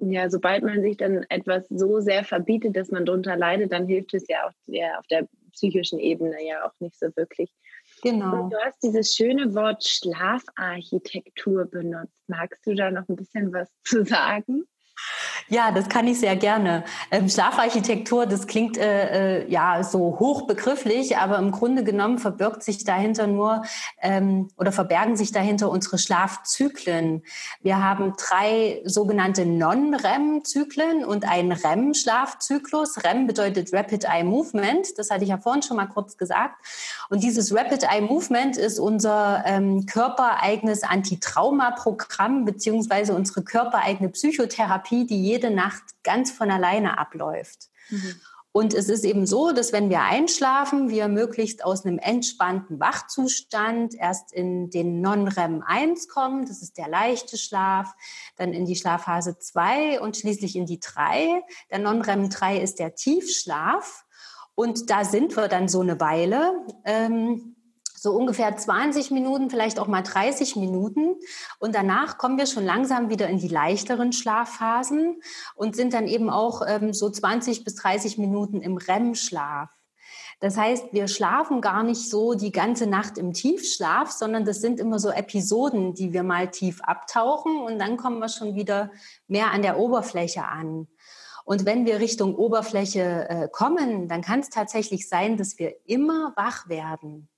ja, 0.00 0.30
sobald 0.30 0.62
man 0.62 0.82
sich 0.82 0.96
dann 0.96 1.24
etwas 1.28 1.66
so 1.68 2.00
sehr 2.00 2.24
verbietet, 2.24 2.76
dass 2.76 2.90
man 2.90 3.04
darunter 3.04 3.36
leidet, 3.36 3.72
dann 3.72 3.86
hilft 3.86 4.14
es 4.14 4.26
ja 4.28 4.46
auch 4.46 4.52
der, 4.66 4.98
auf 4.98 5.06
der 5.08 5.28
psychischen 5.52 5.98
Ebene 5.98 6.36
ja 6.46 6.64
auch 6.66 6.72
nicht 6.80 6.98
so 6.98 7.06
wirklich. 7.16 7.50
Genau. 8.02 8.44
Und 8.44 8.50
du 8.50 8.58
hast 8.58 8.82
dieses 8.82 9.14
schöne 9.14 9.54
Wort 9.54 9.84
Schlafarchitektur 9.84 11.66
benutzt. 11.66 12.16
Magst 12.28 12.66
du 12.66 12.74
da 12.74 12.90
noch 12.90 13.08
ein 13.08 13.16
bisschen 13.16 13.52
was 13.52 13.68
zu 13.84 14.04
sagen? 14.04 14.64
Ja, 15.50 15.72
das 15.72 15.88
kann 15.88 16.06
ich 16.06 16.20
sehr 16.20 16.36
gerne. 16.36 16.84
Ähm, 17.10 17.28
Schlafarchitektur, 17.28 18.26
das 18.26 18.46
klingt 18.46 18.78
äh, 18.78 19.40
äh, 19.40 19.50
ja 19.50 19.82
so 19.82 20.16
hochbegrifflich, 20.20 21.16
aber 21.16 21.38
im 21.38 21.50
Grunde 21.50 21.82
genommen 21.82 22.18
verbirgt 22.18 22.62
sich 22.62 22.84
dahinter 22.84 23.26
nur 23.26 23.64
ähm, 24.00 24.48
oder 24.56 24.70
verbergen 24.70 25.16
sich 25.16 25.32
dahinter 25.32 25.68
unsere 25.68 25.98
Schlafzyklen. 25.98 27.24
Wir 27.62 27.82
haben 27.82 28.14
drei 28.16 28.80
sogenannte 28.84 29.44
Non-REM-Zyklen 29.44 31.04
und 31.04 31.28
einen 31.28 31.50
REM-Schlafzyklus. 31.50 33.02
REM 33.02 33.26
bedeutet 33.26 33.72
Rapid 33.72 34.04
Eye 34.04 34.22
Movement. 34.22 34.96
Das 34.98 35.10
hatte 35.10 35.24
ich 35.24 35.30
ja 35.30 35.38
vorhin 35.38 35.62
schon 35.62 35.78
mal 35.78 35.88
kurz 35.88 36.16
gesagt. 36.16 36.64
Und 37.08 37.24
dieses 37.24 37.52
Rapid 37.52 37.82
Eye 37.92 38.02
Movement 38.02 38.56
ist 38.56 38.78
unser 38.78 39.42
ähm, 39.44 39.84
körpereigenes 39.86 40.84
Antitrauma-Programm 40.84 42.44
beziehungsweise 42.44 43.14
unsere 43.14 43.42
körpereigene 43.42 44.10
Psychotherapie, 44.10 45.08
die 45.08 45.39
jede 45.40 45.54
Nacht 45.54 45.82
ganz 46.02 46.30
von 46.30 46.50
alleine 46.50 46.98
abläuft. 46.98 47.68
Mhm. 47.88 48.20
Und 48.52 48.74
es 48.74 48.88
ist 48.88 49.04
eben 49.04 49.26
so, 49.26 49.52
dass 49.52 49.72
wenn 49.72 49.90
wir 49.90 50.02
einschlafen, 50.02 50.90
wir 50.90 51.06
möglichst 51.06 51.64
aus 51.64 51.86
einem 51.86 51.98
entspannten 51.98 52.80
Wachzustand 52.80 53.94
erst 53.94 54.32
in 54.32 54.70
den 54.70 55.00
Non-REM 55.00 55.62
1 55.64 56.08
kommen, 56.08 56.46
das 56.46 56.60
ist 56.60 56.76
der 56.76 56.88
leichte 56.88 57.38
Schlaf, 57.38 57.94
dann 58.36 58.52
in 58.52 58.66
die 58.66 58.74
Schlafphase 58.74 59.38
2 59.38 60.00
und 60.00 60.16
schließlich 60.16 60.56
in 60.56 60.66
die 60.66 60.80
3. 60.80 61.42
Der 61.70 61.78
Non-REM 61.78 62.28
3 62.28 62.58
ist 62.58 62.80
der 62.80 62.96
Tiefschlaf. 62.96 64.04
Und 64.56 64.90
da 64.90 65.04
sind 65.04 65.36
wir 65.36 65.46
dann 65.46 65.68
so 65.68 65.80
eine 65.80 66.00
Weile. 66.00 66.52
Ähm, 66.84 67.54
so 68.00 68.12
ungefähr 68.12 68.56
20 68.56 69.10
Minuten, 69.10 69.50
vielleicht 69.50 69.78
auch 69.78 69.86
mal 69.86 70.00
30 70.00 70.56
Minuten. 70.56 71.16
Und 71.58 71.74
danach 71.74 72.16
kommen 72.16 72.38
wir 72.38 72.46
schon 72.46 72.64
langsam 72.64 73.10
wieder 73.10 73.28
in 73.28 73.36
die 73.36 73.48
leichteren 73.48 74.14
Schlafphasen 74.14 75.20
und 75.54 75.76
sind 75.76 75.92
dann 75.92 76.08
eben 76.08 76.30
auch 76.30 76.62
ähm, 76.66 76.94
so 76.94 77.10
20 77.10 77.62
bis 77.62 77.74
30 77.74 78.16
Minuten 78.16 78.62
im 78.62 78.78
REM-Schlaf. 78.78 79.68
Das 80.40 80.56
heißt, 80.56 80.94
wir 80.94 81.08
schlafen 81.08 81.60
gar 81.60 81.82
nicht 81.82 82.08
so 82.08 82.32
die 82.32 82.52
ganze 82.52 82.86
Nacht 82.86 83.18
im 83.18 83.34
Tiefschlaf, 83.34 84.10
sondern 84.10 84.46
das 84.46 84.62
sind 84.62 84.80
immer 84.80 84.98
so 84.98 85.10
Episoden, 85.10 85.92
die 85.92 86.14
wir 86.14 86.22
mal 86.22 86.50
tief 86.50 86.80
abtauchen 86.80 87.58
und 87.58 87.78
dann 87.78 87.98
kommen 87.98 88.18
wir 88.18 88.30
schon 88.30 88.54
wieder 88.54 88.90
mehr 89.28 89.50
an 89.50 89.60
der 89.60 89.78
Oberfläche 89.78 90.44
an. 90.44 90.88
Und 91.44 91.66
wenn 91.66 91.84
wir 91.84 92.00
Richtung 92.00 92.34
Oberfläche 92.34 93.28
äh, 93.28 93.48
kommen, 93.52 94.08
dann 94.08 94.22
kann 94.22 94.40
es 94.40 94.48
tatsächlich 94.48 95.06
sein, 95.06 95.36
dass 95.36 95.58
wir 95.58 95.74
immer 95.84 96.32
wach 96.36 96.70
werden. 96.70 97.28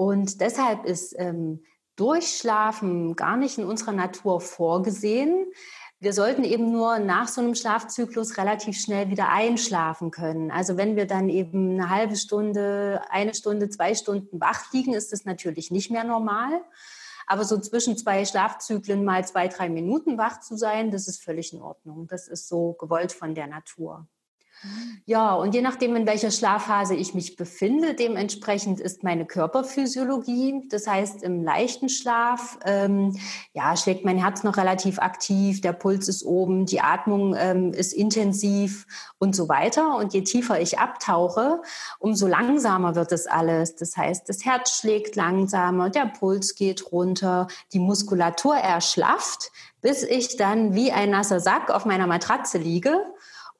Und 0.00 0.40
deshalb 0.40 0.86
ist 0.86 1.14
ähm, 1.18 1.62
Durchschlafen 1.96 3.16
gar 3.16 3.36
nicht 3.36 3.58
in 3.58 3.66
unserer 3.66 3.92
Natur 3.92 4.40
vorgesehen. 4.40 5.52
Wir 5.98 6.14
sollten 6.14 6.42
eben 6.42 6.72
nur 6.72 6.98
nach 6.98 7.28
so 7.28 7.42
einem 7.42 7.54
Schlafzyklus 7.54 8.38
relativ 8.38 8.80
schnell 8.80 9.10
wieder 9.10 9.28
einschlafen 9.28 10.10
können. 10.10 10.50
Also 10.50 10.78
wenn 10.78 10.96
wir 10.96 11.06
dann 11.06 11.28
eben 11.28 11.72
eine 11.72 11.90
halbe 11.90 12.16
Stunde, 12.16 13.02
eine 13.10 13.34
Stunde, 13.34 13.68
zwei 13.68 13.94
Stunden 13.94 14.40
wach 14.40 14.72
liegen, 14.72 14.94
ist 14.94 15.12
das 15.12 15.26
natürlich 15.26 15.70
nicht 15.70 15.90
mehr 15.90 16.04
normal. 16.04 16.64
Aber 17.26 17.44
so 17.44 17.58
zwischen 17.58 17.98
zwei 17.98 18.24
Schlafzyklen 18.24 19.04
mal 19.04 19.26
zwei, 19.26 19.48
drei 19.48 19.68
Minuten 19.68 20.16
wach 20.16 20.40
zu 20.40 20.56
sein, 20.56 20.90
das 20.90 21.08
ist 21.08 21.22
völlig 21.22 21.52
in 21.52 21.60
Ordnung. 21.60 22.06
Das 22.06 22.26
ist 22.26 22.48
so 22.48 22.72
gewollt 22.72 23.12
von 23.12 23.34
der 23.34 23.48
Natur. 23.48 24.08
Ja, 25.06 25.32
und 25.34 25.54
je 25.54 25.62
nachdem, 25.62 25.96
in 25.96 26.06
welcher 26.06 26.30
Schlafphase 26.30 26.94
ich 26.94 27.14
mich 27.14 27.36
befinde, 27.36 27.94
dementsprechend 27.94 28.78
ist 28.78 29.02
meine 29.02 29.24
Körperphysiologie. 29.24 30.66
Das 30.68 30.86
heißt, 30.86 31.22
im 31.22 31.42
leichten 31.42 31.88
Schlaf 31.88 32.58
ähm, 32.66 33.16
ja, 33.54 33.74
schlägt 33.76 34.04
mein 34.04 34.18
Herz 34.18 34.44
noch 34.44 34.58
relativ 34.58 34.98
aktiv, 34.98 35.62
der 35.62 35.72
Puls 35.72 36.08
ist 36.08 36.24
oben, 36.24 36.66
die 36.66 36.82
Atmung 36.82 37.34
ähm, 37.38 37.72
ist 37.72 37.94
intensiv 37.94 38.86
und 39.18 39.34
so 39.34 39.48
weiter. 39.48 39.96
Und 39.96 40.12
je 40.12 40.22
tiefer 40.22 40.60
ich 40.60 40.78
abtauche, 40.78 41.62
umso 41.98 42.26
langsamer 42.26 42.94
wird 42.94 43.12
es 43.12 43.26
alles. 43.26 43.76
Das 43.76 43.96
heißt, 43.96 44.28
das 44.28 44.44
Herz 44.44 44.78
schlägt 44.78 45.16
langsamer, 45.16 45.88
der 45.88 46.06
Puls 46.06 46.54
geht 46.54 46.92
runter, 46.92 47.48
die 47.72 47.78
Muskulatur 47.78 48.56
erschlafft, 48.56 49.52
bis 49.80 50.02
ich 50.02 50.36
dann 50.36 50.74
wie 50.74 50.92
ein 50.92 51.10
nasser 51.10 51.40
Sack 51.40 51.70
auf 51.70 51.86
meiner 51.86 52.06
Matratze 52.06 52.58
liege 52.58 53.02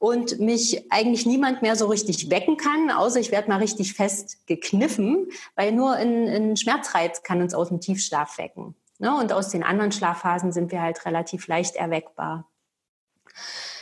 und 0.00 0.40
mich 0.40 0.90
eigentlich 0.90 1.26
niemand 1.26 1.60
mehr 1.60 1.76
so 1.76 1.86
richtig 1.86 2.30
wecken 2.30 2.56
kann, 2.56 2.90
außer 2.90 3.20
ich 3.20 3.30
werde 3.30 3.48
mal 3.48 3.58
richtig 3.58 3.92
fest 3.92 4.46
gekniffen, 4.46 5.28
weil 5.56 5.72
nur 5.72 5.92
ein, 5.92 6.26
ein 6.26 6.56
Schmerzreiz 6.56 7.22
kann 7.22 7.42
uns 7.42 7.52
aus 7.54 7.68
dem 7.68 7.82
Tiefschlaf 7.82 8.38
wecken. 8.38 8.74
Ne? 8.98 9.14
Und 9.14 9.30
aus 9.30 9.50
den 9.50 9.62
anderen 9.62 9.92
Schlafphasen 9.92 10.52
sind 10.52 10.72
wir 10.72 10.80
halt 10.80 11.04
relativ 11.04 11.46
leicht 11.48 11.76
erweckbar. 11.76 12.48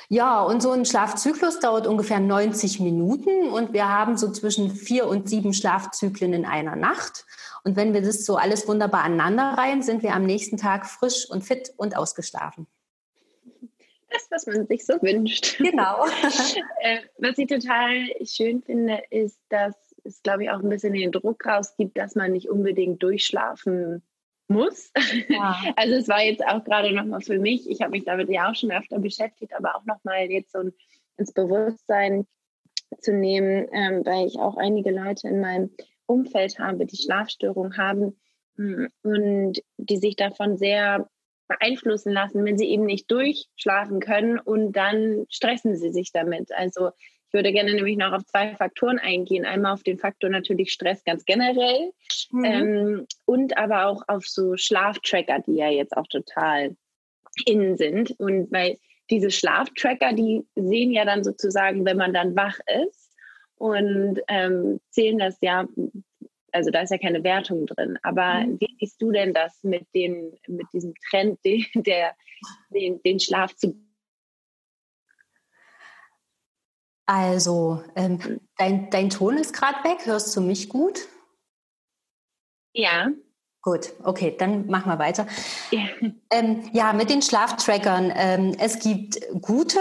Ja, 0.08 0.42
und 0.42 0.60
so 0.60 0.72
ein 0.72 0.84
Schlafzyklus 0.84 1.60
dauert 1.60 1.86
ungefähr 1.86 2.18
90 2.18 2.80
Minuten 2.80 3.50
und 3.50 3.72
wir 3.72 3.88
haben 3.88 4.16
so 4.16 4.32
zwischen 4.32 4.72
vier 4.72 5.06
und 5.06 5.28
sieben 5.28 5.54
Schlafzyklen 5.54 6.32
in 6.32 6.44
einer 6.44 6.74
Nacht. 6.74 7.26
Und 7.62 7.76
wenn 7.76 7.94
wir 7.94 8.02
das 8.02 8.24
so 8.24 8.36
alles 8.36 8.66
wunderbar 8.66 9.04
aneinander 9.04 9.56
reihen, 9.56 9.82
sind 9.82 10.02
wir 10.02 10.14
am 10.14 10.24
nächsten 10.24 10.56
Tag 10.56 10.86
frisch 10.86 11.30
und 11.30 11.44
fit 11.44 11.72
und 11.76 11.96
ausgeschlafen 11.96 12.66
das, 14.10 14.28
was 14.30 14.46
man 14.46 14.66
sich 14.66 14.84
so 14.84 14.94
wünscht. 15.02 15.58
Genau. 15.58 16.04
äh, 16.80 17.00
was 17.18 17.38
ich 17.38 17.46
total 17.46 18.06
schön 18.24 18.62
finde, 18.62 19.02
ist, 19.10 19.40
dass 19.48 19.74
es, 20.04 20.22
glaube 20.22 20.44
ich, 20.44 20.50
auch 20.50 20.60
ein 20.60 20.68
bisschen 20.68 20.94
den 20.94 21.12
Druck 21.12 21.44
rausgibt, 21.44 21.96
dass 21.96 22.14
man 22.14 22.32
nicht 22.32 22.48
unbedingt 22.48 23.02
durchschlafen 23.02 24.02
muss. 24.48 24.90
Ja. 25.28 25.60
Also 25.76 25.94
es 25.94 26.08
war 26.08 26.22
jetzt 26.22 26.44
auch 26.44 26.64
gerade 26.64 26.92
nochmal 26.92 27.20
für 27.20 27.38
mich, 27.38 27.68
ich 27.68 27.82
habe 27.82 27.92
mich 27.92 28.04
damit 28.04 28.28
ja 28.30 28.50
auch 28.50 28.54
schon 28.54 28.72
öfter 28.72 28.98
beschäftigt, 28.98 29.54
aber 29.54 29.76
auch 29.76 29.84
nochmal 29.84 30.30
jetzt 30.30 30.52
so 30.52 30.70
ins 31.16 31.32
Bewusstsein 31.32 32.26
zu 33.00 33.12
nehmen, 33.12 33.68
ähm, 33.72 34.04
weil 34.04 34.26
ich 34.26 34.38
auch 34.38 34.56
einige 34.56 34.90
Leute 34.90 35.28
in 35.28 35.40
meinem 35.40 35.70
Umfeld 36.06 36.58
habe, 36.58 36.86
die 36.86 36.96
Schlafstörungen 36.96 37.76
haben 37.76 38.18
mm, 38.56 38.86
und 39.02 39.62
die 39.76 39.96
sich 39.98 40.16
davon 40.16 40.56
sehr 40.56 41.08
beeinflussen 41.48 42.12
lassen, 42.12 42.44
wenn 42.44 42.58
sie 42.58 42.68
eben 42.68 42.84
nicht 42.84 43.10
durchschlafen 43.10 44.00
können 44.00 44.38
und 44.38 44.72
dann 44.72 45.26
stressen 45.30 45.76
sie 45.76 45.90
sich 45.90 46.12
damit. 46.12 46.52
Also 46.52 46.90
ich 47.28 47.34
würde 47.34 47.52
gerne 47.52 47.74
nämlich 47.74 47.98
noch 47.98 48.12
auf 48.12 48.24
zwei 48.24 48.54
Faktoren 48.54 48.98
eingehen. 48.98 49.44
Einmal 49.44 49.74
auf 49.74 49.82
den 49.82 49.98
Faktor 49.98 50.30
natürlich 50.30 50.72
Stress 50.72 51.04
ganz 51.04 51.24
generell 51.24 51.92
mhm. 52.30 52.44
ähm, 52.44 53.06
und 53.26 53.58
aber 53.58 53.86
auch 53.86 54.02
auf 54.08 54.26
so 54.26 54.56
Schlaftracker, 54.56 55.40
die 55.46 55.56
ja 55.56 55.68
jetzt 55.68 55.96
auch 55.96 56.06
total 56.06 56.74
innen 57.44 57.76
sind. 57.76 58.12
Und 58.18 58.50
weil 58.50 58.78
diese 59.10 59.30
Schlaftracker, 59.30 60.14
die 60.14 60.46
sehen 60.54 60.90
ja 60.90 61.04
dann 61.04 61.22
sozusagen, 61.22 61.84
wenn 61.84 61.96
man 61.96 62.14
dann 62.14 62.34
wach 62.34 62.58
ist 62.82 63.14
und 63.56 64.20
ähm, 64.28 64.80
zählen 64.90 65.18
das 65.18 65.36
ja 65.42 65.66
also 66.58 66.70
da 66.70 66.80
ist 66.80 66.90
ja 66.90 66.98
keine 66.98 67.22
Wertung 67.22 67.66
drin. 67.66 67.98
Aber 68.02 68.40
mhm. 68.40 68.60
wie 68.60 68.76
siehst 68.78 69.00
du 69.00 69.12
denn 69.12 69.32
das 69.32 69.62
mit 69.62 69.86
dem, 69.94 70.32
mit 70.46 70.66
diesem 70.72 70.92
Trend, 71.08 71.38
den, 71.44 71.64
der, 71.74 72.14
den, 72.70 73.00
den 73.02 73.20
Schlaf 73.20 73.54
zu 73.54 73.74
also, 77.06 77.82
ähm, 77.96 78.12
mhm. 78.12 78.40
dein, 78.58 78.90
dein 78.90 79.08
Ton 79.08 79.38
ist 79.38 79.54
gerade 79.54 79.82
weg. 79.82 80.04
Hörst 80.04 80.36
du 80.36 80.42
mich 80.42 80.68
gut? 80.68 81.08
Ja. 82.74 83.08
Gut, 83.62 83.94
okay, 84.04 84.36
dann 84.38 84.66
machen 84.66 84.92
wir 84.92 84.98
weiter. 84.98 85.26
Ja, 85.70 85.80
ähm, 86.30 86.68
ja 86.74 86.92
mit 86.92 87.08
den 87.08 87.22
Schlaftrackern. 87.22 88.12
Ähm, 88.14 88.56
es 88.58 88.78
gibt 88.78 89.18
gute, 89.40 89.80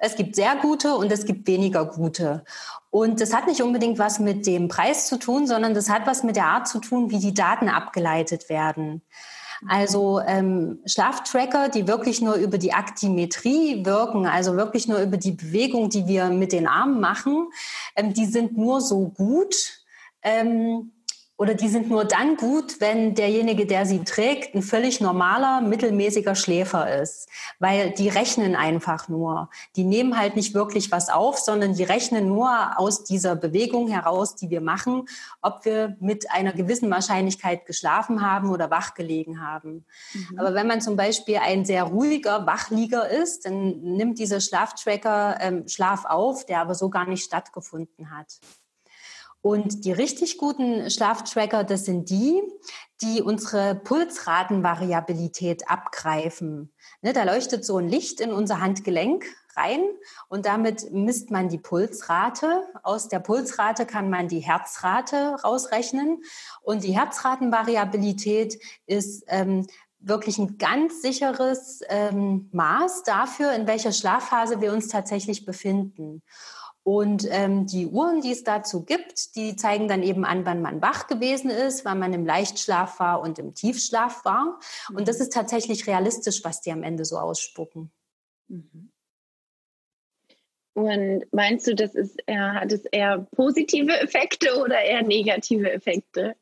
es 0.00 0.16
gibt 0.16 0.36
sehr 0.36 0.56
gute 0.56 0.94
und 0.94 1.10
es 1.12 1.24
gibt 1.24 1.46
weniger 1.46 1.84
gute. 1.84 2.44
Und 2.90 3.20
das 3.20 3.34
hat 3.34 3.46
nicht 3.46 3.62
unbedingt 3.62 3.98
was 3.98 4.18
mit 4.18 4.46
dem 4.46 4.68
Preis 4.68 5.08
zu 5.08 5.18
tun, 5.18 5.46
sondern 5.46 5.74
das 5.74 5.90
hat 5.90 6.06
was 6.06 6.22
mit 6.22 6.36
der 6.36 6.46
Art 6.46 6.68
zu 6.68 6.78
tun, 6.78 7.10
wie 7.10 7.18
die 7.18 7.34
Daten 7.34 7.68
abgeleitet 7.68 8.48
werden. 8.48 9.02
Also 9.66 10.20
ähm, 10.20 10.78
Schlaftracker, 10.86 11.68
die 11.68 11.88
wirklich 11.88 12.20
nur 12.20 12.34
über 12.34 12.58
die 12.58 12.72
Aktimetrie 12.72 13.84
wirken, 13.84 14.26
also 14.26 14.56
wirklich 14.56 14.86
nur 14.86 15.00
über 15.00 15.16
die 15.16 15.32
Bewegung, 15.32 15.90
die 15.90 16.06
wir 16.06 16.26
mit 16.26 16.52
den 16.52 16.68
Armen 16.68 17.00
machen, 17.00 17.48
ähm, 17.96 18.14
die 18.14 18.26
sind 18.26 18.56
nur 18.56 18.80
so 18.80 19.08
gut, 19.08 19.82
ähm, 20.22 20.92
oder 21.38 21.54
die 21.54 21.68
sind 21.68 21.88
nur 21.88 22.04
dann 22.04 22.36
gut, 22.36 22.80
wenn 22.80 23.14
derjenige, 23.14 23.64
der 23.64 23.86
sie 23.86 24.02
trägt, 24.02 24.56
ein 24.56 24.62
völlig 24.62 25.00
normaler, 25.00 25.60
mittelmäßiger 25.60 26.34
Schläfer 26.34 27.00
ist. 27.00 27.28
Weil 27.60 27.92
die 27.92 28.08
rechnen 28.08 28.56
einfach 28.56 29.08
nur. 29.08 29.48
Die 29.76 29.84
nehmen 29.84 30.18
halt 30.18 30.34
nicht 30.34 30.52
wirklich 30.52 30.90
was 30.90 31.08
auf, 31.08 31.38
sondern 31.38 31.74
die 31.74 31.84
rechnen 31.84 32.26
nur 32.26 32.76
aus 32.76 33.04
dieser 33.04 33.36
Bewegung 33.36 33.86
heraus, 33.86 34.34
die 34.34 34.50
wir 34.50 34.60
machen, 34.60 35.04
ob 35.40 35.64
wir 35.64 35.96
mit 36.00 36.28
einer 36.32 36.52
gewissen 36.52 36.90
Wahrscheinlichkeit 36.90 37.66
geschlafen 37.66 38.20
haben 38.20 38.50
oder 38.50 38.72
wach 38.72 38.94
gelegen 38.94 39.40
haben. 39.40 39.86
Mhm. 40.14 40.40
Aber 40.40 40.54
wenn 40.54 40.66
man 40.66 40.80
zum 40.80 40.96
Beispiel 40.96 41.36
ein 41.36 41.64
sehr 41.64 41.84
ruhiger 41.84 42.46
Wachlieger 42.46 43.08
ist, 43.08 43.46
dann 43.46 43.80
nimmt 43.80 44.18
dieser 44.18 44.40
Schlaftracker 44.40 45.38
ähm, 45.40 45.68
Schlaf 45.68 46.04
auf, 46.04 46.46
der 46.46 46.60
aber 46.60 46.74
so 46.74 46.90
gar 46.90 47.06
nicht 47.06 47.22
stattgefunden 47.22 48.10
hat. 48.10 48.40
Und 49.40 49.84
die 49.84 49.92
richtig 49.92 50.36
guten 50.36 50.90
Schlaftracker, 50.90 51.64
das 51.64 51.84
sind 51.84 52.10
die, 52.10 52.42
die 53.00 53.22
unsere 53.22 53.76
Pulsratenvariabilität 53.76 55.70
abgreifen. 55.70 56.72
Ne, 57.02 57.12
da 57.12 57.22
leuchtet 57.22 57.64
so 57.64 57.78
ein 57.78 57.88
Licht 57.88 58.20
in 58.20 58.32
unser 58.32 58.60
Handgelenk 58.60 59.24
rein 59.56 59.80
und 60.28 60.46
damit 60.46 60.92
misst 60.92 61.30
man 61.30 61.48
die 61.48 61.58
Pulsrate. 61.58 62.64
Aus 62.82 63.08
der 63.08 63.20
Pulsrate 63.20 63.86
kann 63.86 64.10
man 64.10 64.28
die 64.28 64.40
Herzrate 64.40 65.36
rausrechnen 65.44 66.22
und 66.62 66.82
die 66.82 66.96
Herzratenvariabilität 66.98 68.58
ist 68.86 69.24
ähm, 69.28 69.66
wirklich 70.00 70.38
ein 70.38 70.58
ganz 70.58 71.02
sicheres 71.02 71.80
ähm, 71.88 72.48
Maß 72.52 73.02
dafür, 73.02 73.52
in 73.52 73.66
welcher 73.66 73.92
Schlafphase 73.92 74.60
wir 74.60 74.72
uns 74.72 74.88
tatsächlich 74.88 75.44
befinden. 75.44 76.22
Und 76.88 77.28
ähm, 77.28 77.66
die 77.66 77.86
Uhren, 77.86 78.22
die 78.22 78.32
es 78.32 78.44
dazu 78.44 78.82
gibt, 78.82 79.36
die 79.36 79.56
zeigen 79.56 79.88
dann 79.88 80.02
eben 80.02 80.24
an, 80.24 80.46
wann 80.46 80.62
man 80.62 80.80
wach 80.80 81.06
gewesen 81.06 81.50
ist, 81.50 81.84
wann 81.84 81.98
man 81.98 82.14
im 82.14 82.24
Leichtschlaf 82.24 82.98
war 82.98 83.20
und 83.20 83.38
im 83.38 83.52
Tiefschlaf 83.52 84.24
war. 84.24 84.58
Und 84.94 85.06
das 85.06 85.18
mhm. 85.18 85.24
ist 85.24 85.34
tatsächlich 85.34 85.86
realistisch, 85.86 86.42
was 86.44 86.62
die 86.62 86.72
am 86.72 86.82
Ende 86.82 87.04
so 87.04 87.18
ausspucken. 87.18 87.92
Mhm. 88.46 88.90
Und 90.72 91.26
meinst 91.30 91.66
du, 91.66 91.74
das 91.74 91.94
ist 91.94 92.22
eher, 92.26 92.54
hat 92.54 92.72
es 92.72 92.86
eher 92.86 93.18
positive 93.32 93.92
Effekte 94.00 94.56
oder 94.58 94.80
eher 94.80 95.02
negative 95.02 95.70
Effekte? 95.70 96.36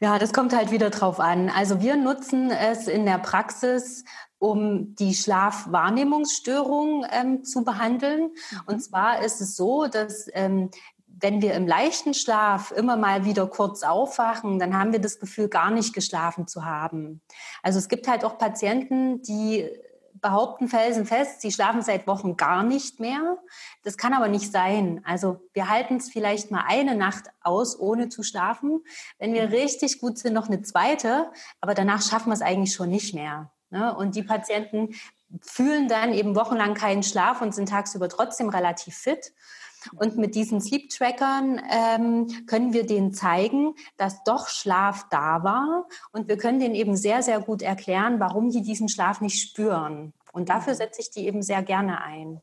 Ja, 0.00 0.18
das 0.18 0.32
kommt 0.32 0.54
halt 0.54 0.70
wieder 0.70 0.90
drauf 0.90 1.20
an. 1.20 1.48
Also 1.48 1.80
wir 1.80 1.96
nutzen 1.96 2.50
es 2.50 2.86
in 2.86 3.06
der 3.06 3.18
Praxis 3.18 4.04
um 4.38 4.94
die 4.96 5.14
Schlafwahrnehmungsstörung 5.14 7.06
ähm, 7.10 7.44
zu 7.44 7.64
behandeln. 7.64 8.24
Mhm. 8.24 8.60
Und 8.66 8.80
zwar 8.80 9.22
ist 9.22 9.40
es 9.40 9.56
so, 9.56 9.86
dass 9.86 10.28
ähm, 10.34 10.70
wenn 11.18 11.40
wir 11.40 11.54
im 11.54 11.66
leichten 11.66 12.12
Schlaf 12.12 12.70
immer 12.72 12.96
mal 12.96 13.24
wieder 13.24 13.46
kurz 13.46 13.82
aufwachen, 13.82 14.58
dann 14.58 14.78
haben 14.78 14.92
wir 14.92 15.00
das 15.00 15.18
Gefühl, 15.18 15.48
gar 15.48 15.70
nicht 15.70 15.94
geschlafen 15.94 16.46
zu 16.46 16.64
haben. 16.64 17.22
Also 17.62 17.78
es 17.78 17.88
gibt 17.88 18.06
halt 18.06 18.24
auch 18.24 18.36
Patienten, 18.36 19.22
die 19.22 19.66
behaupten 20.26 20.66
felsenfest, 20.66 21.40
sie 21.40 21.52
schlafen 21.52 21.82
seit 21.82 22.08
Wochen 22.08 22.36
gar 22.36 22.64
nicht 22.64 22.98
mehr. 22.98 23.38
Das 23.84 23.96
kann 23.96 24.12
aber 24.12 24.26
nicht 24.26 24.50
sein. 24.50 25.00
Also 25.04 25.40
wir 25.52 25.68
halten 25.68 25.98
es 25.98 26.10
vielleicht 26.10 26.50
mal 26.50 26.64
eine 26.66 26.96
Nacht 26.96 27.26
aus, 27.42 27.78
ohne 27.78 28.08
zu 28.08 28.24
schlafen. 28.24 28.80
Wenn 29.20 29.34
wir 29.34 29.52
richtig 29.52 30.00
gut 30.00 30.18
sind, 30.18 30.32
noch 30.32 30.48
eine 30.48 30.62
zweite, 30.62 31.30
aber 31.60 31.74
danach 31.74 32.02
schaffen 32.02 32.30
wir 32.30 32.34
es 32.34 32.42
eigentlich 32.42 32.74
schon 32.74 32.90
nicht 32.90 33.14
mehr. 33.14 33.52
Ne? 33.70 33.96
Und 33.96 34.16
die 34.16 34.24
Patienten 34.24 34.96
fühlen 35.42 35.86
dann 35.86 36.12
eben 36.12 36.34
wochenlang 36.34 36.74
keinen 36.74 37.04
Schlaf 37.04 37.40
und 37.40 37.54
sind 37.54 37.68
tagsüber 37.68 38.08
trotzdem 38.08 38.48
relativ 38.48 38.96
fit. 38.96 39.32
Und 39.94 40.16
mit 40.16 40.34
diesen 40.34 40.60
Sleep 40.60 40.90
Trackern 40.90 41.62
ähm, 41.70 42.26
können 42.48 42.72
wir 42.72 42.84
denen 42.84 43.12
zeigen, 43.12 43.74
dass 43.96 44.24
doch 44.24 44.48
Schlaf 44.48 45.06
da 45.08 45.44
war. 45.44 45.86
Und 46.10 46.26
wir 46.26 46.36
können 46.36 46.58
denen 46.58 46.74
eben 46.74 46.96
sehr, 46.96 47.22
sehr 47.22 47.38
gut 47.38 47.62
erklären, 47.62 48.18
warum 48.18 48.50
die 48.50 48.62
diesen 48.62 48.88
Schlaf 48.88 49.20
nicht 49.20 49.40
spüren. 49.40 50.12
Und 50.36 50.48
dafür 50.48 50.74
mhm. 50.74 50.78
setze 50.78 51.00
ich 51.00 51.10
die 51.10 51.26
eben 51.26 51.42
sehr 51.42 51.62
gerne 51.62 52.02
ein. 52.02 52.40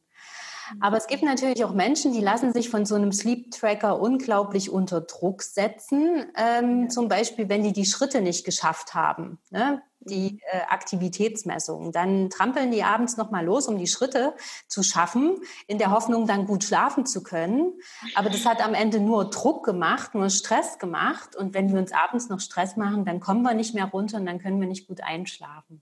Aber 0.79 0.97
es 0.97 1.07
gibt 1.07 1.23
natürlich 1.23 1.63
auch 1.63 1.73
Menschen, 1.73 2.13
die 2.13 2.21
lassen 2.21 2.53
sich 2.53 2.69
von 2.69 2.85
so 2.85 2.95
einem 2.95 3.11
Sleep 3.11 3.51
Tracker 3.51 3.99
unglaublich 3.99 4.69
unter 4.71 5.01
Druck 5.01 5.43
setzen. 5.43 6.25
Ähm, 6.35 6.89
zum 6.89 7.07
Beispiel, 7.07 7.49
wenn 7.49 7.63
die 7.63 7.73
die 7.73 7.85
Schritte 7.85 8.21
nicht 8.21 8.45
geschafft 8.45 8.93
haben. 8.93 9.39
Ne? 9.51 9.81
die 10.05 10.41
äh, 10.51 10.61
Aktivitätsmessung. 10.69 11.91
Dann 11.91 12.29
trampeln 12.29 12.71
die 12.71 12.83
abends 12.83 13.17
nochmal 13.17 13.45
los, 13.45 13.67
um 13.67 13.77
die 13.77 13.87
Schritte 13.87 14.35
zu 14.67 14.83
schaffen, 14.83 15.37
in 15.67 15.77
der 15.77 15.91
Hoffnung, 15.91 16.27
dann 16.27 16.45
gut 16.45 16.63
schlafen 16.63 17.05
zu 17.05 17.23
können. 17.23 17.73
Aber 18.15 18.29
das 18.29 18.45
hat 18.45 18.61
am 18.61 18.73
Ende 18.73 18.99
nur 18.99 19.29
Druck 19.29 19.65
gemacht, 19.65 20.13
nur 20.13 20.29
Stress 20.29 20.77
gemacht. 20.77 21.35
Und 21.35 21.53
wenn 21.53 21.71
wir 21.71 21.79
uns 21.79 21.91
abends 21.91 22.29
noch 22.29 22.39
Stress 22.39 22.75
machen, 22.75 23.05
dann 23.05 23.19
kommen 23.19 23.43
wir 23.43 23.53
nicht 23.53 23.73
mehr 23.73 23.85
runter 23.85 24.17
und 24.17 24.25
dann 24.25 24.39
können 24.39 24.59
wir 24.59 24.67
nicht 24.67 24.87
gut 24.87 25.01
einschlafen. 25.01 25.81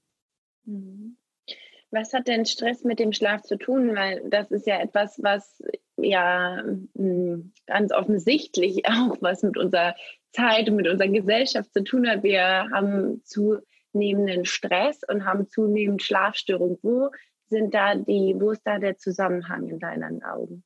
Mhm. 0.65 1.17
Was 1.91 2.13
hat 2.13 2.27
denn 2.27 2.45
Stress 2.45 2.83
mit 2.83 2.99
dem 2.99 3.11
Schlaf 3.11 3.41
zu 3.43 3.57
tun? 3.57 3.95
Weil 3.95 4.21
das 4.29 4.49
ist 4.49 4.65
ja 4.65 4.79
etwas, 4.79 5.21
was 5.21 5.61
ja 5.97 6.63
hm, 6.95 7.53
ganz 7.67 7.91
offensichtlich 7.91 8.85
auch 8.87 9.17
was 9.21 9.43
mit 9.43 9.57
unserer 9.57 9.95
Zeit 10.31 10.69
und 10.69 10.77
mit 10.77 10.87
unserer 10.87 11.09
Gesellschaft 11.09 11.73
zu 11.73 11.83
tun 11.83 12.07
hat. 12.07 12.23
Wir 12.23 12.69
haben 12.71 13.21
zu 13.25 13.59
zunehmenden 13.91 14.45
Stress 14.45 15.01
und 15.07 15.25
haben 15.25 15.49
zunehmend 15.49 16.01
Schlafstörungen. 16.01 16.77
Wo 16.81 17.09
sind 17.49 17.73
da 17.73 17.95
die, 17.95 18.35
wo 18.39 18.51
ist 18.51 18.61
da 18.65 18.79
der 18.79 18.97
Zusammenhang 18.97 19.67
in 19.67 19.79
deinen 19.79 20.23
Augen? 20.23 20.63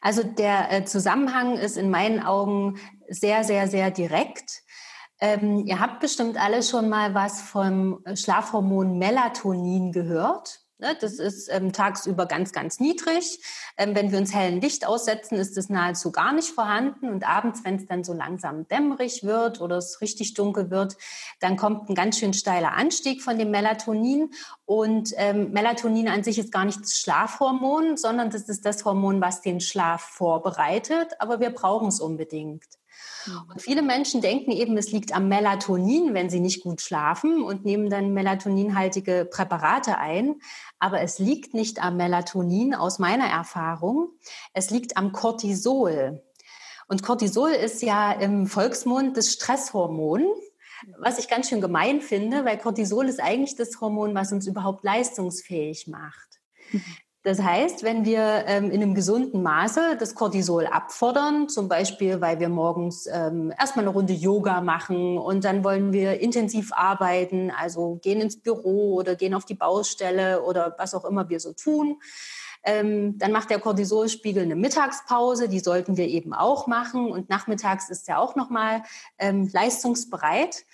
Also 0.00 0.22
der 0.22 0.70
äh, 0.70 0.84
Zusammenhang 0.84 1.56
ist 1.56 1.78
in 1.78 1.88
meinen 1.88 2.20
Augen 2.20 2.78
sehr, 3.08 3.44
sehr, 3.44 3.68
sehr 3.68 3.90
direkt. 3.90 4.62
Ähm, 5.20 5.64
ihr 5.66 5.80
habt 5.80 6.00
bestimmt 6.00 6.36
alle 6.36 6.62
schon 6.62 6.88
mal 6.88 7.14
was 7.14 7.40
vom 7.40 8.04
Schlafhormon 8.14 8.98
Melatonin 8.98 9.92
gehört. 9.92 10.64
Ne, 10.78 10.96
das 11.00 11.20
ist 11.20 11.48
ähm, 11.52 11.72
tagsüber 11.72 12.26
ganz, 12.26 12.50
ganz 12.50 12.80
niedrig. 12.80 13.38
Ähm, 13.76 13.94
wenn 13.94 14.10
wir 14.10 14.18
uns 14.18 14.34
hellen 14.34 14.60
Licht 14.60 14.84
aussetzen, 14.84 15.36
ist 15.36 15.56
es 15.56 15.68
nahezu 15.68 16.10
gar 16.10 16.32
nicht 16.32 16.48
vorhanden. 16.48 17.10
Und 17.10 17.26
abends, 17.26 17.62
wenn 17.62 17.76
es 17.76 17.86
dann 17.86 18.02
so 18.02 18.12
langsam 18.12 18.66
dämmerig 18.66 19.22
wird 19.22 19.60
oder 19.60 19.76
es 19.76 20.00
richtig 20.00 20.34
dunkel 20.34 20.70
wird, 20.70 20.96
dann 21.38 21.56
kommt 21.56 21.88
ein 21.88 21.94
ganz 21.94 22.18
schön 22.18 22.34
steiler 22.34 22.72
Anstieg 22.72 23.22
von 23.22 23.38
dem 23.38 23.52
Melatonin. 23.52 24.32
Und 24.64 25.12
ähm, 25.16 25.52
Melatonin 25.52 26.08
an 26.08 26.24
sich 26.24 26.40
ist 26.40 26.50
gar 26.50 26.64
nicht 26.64 26.80
das 26.80 26.98
Schlafhormon, 26.98 27.96
sondern 27.96 28.30
das 28.30 28.48
ist 28.48 28.66
das 28.66 28.84
Hormon, 28.84 29.20
was 29.20 29.42
den 29.42 29.60
Schlaf 29.60 30.02
vorbereitet. 30.02 31.12
Aber 31.20 31.38
wir 31.38 31.50
brauchen 31.50 31.86
es 31.86 32.00
unbedingt. 32.00 32.64
Und 33.48 33.60
viele 33.60 33.82
Menschen 33.82 34.20
denken 34.20 34.50
eben, 34.50 34.76
es 34.76 34.92
liegt 34.92 35.14
am 35.14 35.28
Melatonin, 35.28 36.14
wenn 36.14 36.30
sie 36.30 36.40
nicht 36.40 36.62
gut 36.62 36.80
schlafen 36.80 37.42
und 37.42 37.64
nehmen 37.64 37.90
dann 37.90 38.14
melatoninhaltige 38.14 39.28
Präparate 39.30 39.98
ein. 39.98 40.36
Aber 40.78 41.00
es 41.00 41.18
liegt 41.18 41.54
nicht 41.54 41.82
am 41.82 41.96
Melatonin 41.96 42.74
aus 42.74 42.98
meiner 42.98 43.26
Erfahrung. 43.26 44.08
Es 44.52 44.70
liegt 44.70 44.96
am 44.96 45.12
Cortisol. 45.12 46.22
Und 46.86 47.02
Cortisol 47.02 47.50
ist 47.50 47.82
ja 47.82 48.12
im 48.12 48.46
Volksmund 48.46 49.16
das 49.16 49.32
Stresshormon, 49.32 50.26
was 50.98 51.18
ich 51.18 51.28
ganz 51.28 51.48
schön 51.48 51.60
gemein 51.60 52.00
finde, 52.00 52.44
weil 52.44 52.58
Cortisol 52.58 53.08
ist 53.08 53.20
eigentlich 53.20 53.56
das 53.56 53.80
Hormon, 53.80 54.14
was 54.14 54.32
uns 54.32 54.46
überhaupt 54.46 54.84
leistungsfähig 54.84 55.86
macht. 55.86 56.40
Das 57.24 57.40
heißt, 57.40 57.82
wenn 57.84 58.04
wir 58.04 58.44
ähm, 58.46 58.70
in 58.70 58.82
einem 58.82 58.94
gesunden 58.94 59.42
Maße 59.42 59.96
das 59.98 60.14
Cortisol 60.14 60.66
abfordern, 60.66 61.48
zum 61.48 61.68
Beispiel, 61.70 62.20
weil 62.20 62.38
wir 62.38 62.50
morgens 62.50 63.06
ähm, 63.10 63.50
erstmal 63.58 63.86
eine 63.86 63.94
Runde 63.94 64.12
Yoga 64.12 64.60
machen 64.60 65.16
und 65.16 65.42
dann 65.42 65.64
wollen 65.64 65.94
wir 65.94 66.20
intensiv 66.20 66.70
arbeiten, 66.74 67.50
also 67.50 67.98
gehen 68.02 68.20
ins 68.20 68.38
Büro 68.38 68.96
oder 68.96 69.16
gehen 69.16 69.32
auf 69.32 69.46
die 69.46 69.54
Baustelle 69.54 70.42
oder 70.42 70.74
was 70.76 70.94
auch 70.94 71.06
immer 71.06 71.30
wir 71.30 71.40
so 71.40 71.54
tun, 71.54 71.96
ähm, 72.62 73.16
dann 73.16 73.32
macht 73.32 73.48
der 73.48 73.58
Cortisolspiegel 73.58 74.42
eine 74.42 74.54
Mittagspause, 74.54 75.48
die 75.48 75.60
sollten 75.60 75.96
wir 75.96 76.08
eben 76.08 76.34
auch 76.34 76.66
machen 76.66 77.10
und 77.10 77.30
nachmittags 77.30 77.88
ist 77.88 78.06
er 78.06 78.18
auch 78.18 78.36
nochmal 78.36 78.82
ähm, 79.18 79.48
leistungsbereit. 79.50 80.66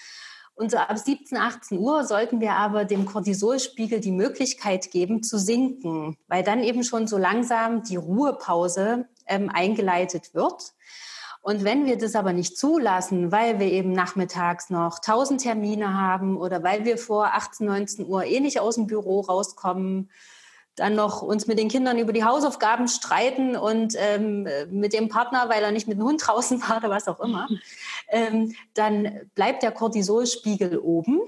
Und 0.61 0.71
so 0.71 0.77
ab 0.77 0.99
17, 0.99 1.39
18 1.39 1.79
Uhr 1.79 2.05
sollten 2.05 2.43
wir 2.43 2.53
aber 2.53 2.85
dem 2.85 3.07
Cortisolspiegel 3.07 3.99
die 3.99 4.13
Möglichkeit 4.13 4.91
geben 4.91 5.23
zu 5.23 5.39
sinken, 5.39 6.19
weil 6.29 6.43
dann 6.43 6.63
eben 6.63 6.85
schon 6.85 7.07
so 7.07 7.17
langsam 7.17 7.83
die 7.83 7.97
Ruhepause 7.97 9.07
ähm, 9.27 9.49
eingeleitet 9.49 10.35
wird. 10.35 10.75
Und 11.41 11.65
wenn 11.65 11.87
wir 11.87 11.97
das 11.97 12.15
aber 12.15 12.35
nicht 12.35 12.59
zulassen, 12.59 13.33
weil 13.33 13.59
wir 13.59 13.69
eben 13.69 13.93
nachmittags 13.93 14.69
noch 14.69 14.99
1000 14.99 15.41
Termine 15.41 15.99
haben 15.99 16.37
oder 16.37 16.63
weil 16.63 16.85
wir 16.85 16.99
vor 16.99 17.29
18, 17.29 17.67
19 17.67 18.07
Uhr 18.07 18.27
eh 18.27 18.41
nicht 18.41 18.61
aus 18.61 18.75
dem 18.75 18.87
Büro 18.87 19.21
rauskommen, 19.21 20.11
dann 20.81 20.95
noch 20.95 21.21
uns 21.21 21.47
mit 21.47 21.59
den 21.59 21.69
Kindern 21.69 21.99
über 21.99 22.15
die 22.15 22.25
Hausaufgaben 22.25 22.89
streiten 22.89 23.55
und 23.55 23.95
ähm, 23.99 24.49
mit 24.71 24.95
dem 24.95 25.11
Partner, 25.11 25.51
weil 25.51 25.63
er 25.63 25.73
nicht 25.73 25.87
mit 25.87 25.99
dem 25.99 26.05
Hund 26.05 26.27
draußen 26.27 26.63
war 26.69 26.79
oder 26.79 26.89
was 26.89 27.07
auch 27.07 27.21
immer, 27.21 27.49
ähm, 28.09 28.55
dann 28.73 29.31
bleibt 29.35 29.63
der 29.63 29.73
Cortisolspiegel 29.73 30.79
oben 30.79 31.21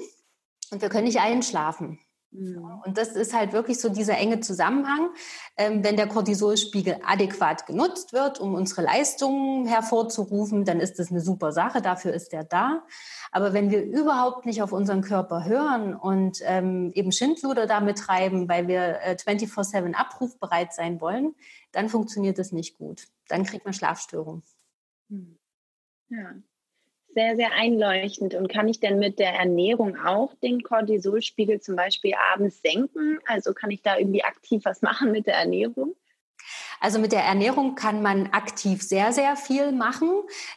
und 0.70 0.80
wir 0.80 0.88
können 0.88 1.04
nicht 1.04 1.20
einschlafen. 1.20 1.98
Mhm. 2.32 2.80
Und 2.84 2.96
das 2.96 3.10
ist 3.10 3.34
halt 3.34 3.52
wirklich 3.52 3.78
so 3.78 3.90
dieser 3.90 4.16
enge 4.16 4.40
Zusammenhang. 4.40 5.10
Ähm, 5.56 5.84
wenn 5.84 5.96
der 5.96 6.08
Cortisolspiegel 6.08 6.96
adäquat 7.04 7.66
genutzt 7.66 8.12
wird, 8.12 8.40
um 8.40 8.54
unsere 8.54 8.82
Leistungen 8.82 9.66
hervorzurufen, 9.66 10.64
dann 10.64 10.80
ist 10.80 10.98
das 10.98 11.10
eine 11.10 11.20
super 11.20 11.52
Sache, 11.52 11.82
dafür 11.82 12.14
ist 12.14 12.32
er 12.32 12.44
da. 12.44 12.84
Aber 13.30 13.52
wenn 13.52 13.70
wir 13.70 13.84
überhaupt 13.84 14.46
nicht 14.46 14.62
auf 14.62 14.72
unseren 14.72 15.02
Körper 15.02 15.44
hören 15.44 15.94
und 15.94 16.38
ähm, 16.44 16.90
eben 16.94 17.12
Schindluder 17.12 17.66
damit 17.66 17.98
treiben, 17.98 18.48
weil 18.48 18.66
wir 18.66 19.00
äh, 19.02 19.16
24-7 19.18 19.94
abrufbereit 19.94 20.72
sein 20.72 21.00
wollen, 21.00 21.34
dann 21.70 21.88
funktioniert 21.88 22.38
das 22.38 22.52
nicht 22.52 22.78
gut. 22.78 23.08
Dann 23.28 23.44
kriegt 23.44 23.64
man 23.64 23.74
Schlafstörungen. 23.74 24.42
Hm. 25.10 25.38
Ja, 26.08 26.34
sehr, 27.14 27.36
sehr 27.36 27.52
einleuchtend. 27.52 28.34
Und 28.34 28.48
kann 28.48 28.68
ich 28.68 28.80
denn 28.80 28.98
mit 28.98 29.18
der 29.18 29.34
Ernährung 29.34 29.96
auch 29.96 30.34
den 30.42 30.62
Cortisolspiegel 30.62 31.60
zum 31.60 31.76
Beispiel 31.76 32.14
abends 32.32 32.60
senken? 32.62 33.18
Also 33.26 33.52
kann 33.52 33.70
ich 33.70 33.82
da 33.82 33.98
irgendwie 33.98 34.24
aktiv 34.24 34.62
was 34.64 34.82
machen 34.82 35.12
mit 35.12 35.26
der 35.26 35.34
Ernährung? 35.34 35.94
Also 36.80 36.98
mit 36.98 37.12
der 37.12 37.22
Ernährung 37.22 37.76
kann 37.76 38.02
man 38.02 38.28
aktiv 38.32 38.82
sehr, 38.82 39.12
sehr 39.12 39.36
viel 39.36 39.70
machen. 39.70 40.08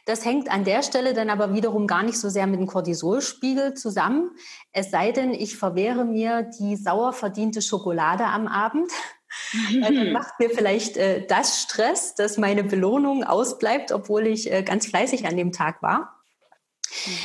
Das 0.05 0.25
hängt 0.25 0.49
an 0.49 0.63
der 0.63 0.81
Stelle 0.81 1.13
dann 1.13 1.29
aber 1.29 1.53
wiederum 1.53 1.85
gar 1.85 2.01
nicht 2.01 2.17
so 2.17 2.29
sehr 2.29 2.47
mit 2.47 2.59
dem 2.59 2.67
Cortisolspiegel 2.67 3.75
zusammen. 3.75 4.31
Es 4.71 4.89
sei 4.89 5.11
denn, 5.11 5.33
ich 5.33 5.55
verwehre 5.55 6.03
mir 6.03 6.49
die 6.59 6.75
sauer 6.75 7.13
verdiente 7.13 7.61
Schokolade 7.61 8.25
am 8.25 8.47
Abend. 8.47 8.91
Dann 9.81 10.13
macht 10.13 10.39
mir 10.39 10.49
vielleicht 10.49 10.97
äh, 10.97 11.25
das 11.27 11.61
Stress, 11.61 12.15
dass 12.15 12.37
meine 12.37 12.63
Belohnung 12.63 13.23
ausbleibt, 13.23 13.91
obwohl 13.91 14.27
ich 14.27 14.51
äh, 14.51 14.63
ganz 14.63 14.87
fleißig 14.87 15.27
an 15.27 15.37
dem 15.37 15.51
Tag 15.51 15.83
war. 15.83 16.24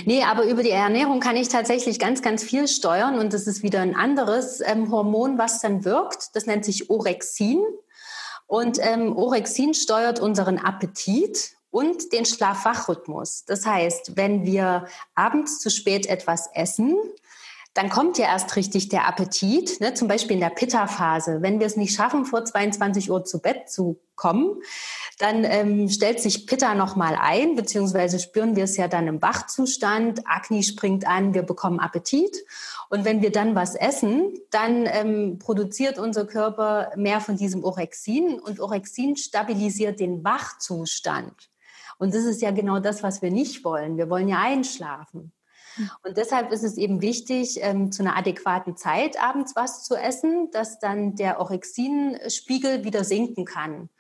Nee, 0.05 0.23
aber 0.25 0.45
über 0.45 0.63
die 0.63 0.71
Ernährung 0.71 1.21
kann 1.21 1.37
ich 1.37 1.49
tatsächlich 1.49 1.99
ganz, 1.99 2.23
ganz 2.23 2.43
viel 2.43 2.69
steuern 2.69 3.19
und 3.19 3.33
das 3.33 3.47
ist 3.47 3.63
wieder 3.63 3.81
ein 3.81 3.97
anderes 3.97 4.61
ähm, 4.61 4.91
Hormon, 4.91 5.39
was 5.39 5.61
dann 5.61 5.85
wirkt. 5.85 6.35
Das 6.35 6.47
nennt 6.47 6.65
sich 6.65 6.91
Orexin. 6.91 7.63
Und 8.47 8.79
ähm, 8.81 9.17
Orexin 9.17 9.75
steuert 9.75 10.19
unseren 10.19 10.59
Appetit 10.59 11.53
und 11.71 12.13
den 12.13 12.25
Schlafwachrhythmus. 12.25 13.45
Das 13.45 13.65
heißt, 13.65 14.17
wenn 14.17 14.45
wir 14.45 14.87
abends 15.15 15.61
zu 15.61 15.71
spät 15.71 16.07
etwas 16.07 16.49
essen, 16.55 16.97
dann 17.75 17.89
kommt 17.89 18.19
ja 18.19 18.27
erst 18.27 18.57
richtig 18.57 18.89
der 18.89 19.07
Appetit, 19.07 19.81
ne? 19.81 19.95
zum 19.95 20.09
Beispiel 20.09 20.35
in 20.35 20.41
der 20.41 20.51
Pitta-Phase. 20.51 21.39
Wenn 21.41 21.61
wir 21.61 21.67
es 21.67 21.77
nicht 21.77 21.95
schaffen, 21.95 22.25
vor 22.25 22.45
22 22.45 23.11
Uhr 23.11 23.25
zu 23.25 23.41
Bett 23.41 23.71
zu 23.71 24.01
kommen, 24.17 24.61
dann 25.21 25.45
ähm, 25.45 25.91
stellt 25.91 26.19
sich 26.19 26.47
Pitta 26.47 26.75
nochmal 26.75 27.15
ein, 27.15 27.55
beziehungsweise 27.55 28.19
spüren 28.19 28.57
wir 28.57 28.65
es 28.65 28.79
ja 28.79 28.89
dann 28.89 29.07
im 29.07 29.21
Wachzustand. 29.21 30.23
Akne 30.25 30.63
springt 30.63 31.07
an, 31.07 31.35
wir 31.35 31.43
bekommen 31.43 31.79
Appetit. 31.79 32.35
Und 32.89 33.05
wenn 33.05 33.21
wir 33.21 33.31
dann 33.31 33.55
was 33.55 33.75
essen, 33.75 34.33
dann 34.51 34.87
ähm, 34.87 35.39
produziert 35.39 35.99
unser 35.99 36.27
Körper 36.27 36.91
mehr 36.97 37.21
von 37.21 37.37
diesem 37.37 37.65
Orexin 37.65 38.41
und 38.41 38.61
Orexin 38.61 39.15
stabilisiert 39.17 40.01
den 40.01 40.25
Wachzustand. 40.25 41.51
Und 41.99 42.15
das 42.15 42.25
ist 42.25 42.41
ja 42.41 42.51
genau 42.51 42.81
das, 42.81 43.03
was 43.03 43.21
wir 43.21 43.31
nicht 43.31 43.63
wollen. 43.63 43.99
Wir 43.99 44.09
wollen 44.09 44.29
ja 44.29 44.41
einschlafen. 44.41 45.33
Und 46.03 46.17
deshalb 46.17 46.51
ist 46.51 46.65
es 46.65 46.79
eben 46.79 47.03
wichtig, 47.03 47.59
ähm, 47.61 47.93
zu 47.93 48.03
einer 48.03 48.17
adäquaten 48.17 48.75
Zeit 48.75 49.23
abends 49.23 49.55
was 49.55 49.85
zu 49.85 49.97
essen, 49.97 50.51
dass 50.51 50.79
dann 50.79 51.15
der 51.15 51.41
Orexinspiegel 51.41 52.85
wieder 52.85 53.05
sinken 53.05 53.45
kann. 53.45 53.91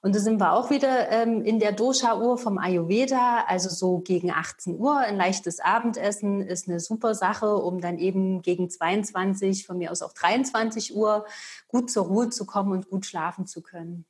Und 0.00 0.14
da 0.14 0.20
sind 0.20 0.40
wir 0.40 0.52
auch 0.52 0.70
wieder 0.70 1.10
ähm, 1.10 1.42
in 1.42 1.58
der 1.58 1.72
Dosha-Uhr 1.72 2.38
vom 2.38 2.58
Ayurveda, 2.58 3.44
also 3.46 3.68
so 3.68 3.98
gegen 3.98 4.30
18 4.30 4.78
Uhr. 4.78 4.98
Ein 4.98 5.16
leichtes 5.16 5.60
Abendessen 5.60 6.40
ist 6.40 6.68
eine 6.68 6.80
super 6.80 7.14
Sache, 7.14 7.56
um 7.56 7.80
dann 7.80 7.98
eben 7.98 8.42
gegen 8.42 8.70
22, 8.70 9.66
von 9.66 9.78
mir 9.78 9.90
aus 9.90 10.02
auch 10.02 10.12
23 10.12 10.94
Uhr, 10.94 11.26
gut 11.66 11.90
zur 11.90 12.06
Ruhe 12.06 12.30
zu 12.30 12.46
kommen 12.46 12.72
und 12.72 12.88
gut 12.88 13.06
schlafen 13.06 13.46
zu 13.46 13.62
können. 13.62 14.04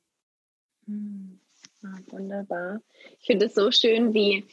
Hm. 0.85 1.39
Ah, 1.83 1.97
wunderbar. 2.09 2.81
Ich 3.19 3.27
finde 3.27 3.45
es 3.45 3.55
so 3.55 3.71
schön, 3.71 4.13
wie 4.13 4.45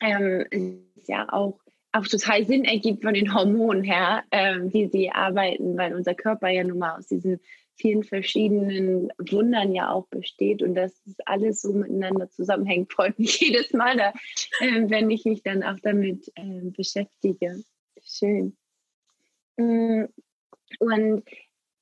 ähm, 0.00 0.86
ja 1.06 1.30
auch 1.30 1.60
auch 1.92 2.06
total 2.06 2.44
Sinn 2.46 2.64
ergibt 2.64 3.02
von 3.02 3.14
den 3.14 3.34
Hormonen 3.34 3.82
her, 3.82 4.22
ähm, 4.30 4.72
wie 4.72 4.88
sie 4.88 5.10
arbeiten, 5.10 5.76
weil 5.76 5.94
unser 5.94 6.14
Körper 6.14 6.48
ja 6.48 6.62
nun 6.64 6.78
mal 6.78 6.98
aus 6.98 7.06
diesen 7.06 7.40
vielen 7.78 8.02
verschiedenen 8.02 9.10
Wundern 9.18 9.74
ja 9.74 9.90
auch 9.90 10.06
besteht 10.08 10.62
und 10.62 10.74
dass 10.74 11.02
das 11.04 11.14
alles 11.26 11.62
so 11.62 11.72
miteinander 11.72 12.28
zusammenhängt, 12.30 12.92
freut 12.92 13.18
mich 13.18 13.40
jedes 13.40 13.72
Mal, 13.72 13.96
da, 13.96 14.12
äh, 14.60 14.88
wenn 14.88 15.10
ich 15.10 15.24
mich 15.24 15.42
dann 15.42 15.62
auch 15.62 15.78
damit 15.82 16.30
äh, 16.34 16.70
beschäftige. 16.70 17.62
Schön. 18.02 18.56
Mm, 19.56 20.04
und 20.80 21.24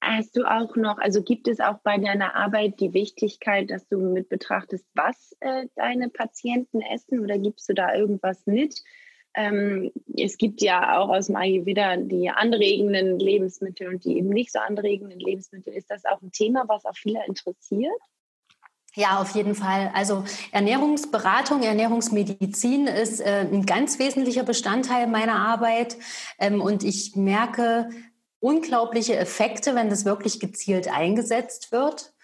hast 0.00 0.37
du 0.37 0.44
auch 0.44 0.76
noch, 0.76 0.98
also 0.98 1.22
gibt 1.22 1.48
es 1.48 1.61
auch 1.61 1.78
bei 1.78 1.98
deiner 1.98 2.35
Arbeit 2.37 2.80
die 2.80 2.94
Wichtigkeit, 2.94 3.70
dass 3.70 3.88
du 3.88 3.98
mit 3.98 4.28
betrachtest, 4.28 4.87
was 4.94 5.37
äh, 5.40 5.66
deine 5.74 6.09
Patienten 6.09 6.80
essen 6.80 7.20
oder 7.20 7.38
gibst 7.38 7.68
du 7.68 7.74
da 7.74 7.94
irgendwas 7.94 8.46
mit? 8.46 8.82
Ähm, 9.37 9.92
es 10.16 10.38
gibt 10.38 10.62
ja 10.62 10.99
auch 10.99 11.11
aus 11.11 11.27
dem 11.27 11.37
Ayurveda 11.37 11.99
die 11.99 12.31
anregenden 12.31 13.18
Lebensmittel 13.18 13.88
und 13.88 14.05
die 14.05 14.16
eben 14.16 14.31
nicht 14.31 14.51
so 14.51 14.59
anregenden 14.59 15.20
Lebensmittel. 15.20 15.75
Ist 15.75 15.90
das 15.90 16.05
auch 16.07 16.20
ein 16.22 16.33
Thema, 16.33 16.64
was 16.66 16.87
auch 16.87 16.96
viele 16.96 17.20
interessiert? 17.27 18.01
Ja, 18.94 19.20
auf 19.20 19.35
jeden 19.35 19.55
Fall. 19.55 19.90
Also 19.94 20.25
Ernährungsberatung, 20.53 21.62
Ernährungsmedizin 21.62 22.87
ist 22.87 23.20
äh, 23.20 23.46
ein 23.53 23.66
ganz 23.66 23.99
wesentlicher 23.99 24.42
Bestandteil 24.42 25.07
meiner 25.07 25.37
Arbeit. 25.37 25.99
Ähm, 26.38 26.62
und 26.62 26.83
ich 26.83 27.14
merke 27.14 27.90
unglaubliche 28.40 29.16
Effekte, 29.16 29.75
wenn 29.75 29.90
das 29.90 30.07
wirklich 30.07 30.40
gezielt 30.40 30.88
eingesetzt 30.90 31.72
wird. 31.72 32.14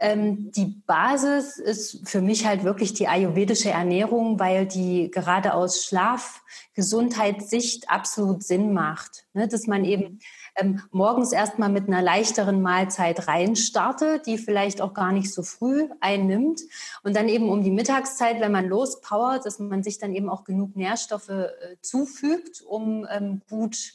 Ähm, 0.00 0.52
die 0.52 0.80
Basis 0.86 1.58
ist 1.58 2.08
für 2.08 2.20
mich 2.20 2.46
halt 2.46 2.62
wirklich 2.62 2.94
die 2.94 3.08
ayurvedische 3.08 3.70
Ernährung, 3.70 4.38
weil 4.38 4.64
die 4.66 5.10
gerade 5.10 5.54
aus 5.54 5.82
Schlafgesundheitssicht 5.84 7.90
absolut 7.90 8.44
Sinn 8.44 8.72
macht. 8.72 9.26
Ne? 9.32 9.48
Dass 9.48 9.66
man 9.66 9.84
eben 9.84 10.20
ähm, 10.54 10.82
morgens 10.92 11.32
erstmal 11.32 11.68
mit 11.68 11.88
einer 11.88 12.00
leichteren 12.00 12.62
Mahlzeit 12.62 13.26
reinstartet, 13.26 14.26
die 14.26 14.38
vielleicht 14.38 14.80
auch 14.80 14.94
gar 14.94 15.10
nicht 15.10 15.34
so 15.34 15.42
früh 15.42 15.88
einnimmt. 16.00 16.60
Und 17.02 17.16
dann 17.16 17.28
eben 17.28 17.48
um 17.48 17.64
die 17.64 17.72
Mittagszeit, 17.72 18.40
wenn 18.40 18.52
man 18.52 18.68
lospowert, 18.68 19.46
dass 19.46 19.58
man 19.58 19.82
sich 19.82 19.98
dann 19.98 20.14
eben 20.14 20.28
auch 20.28 20.44
genug 20.44 20.76
Nährstoffe 20.76 21.28
äh, 21.28 21.48
zufügt, 21.80 22.62
um 22.62 23.04
ähm, 23.10 23.42
gut 23.48 23.94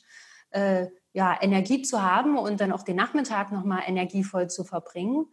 äh, 0.51 0.87
ja, 1.13 1.37
Energie 1.41 1.81
zu 1.83 2.01
haben 2.01 2.37
und 2.37 2.59
dann 2.59 2.73
auch 2.73 2.83
den 2.83 2.97
Nachmittag 2.97 3.51
nochmal 3.51 3.83
energievoll 3.85 4.49
zu 4.49 4.63
verbringen. 4.63 5.27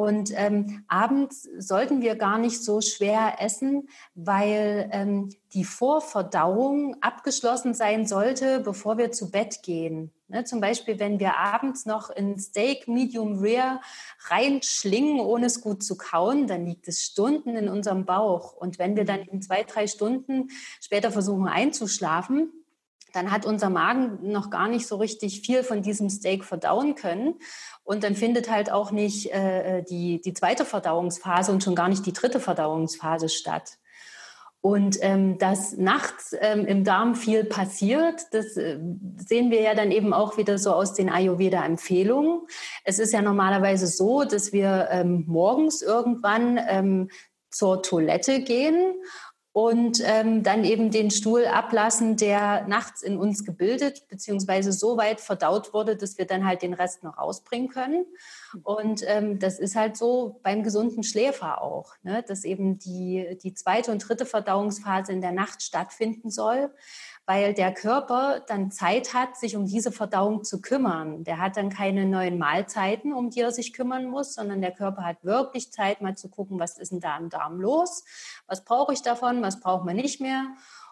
Und 0.00 0.32
ähm, 0.34 0.84
abends 0.88 1.48
sollten 1.58 2.00
wir 2.02 2.14
gar 2.14 2.38
nicht 2.38 2.62
so 2.62 2.80
schwer 2.80 3.36
essen, 3.40 3.88
weil 4.14 4.88
ähm, 4.92 5.30
die 5.54 5.64
Vorverdauung 5.64 6.96
abgeschlossen 7.00 7.74
sein 7.74 8.06
sollte, 8.06 8.60
bevor 8.60 8.98
wir 8.98 9.12
zu 9.12 9.30
Bett 9.30 9.62
gehen. 9.62 10.12
Ne, 10.30 10.44
zum 10.44 10.60
Beispiel, 10.60 10.98
wenn 10.98 11.20
wir 11.20 11.38
abends 11.38 11.86
noch 11.86 12.10
in 12.10 12.38
Steak 12.38 12.86
Medium 12.86 13.38
Rare 13.40 13.80
reinschlingen, 14.28 15.20
ohne 15.20 15.46
es 15.46 15.62
gut 15.62 15.82
zu 15.82 15.96
kauen, 15.96 16.46
dann 16.46 16.66
liegt 16.66 16.86
es 16.86 17.02
Stunden 17.02 17.56
in 17.56 17.70
unserem 17.70 18.04
Bauch. 18.04 18.52
Und 18.52 18.78
wenn 18.78 18.94
wir 18.94 19.06
dann 19.06 19.22
in 19.22 19.40
zwei, 19.40 19.62
drei 19.62 19.86
Stunden 19.86 20.50
später 20.82 21.10
versuchen 21.10 21.48
einzuschlafen, 21.48 22.52
dann 23.14 23.30
hat 23.30 23.46
unser 23.46 23.70
Magen 23.70 24.30
noch 24.30 24.50
gar 24.50 24.68
nicht 24.68 24.86
so 24.86 24.96
richtig 24.96 25.40
viel 25.40 25.62
von 25.62 25.82
diesem 25.82 26.10
Steak 26.10 26.44
verdauen 26.44 26.94
können. 26.94 27.36
Und 27.88 28.04
dann 28.04 28.14
findet 28.14 28.50
halt 28.50 28.70
auch 28.70 28.90
nicht 28.90 29.32
äh, 29.32 29.82
die, 29.82 30.20
die 30.20 30.34
zweite 30.34 30.66
Verdauungsphase 30.66 31.50
und 31.50 31.64
schon 31.64 31.74
gar 31.74 31.88
nicht 31.88 32.04
die 32.04 32.12
dritte 32.12 32.38
Verdauungsphase 32.38 33.30
statt. 33.30 33.78
Und 34.60 34.98
ähm, 35.00 35.38
dass 35.38 35.74
nachts 35.74 36.36
ähm, 36.38 36.66
im 36.66 36.84
Darm 36.84 37.14
viel 37.14 37.44
passiert, 37.44 38.26
das 38.32 38.58
äh, 38.58 38.78
sehen 39.16 39.50
wir 39.50 39.62
ja 39.62 39.74
dann 39.74 39.90
eben 39.90 40.12
auch 40.12 40.36
wieder 40.36 40.58
so 40.58 40.74
aus 40.74 40.92
den 40.92 41.08
Ayurveda-Empfehlungen. 41.08 42.42
Es 42.84 42.98
ist 42.98 43.14
ja 43.14 43.22
normalerweise 43.22 43.86
so, 43.86 44.22
dass 44.24 44.52
wir 44.52 44.88
ähm, 44.90 45.24
morgens 45.26 45.80
irgendwann 45.80 46.60
ähm, 46.68 47.08
zur 47.50 47.82
Toilette 47.82 48.42
gehen 48.42 48.96
und 49.52 50.00
ähm, 50.04 50.42
dann 50.42 50.64
eben 50.64 50.90
den 50.90 51.10
Stuhl 51.10 51.46
ablassen, 51.46 52.16
der 52.16 52.66
nachts 52.68 53.02
in 53.02 53.16
uns 53.16 53.44
gebildet 53.44 54.06
bzw. 54.08 54.70
so 54.70 54.96
weit 54.96 55.20
verdaut 55.20 55.72
wurde, 55.72 55.96
dass 55.96 56.18
wir 56.18 56.26
dann 56.26 56.46
halt 56.46 56.62
den 56.62 56.74
Rest 56.74 57.02
noch 57.02 57.18
rausbringen 57.18 57.68
können. 57.68 58.06
Und 58.62 59.02
ähm, 59.06 59.38
das 59.38 59.58
ist 59.58 59.74
halt 59.74 59.96
so 59.96 60.38
beim 60.42 60.62
gesunden 60.62 61.02
Schläfer 61.02 61.62
auch, 61.62 61.94
ne? 62.02 62.24
dass 62.26 62.44
eben 62.44 62.78
die, 62.78 63.38
die 63.42 63.54
zweite 63.54 63.90
und 63.90 64.06
dritte 64.06 64.26
Verdauungsphase 64.26 65.12
in 65.12 65.20
der 65.20 65.32
Nacht 65.32 65.62
stattfinden 65.62 66.30
soll, 66.30 66.70
weil 67.28 67.52
der 67.52 67.74
Körper 67.74 68.40
dann 68.46 68.70
Zeit 68.70 69.12
hat, 69.12 69.36
sich 69.36 69.54
um 69.54 69.66
diese 69.66 69.92
Verdauung 69.92 70.44
zu 70.44 70.62
kümmern. 70.62 71.24
Der 71.24 71.36
hat 71.36 71.58
dann 71.58 71.68
keine 71.68 72.06
neuen 72.06 72.38
Mahlzeiten, 72.38 73.12
um 73.12 73.28
die 73.28 73.40
er 73.40 73.52
sich 73.52 73.74
kümmern 73.74 74.06
muss, 74.06 74.32
sondern 74.32 74.62
der 74.62 74.70
Körper 74.70 75.04
hat 75.04 75.22
wirklich 75.22 75.70
Zeit, 75.70 76.00
mal 76.00 76.16
zu 76.16 76.30
gucken, 76.30 76.58
was 76.58 76.78
ist 76.78 76.90
denn 76.90 77.00
da 77.00 77.18
im 77.18 77.28
Darm 77.28 77.60
los, 77.60 78.02
was 78.46 78.64
brauche 78.64 78.94
ich 78.94 79.02
davon, 79.02 79.42
was 79.42 79.60
braucht 79.60 79.84
man 79.84 79.96
nicht 79.96 80.22
mehr. 80.22 80.46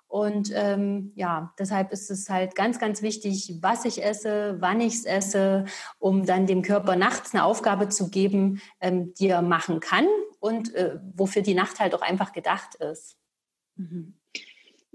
Und 0.08 0.50
ähm, 0.52 1.12
ja, 1.14 1.54
deshalb 1.58 1.90
ist 1.90 2.10
es 2.10 2.28
halt 2.28 2.54
ganz, 2.54 2.78
ganz 2.78 3.00
wichtig, 3.00 3.54
was 3.62 3.86
ich 3.86 4.04
esse, 4.04 4.56
wann 4.60 4.82
ich 4.82 4.92
es 4.92 5.04
esse, 5.06 5.64
um 5.98 6.26
dann 6.26 6.46
dem 6.46 6.60
Körper 6.60 6.96
nachts 6.96 7.32
eine 7.32 7.44
Aufgabe 7.44 7.88
zu 7.88 8.10
geben, 8.10 8.60
ähm, 8.82 9.14
die 9.14 9.28
er 9.28 9.40
machen 9.40 9.80
kann 9.80 10.06
und 10.38 10.74
äh, 10.74 11.00
wofür 11.14 11.40
die 11.40 11.54
Nacht 11.54 11.80
halt 11.80 11.94
auch 11.94 12.02
einfach 12.02 12.32
gedacht 12.32 12.74
ist. 12.74 13.16
Mhm. 13.76 14.15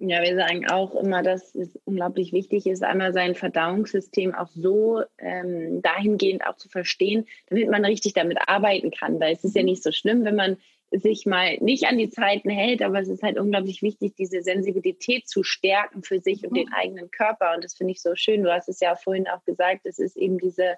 Ja, 0.03 0.23
wir 0.23 0.35
sagen 0.35 0.67
auch 0.67 0.95
immer, 0.95 1.21
dass 1.21 1.53
es 1.53 1.75
unglaublich 1.85 2.33
wichtig 2.33 2.65
ist, 2.65 2.81
einmal 2.81 3.13
sein 3.13 3.35
Verdauungssystem 3.35 4.33
auch 4.33 4.49
so 4.49 5.03
ähm, 5.19 5.83
dahingehend 5.83 6.43
auch 6.47 6.57
zu 6.57 6.69
verstehen, 6.69 7.27
damit 7.49 7.69
man 7.69 7.85
richtig 7.85 8.13
damit 8.13 8.39
arbeiten 8.47 8.89
kann. 8.89 9.19
Weil 9.19 9.33
es 9.33 9.43
ist 9.43 9.55
ja 9.55 9.61
nicht 9.61 9.83
so 9.83 9.91
schlimm, 9.91 10.25
wenn 10.25 10.35
man 10.35 10.57
sich 10.89 11.27
mal 11.27 11.55
nicht 11.59 11.85
an 11.85 11.99
die 11.99 12.09
Zeiten 12.09 12.49
hält, 12.49 12.81
aber 12.81 12.99
es 12.99 13.09
ist 13.09 13.21
halt 13.21 13.37
unglaublich 13.37 13.83
wichtig, 13.83 14.15
diese 14.17 14.41
Sensibilität 14.41 15.29
zu 15.29 15.43
stärken 15.43 16.01
für 16.01 16.19
sich 16.19 16.43
und 16.43 16.53
mhm. 16.53 16.55
den 16.55 16.73
eigenen 16.73 17.11
Körper. 17.11 17.53
Und 17.53 17.63
das 17.63 17.75
finde 17.75 17.91
ich 17.91 18.01
so 18.01 18.15
schön. 18.15 18.41
Du 18.41 18.51
hast 18.51 18.69
es 18.69 18.79
ja 18.79 18.95
vorhin 18.95 19.27
auch 19.27 19.45
gesagt, 19.45 19.81
es 19.83 19.99
ist 19.99 20.17
eben 20.17 20.39
diese 20.39 20.77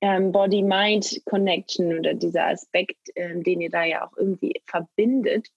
ähm, 0.00 0.32
Body-Mind-Connection 0.32 2.00
oder 2.00 2.14
dieser 2.14 2.48
Aspekt, 2.48 2.98
ähm, 3.14 3.44
den 3.44 3.60
ihr 3.60 3.70
da 3.70 3.84
ja 3.84 4.04
auch 4.04 4.16
irgendwie 4.16 4.60
verbindet, 4.66 5.50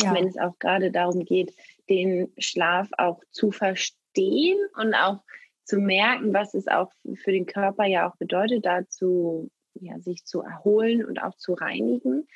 ja. 0.00 0.14
wenn 0.14 0.26
es 0.26 0.38
auch 0.38 0.58
gerade 0.58 0.90
darum 0.90 1.24
geht, 1.24 1.54
den 1.88 2.32
Schlaf 2.38 2.88
auch 2.96 3.20
zu 3.30 3.50
verstehen 3.50 4.58
und 4.76 4.94
auch 4.94 5.22
zu 5.64 5.78
merken, 5.78 6.34
was 6.34 6.54
es 6.54 6.66
auch 6.68 6.90
für 7.14 7.32
den 7.32 7.46
Körper 7.46 7.84
ja 7.86 8.08
auch 8.10 8.16
bedeutet, 8.16 8.66
dazu 8.66 9.50
ja, 9.74 9.98
sich 10.00 10.24
zu 10.24 10.42
erholen 10.42 11.04
und 11.04 11.22
auch 11.22 11.36
zu 11.36 11.54
reinigen. 11.54 12.26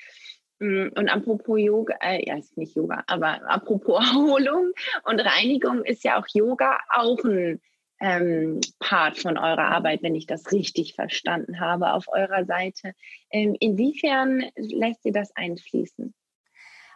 Mm, 0.61 0.89
und 0.95 1.09
apropos 1.09 1.61
Yoga, 1.61 1.97
äh, 2.01 2.27
ja, 2.27 2.37
ist 2.37 2.57
nicht 2.57 2.77
Yoga, 2.77 3.03
aber 3.07 3.49
apropos 3.51 4.05
Erholung 4.09 4.73
und 5.05 5.21
Reinigung 5.21 5.85
ist 5.85 6.05
ja 6.05 6.21
auch 6.21 6.27
Yoga 6.33 6.79
auch 6.91 7.23
ein 7.25 7.61
ähm, 8.01 8.61
Part 8.79 9.19
von 9.19 9.39
eurer 9.39 9.67
Arbeit, 9.67 10.03
wenn 10.03 10.15
ich 10.15 10.27
das 10.27 10.53
richtig 10.53 10.95
verstanden 10.95 11.61
habe, 11.61 11.93
auf 11.93 12.07
eurer 12.09 12.45
Seite. 12.45 12.93
Ähm, 13.31 13.57
inwiefern 13.59 14.45
lässt 14.57 15.05
ihr 15.05 15.13
das 15.13 15.35
einfließen? 15.35 16.15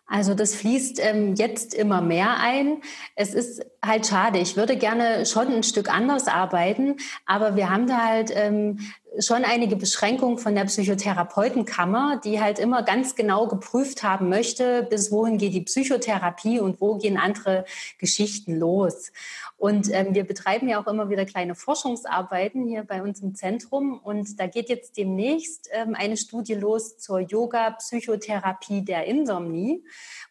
Also 0.09 0.35
das 0.35 0.55
fließt 0.55 1.01
ähm, 1.01 1.35
jetzt 1.35 1.75
immer 1.75 2.01
mehr 2.01 2.39
ein. 2.41 2.81
Es 3.15 3.35
ist 3.35 3.65
halt 3.85 4.07
schade. 4.07 4.39
Ich 4.39 4.57
würde 4.57 4.77
gerne 4.77 5.27
schon 5.27 5.49
ein 5.49 5.63
Stück 5.63 5.93
anders 5.95 6.27
arbeiten, 6.27 6.97
aber 7.27 7.57
wir 7.57 7.69
haben 7.69 7.87
da 7.87 8.07
halt 8.07 8.33
ähm, 8.35 8.79
schon 9.21 9.45
einige 9.45 9.77
Beschränkungen 9.77 10.39
von 10.39 10.55
der 10.55 10.65
Psychotherapeutenkammer, 10.65 12.21
die 12.23 12.41
halt 12.41 12.59
immer 12.59 12.83
ganz 12.83 13.15
genau 13.15 13.47
geprüft 13.47 14.03
haben 14.03 14.29
möchte, 14.29 14.83
bis 14.85 15.11
wohin 15.11 15.39
geht 15.39 15.55
die 15.55 15.63
Psychotherapie 15.63 16.61
und 16.61 16.81
wo 16.81 16.97
gehen 16.99 17.17
andere 17.17 17.65
Geschichten 17.99 18.57
los. 18.57 19.13
Und 19.57 19.89
ähm, 19.93 20.15
wir 20.15 20.25
betreiben 20.25 20.69
ja 20.69 20.81
auch 20.81 20.87
immer 20.87 21.11
wieder 21.11 21.25
kleine 21.25 21.57
Forschungsarbeiten 21.57 22.67
hier 22.67 22.85
bei 22.85 23.03
uns 23.03 23.21
im 23.21 23.35
Zentrum. 23.35 23.99
Und 23.99 24.39
da 24.39 24.47
geht 24.47 24.69
jetzt 24.69 24.97
demnächst 24.97 25.69
ähm, 25.73 25.97
eine 25.97 26.17
Studie 26.17 26.55
los 26.55 26.99
zur 26.99 27.21
Yoga-Psychotherapie 27.21 28.85
der 28.85 29.07
Insomnie, 29.07 29.85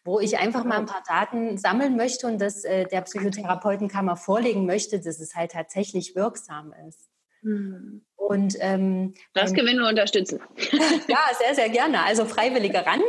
wo 0.04 0.18
ich 0.18 0.38
einfach 0.38 0.64
mal 0.64 0.78
ein 0.78 0.86
paar 0.86 1.02
Daten 1.06 1.58
sammeln 1.58 1.96
möchte 1.96 2.26
und 2.26 2.40
das 2.40 2.64
äh, 2.64 2.86
der 2.86 3.02
Psychotherapeutenkammer 3.02 4.16
vorlegen 4.16 4.64
möchte, 4.64 4.98
dass 4.98 5.20
es 5.20 5.34
halt 5.34 5.52
tatsächlich 5.52 6.16
wirksam 6.16 6.72
ist. 6.88 7.08
Hm. 7.42 8.04
Und 8.16 8.56
ähm, 8.60 9.14
das 9.32 9.54
können 9.54 9.68
wir 9.68 9.74
nur 9.74 9.88
unterstützen. 9.88 10.40
ja, 11.08 11.18
sehr, 11.38 11.54
sehr 11.54 11.70
gerne. 11.70 12.02
Also 12.02 12.24
Freiwillige 12.24 12.84
ran. 12.84 13.00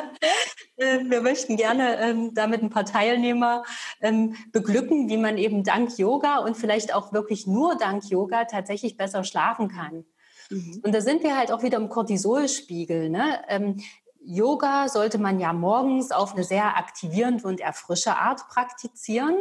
Äh, 0.77 1.01
wir 1.11 1.21
möchten 1.21 1.59
gerne 1.59 1.99
ähm, 2.01 2.33
damit 2.33 2.63
ein 2.63 2.71
paar 2.71 2.87
Teilnehmer 2.87 3.65
ähm, 4.01 4.35
beglücken, 4.51 5.11
wie 5.11 5.19
man 5.19 5.37
eben 5.37 5.63
dank 5.63 5.99
Yoga 5.99 6.39
und 6.39 6.57
vielleicht 6.57 6.95
auch 6.95 7.13
wirklich 7.13 7.47
nur 7.47 7.77
dank 7.77 8.09
Yoga 8.09 8.47
tatsächlich 8.47 8.97
besser 8.97 9.23
schlafen 9.23 9.69
kann. 9.69 10.07
Mhm. 10.51 10.81
Und 10.83 10.95
da 10.95 11.03
sind 11.03 11.23
wir 11.23 11.37
halt 11.37 11.53
auch 11.53 11.63
wieder 11.63 11.77
im 11.77 11.91
Cortisolspiegel. 11.91 13.11
Ne? 13.11 13.43
Ähm, 13.49 13.81
Yoga 14.23 14.89
sollte 14.89 15.19
man 15.19 15.41
ja 15.41 15.53
morgens 15.53 16.13
auf 16.13 16.35
eine 16.35 16.45
sehr 16.45 16.77
aktivierende 16.77 17.47
und 17.47 17.61
erfrische 17.61 18.17
Art 18.17 18.49
praktizieren. 18.49 19.37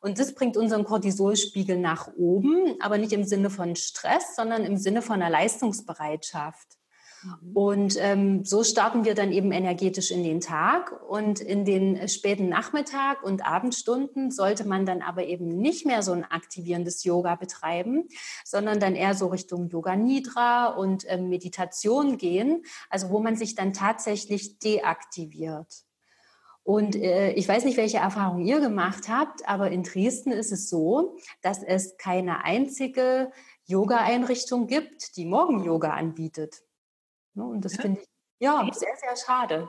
Und 0.00 0.18
das 0.18 0.34
bringt 0.34 0.56
unseren 0.56 0.84
Cortisolspiegel 0.84 1.78
nach 1.78 2.08
oben, 2.16 2.76
aber 2.80 2.98
nicht 2.98 3.12
im 3.12 3.24
Sinne 3.24 3.50
von 3.50 3.76
Stress, 3.76 4.36
sondern 4.36 4.64
im 4.64 4.76
Sinne 4.76 5.02
von 5.02 5.16
einer 5.16 5.30
Leistungsbereitschaft. 5.30 6.79
Mhm. 7.22 7.56
Und 7.56 7.96
ähm, 7.98 8.44
so 8.44 8.64
starten 8.64 9.04
wir 9.04 9.14
dann 9.14 9.32
eben 9.32 9.52
energetisch 9.52 10.10
in 10.10 10.22
den 10.22 10.40
Tag. 10.40 10.92
Und 11.08 11.40
in 11.40 11.64
den 11.64 12.08
späten 12.08 12.48
Nachmittag 12.48 13.22
und 13.22 13.46
Abendstunden 13.46 14.30
sollte 14.30 14.66
man 14.66 14.86
dann 14.86 15.02
aber 15.02 15.24
eben 15.24 15.48
nicht 15.48 15.86
mehr 15.86 16.02
so 16.02 16.12
ein 16.12 16.24
aktivierendes 16.24 17.04
Yoga 17.04 17.34
betreiben, 17.34 18.08
sondern 18.44 18.80
dann 18.80 18.94
eher 18.94 19.14
so 19.14 19.28
Richtung 19.28 19.68
Yoga 19.68 19.96
Nidra 19.96 20.66
und 20.66 21.04
ähm, 21.08 21.28
Meditation 21.28 22.18
gehen, 22.18 22.62
also 22.88 23.10
wo 23.10 23.20
man 23.20 23.36
sich 23.36 23.54
dann 23.54 23.72
tatsächlich 23.72 24.58
deaktiviert. 24.58 25.84
Und 26.62 26.94
äh, 26.94 27.32
ich 27.32 27.48
weiß 27.48 27.64
nicht, 27.64 27.76
welche 27.76 27.98
Erfahrung 27.98 28.44
ihr 28.44 28.60
gemacht 28.60 29.08
habt, 29.08 29.48
aber 29.48 29.70
in 29.70 29.82
Dresden 29.82 30.30
ist 30.30 30.52
es 30.52 30.68
so, 30.68 31.16
dass 31.42 31.62
es 31.62 31.96
keine 31.96 32.44
einzige 32.44 33.32
Yoga-Einrichtung 33.64 34.66
gibt, 34.66 35.16
die 35.16 35.24
Morgen-Yoga 35.24 35.90
anbietet. 35.90 36.62
Ne, 37.34 37.44
und 37.44 37.64
das 37.64 37.76
finde 37.76 38.00
ich 38.00 38.08
ja 38.40 38.68
sehr, 38.72 38.96
sehr 38.96 39.16
schade. 39.16 39.68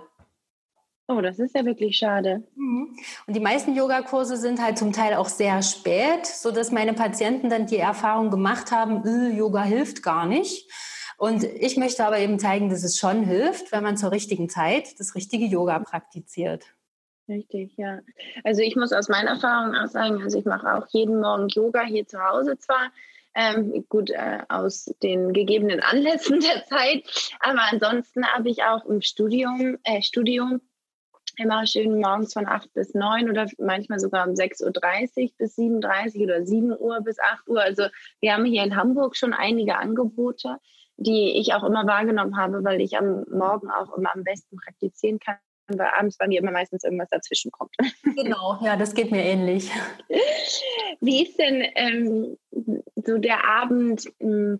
Oh, 1.08 1.20
das 1.20 1.40
ist 1.40 1.56
ja 1.56 1.66
wirklich 1.66 1.98
schade. 1.98 2.44
Mhm. 2.56 2.96
Und 3.28 3.36
die 3.36 3.42
meisten 3.42 3.76
Yogakurse 3.76 4.38
sind 4.38 4.62
halt 4.62 4.78
zum 4.78 4.94
Teil 4.94 5.16
auch 5.16 5.28
sehr 5.28 5.62
spät, 5.62 6.26
sodass 6.26 6.72
meine 6.72 6.94
Patienten 6.94 7.50
dann 7.50 7.66
die 7.66 7.78
Erfahrung 7.78 8.30
gemacht 8.30 8.72
haben, 8.72 9.06
äh, 9.06 9.36
Yoga 9.36 9.64
hilft 9.64 10.04
gar 10.04 10.26
nicht. 10.26 10.72
Und 11.18 11.44
ich 11.44 11.78
möchte 11.78 12.06
aber 12.06 12.18
eben 12.18 12.40
zeigen, 12.40 12.70
dass 12.70 12.84
es 12.84 12.98
schon 12.98 13.24
hilft, 13.24 13.72
wenn 13.72 13.84
man 13.84 13.98
zur 13.98 14.12
richtigen 14.12 14.50
Zeit 14.50 15.00
das 15.00 15.14
richtige 15.14 15.46
Yoga 15.46 15.80
praktiziert. 15.80 16.66
Richtig, 17.28 17.78
ja. 17.78 18.00
Also 18.44 18.62
ich 18.62 18.76
muss 18.76 18.92
aus 18.92 19.08
meiner 19.08 19.32
Erfahrung 19.32 19.76
auch 19.76 19.88
sagen, 19.88 20.22
also 20.24 20.40
ich 20.40 20.46
mache 20.46 20.74
auch 20.74 20.88
jeden 20.90 21.20
Morgen 21.20 21.48
Yoga 21.50 21.84
hier 21.84 22.08
zu 22.08 22.20
Hause 22.24 22.58
zwar, 22.58 22.90
ähm, 23.36 23.86
gut, 23.90 24.10
äh, 24.10 24.40
aus 24.50 24.86
den 25.02 25.34
gegebenen 25.34 25.80
Anlässen 25.80 26.40
der 26.40 26.66
Zeit. 26.66 27.04
Aber 27.40 27.62
ansonsten 27.72 28.26
habe 28.26 28.50
ich 28.50 28.64
auch 28.64 28.86
im 28.86 29.02
Studium, 29.02 29.78
äh, 29.84 30.02
Studium 30.02 30.62
immer 31.38 31.66
schön 31.66 32.00
morgens 32.00 32.34
von 32.34 32.46
8 32.46 32.74
bis 32.74 32.94
9 32.94 33.30
oder 33.30 33.48
manchmal 33.58 34.00
sogar 34.00 34.28
um 34.28 34.34
6.30 34.34 34.64
Uhr 34.66 35.30
bis 35.38 35.58
7.30 35.58 36.18
Uhr 36.18 36.24
oder 36.24 36.46
7 36.46 36.78
Uhr 36.78 37.02
bis 37.02 37.20
8 37.20 37.48
Uhr. 37.48 37.62
Also 37.62 37.88
wir 38.20 38.34
haben 38.34 38.46
hier 38.46 38.64
in 38.64 38.76
Hamburg 38.76 39.16
schon 39.16 39.34
einige 39.34 39.78
Angebote, 39.78 40.58
die 40.98 41.40
ich 41.40 41.54
auch 41.54 41.64
immer 41.64 41.88
wahrgenommen 41.88 42.38
habe, 42.38 42.64
weil 42.64 42.82
ich 42.82 42.98
am 42.98 43.24
Morgen 43.32 43.70
auch 43.72 43.98
immer 43.98 44.14
am 44.14 44.24
besten 44.24 44.58
praktizieren 44.58 45.20
kann 45.20 45.38
weil 45.78 45.90
abends 45.98 46.18
bei 46.18 46.28
mir 46.28 46.40
immer 46.40 46.52
meistens 46.52 46.84
irgendwas 46.84 47.10
dazwischen 47.10 47.52
kommt. 47.52 47.76
Genau, 48.16 48.60
ja, 48.62 48.76
das 48.76 48.94
geht 48.94 49.12
mir 49.12 49.24
ähnlich. 49.24 49.72
Wie 51.00 51.24
ist 51.24 51.40
denn 51.40 51.66
ähm, 51.76 52.38
so 52.96 53.18
der 53.18 53.48
Abend? 53.48 54.04
Hm, 54.20 54.60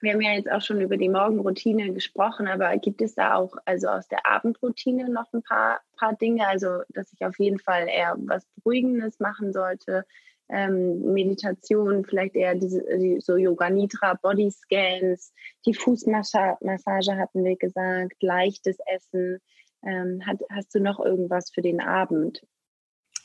wir 0.00 0.12
haben 0.12 0.20
ja 0.20 0.32
jetzt 0.32 0.50
auch 0.50 0.62
schon 0.62 0.80
über 0.80 0.96
die 0.96 1.08
Morgenroutine 1.08 1.92
gesprochen, 1.92 2.48
aber 2.48 2.76
gibt 2.78 3.02
es 3.02 3.14
da 3.14 3.34
auch 3.34 3.54
also 3.64 3.88
aus 3.88 4.08
der 4.08 4.26
Abendroutine 4.26 5.10
noch 5.10 5.32
ein 5.32 5.42
paar, 5.42 5.80
paar 5.96 6.14
Dinge? 6.14 6.46
Also, 6.46 6.82
dass 6.88 7.12
ich 7.12 7.24
auf 7.24 7.38
jeden 7.38 7.58
Fall 7.58 7.86
eher 7.88 8.16
was 8.18 8.46
Beruhigendes 8.56 9.20
machen 9.20 9.52
sollte, 9.52 10.04
ähm, 10.50 11.12
Meditation, 11.12 12.04
vielleicht 12.04 12.34
eher 12.34 12.54
diese 12.54 12.82
die, 12.98 13.20
so 13.20 13.36
Yoga 13.36 13.70
Nidra, 13.70 14.14
Body 14.14 14.50
Scans, 14.50 15.32
die 15.64 15.74
Fußmassage 15.74 17.16
hatten 17.16 17.44
wir 17.44 17.56
gesagt, 17.56 18.20
leichtes 18.20 18.78
Essen. 18.86 19.40
Ähm, 19.82 20.22
hat, 20.26 20.38
hast 20.50 20.74
du 20.74 20.80
noch 20.80 21.00
irgendwas 21.00 21.50
für 21.52 21.62
den 21.62 21.80
Abend? 21.80 22.42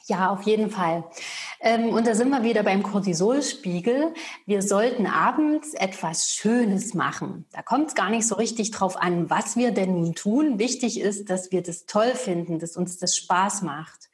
Ja, 0.07 0.29
auf 0.29 0.43
jeden 0.43 0.69
Fall. 0.69 1.03
Ähm, 1.59 1.89
und 1.89 2.05
da 2.05 2.13
sind 2.13 2.29
wir 2.29 2.43
wieder 2.43 2.61
beim 2.61 2.83
Cortisolspiegel. 2.83 4.13
Wir 4.45 4.61
sollten 4.61 5.07
abends 5.07 5.73
etwas 5.73 6.29
Schönes 6.29 6.93
machen. 6.93 7.45
Da 7.51 7.63
kommt 7.63 7.87
es 7.87 7.95
gar 7.95 8.11
nicht 8.11 8.27
so 8.27 8.35
richtig 8.35 8.69
drauf 8.69 9.01
an, 9.01 9.31
was 9.31 9.55
wir 9.57 9.71
denn 9.71 9.95
nun 9.95 10.13
tun. 10.13 10.59
Wichtig 10.59 10.99
ist, 10.99 11.31
dass 11.31 11.51
wir 11.51 11.63
das 11.63 11.87
toll 11.87 12.13
finden, 12.13 12.59
dass 12.59 12.77
uns 12.77 12.99
das 12.99 13.15
Spaß 13.15 13.63
macht. 13.63 14.11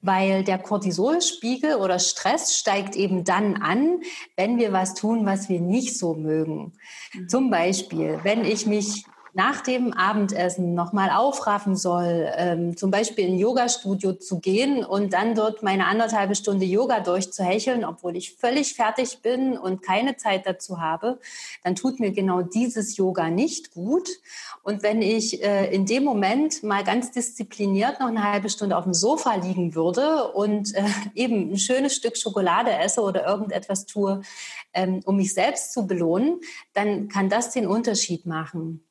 Weil 0.00 0.44
der 0.44 0.58
Cortisolspiegel 0.58 1.74
oder 1.74 1.98
Stress 1.98 2.56
steigt 2.56 2.96
eben 2.96 3.24
dann 3.24 3.56
an, 3.56 4.00
wenn 4.36 4.56
wir 4.56 4.72
was 4.72 4.94
tun, 4.94 5.26
was 5.26 5.50
wir 5.50 5.60
nicht 5.60 5.98
so 5.98 6.14
mögen. 6.14 6.72
Mhm. 7.12 7.28
Zum 7.28 7.50
Beispiel, 7.50 8.18
wenn 8.22 8.46
ich 8.46 8.64
mich 8.66 9.04
nach 9.34 9.62
dem 9.62 9.92
Abendessen 9.92 10.74
nochmal 10.74 11.10
aufraffen 11.10 11.74
soll, 11.74 12.30
ähm, 12.36 12.76
zum 12.76 12.92
Beispiel 12.92 13.26
in 13.26 13.34
ein 13.34 13.38
Yoga-Studio 13.38 14.12
zu 14.12 14.38
gehen 14.38 14.84
und 14.84 15.12
dann 15.12 15.34
dort 15.34 15.64
meine 15.64 15.86
anderthalbe 15.86 16.36
Stunde 16.36 16.64
Yoga 16.64 17.00
durchzuhecheln, 17.00 17.84
obwohl 17.84 18.16
ich 18.16 18.36
völlig 18.36 18.74
fertig 18.74 19.22
bin 19.22 19.58
und 19.58 19.82
keine 19.82 20.16
Zeit 20.16 20.46
dazu 20.46 20.80
habe, 20.80 21.18
dann 21.64 21.74
tut 21.74 21.98
mir 21.98 22.12
genau 22.12 22.42
dieses 22.42 22.96
Yoga 22.96 23.28
nicht 23.28 23.72
gut. 23.72 24.08
Und 24.62 24.84
wenn 24.84 25.02
ich 25.02 25.42
äh, 25.42 25.66
in 25.74 25.84
dem 25.84 26.04
Moment 26.04 26.62
mal 26.62 26.84
ganz 26.84 27.10
diszipliniert 27.10 27.98
noch 27.98 28.08
eine 28.08 28.22
halbe 28.22 28.48
Stunde 28.48 28.76
auf 28.76 28.84
dem 28.84 28.94
Sofa 28.94 29.34
liegen 29.34 29.74
würde 29.74 30.32
und 30.32 30.74
äh, 30.76 30.84
eben 31.16 31.50
ein 31.50 31.58
schönes 31.58 31.96
Stück 31.96 32.16
Schokolade 32.16 32.70
esse 32.70 33.00
oder 33.00 33.26
irgendetwas 33.26 33.84
tue, 33.84 34.22
ähm, 34.72 35.00
um 35.04 35.16
mich 35.16 35.34
selbst 35.34 35.72
zu 35.72 35.88
belohnen, 35.88 36.40
dann 36.72 37.08
kann 37.08 37.28
das 37.28 37.50
den 37.50 37.66
Unterschied 37.66 38.26
machen. 38.26 38.84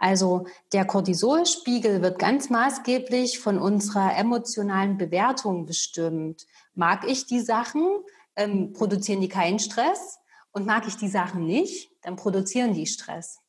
Also 0.00 0.46
der 0.72 0.86
Cortisolspiegel 0.86 2.00
wird 2.00 2.18
ganz 2.18 2.48
maßgeblich 2.48 3.38
von 3.38 3.58
unserer 3.58 4.16
emotionalen 4.16 4.96
Bewertung 4.96 5.66
bestimmt. 5.66 6.46
Mag 6.74 7.06
ich 7.06 7.26
die 7.26 7.40
Sachen, 7.40 7.86
ähm, 8.34 8.72
produzieren 8.72 9.20
die 9.20 9.28
keinen 9.28 9.58
Stress? 9.58 10.18
Und 10.52 10.66
mag 10.66 10.88
ich 10.88 10.96
die 10.96 11.08
Sachen 11.08 11.44
nicht, 11.44 11.90
dann 12.02 12.16
produzieren 12.16 12.74
die 12.74 12.86
Stress 12.86 13.40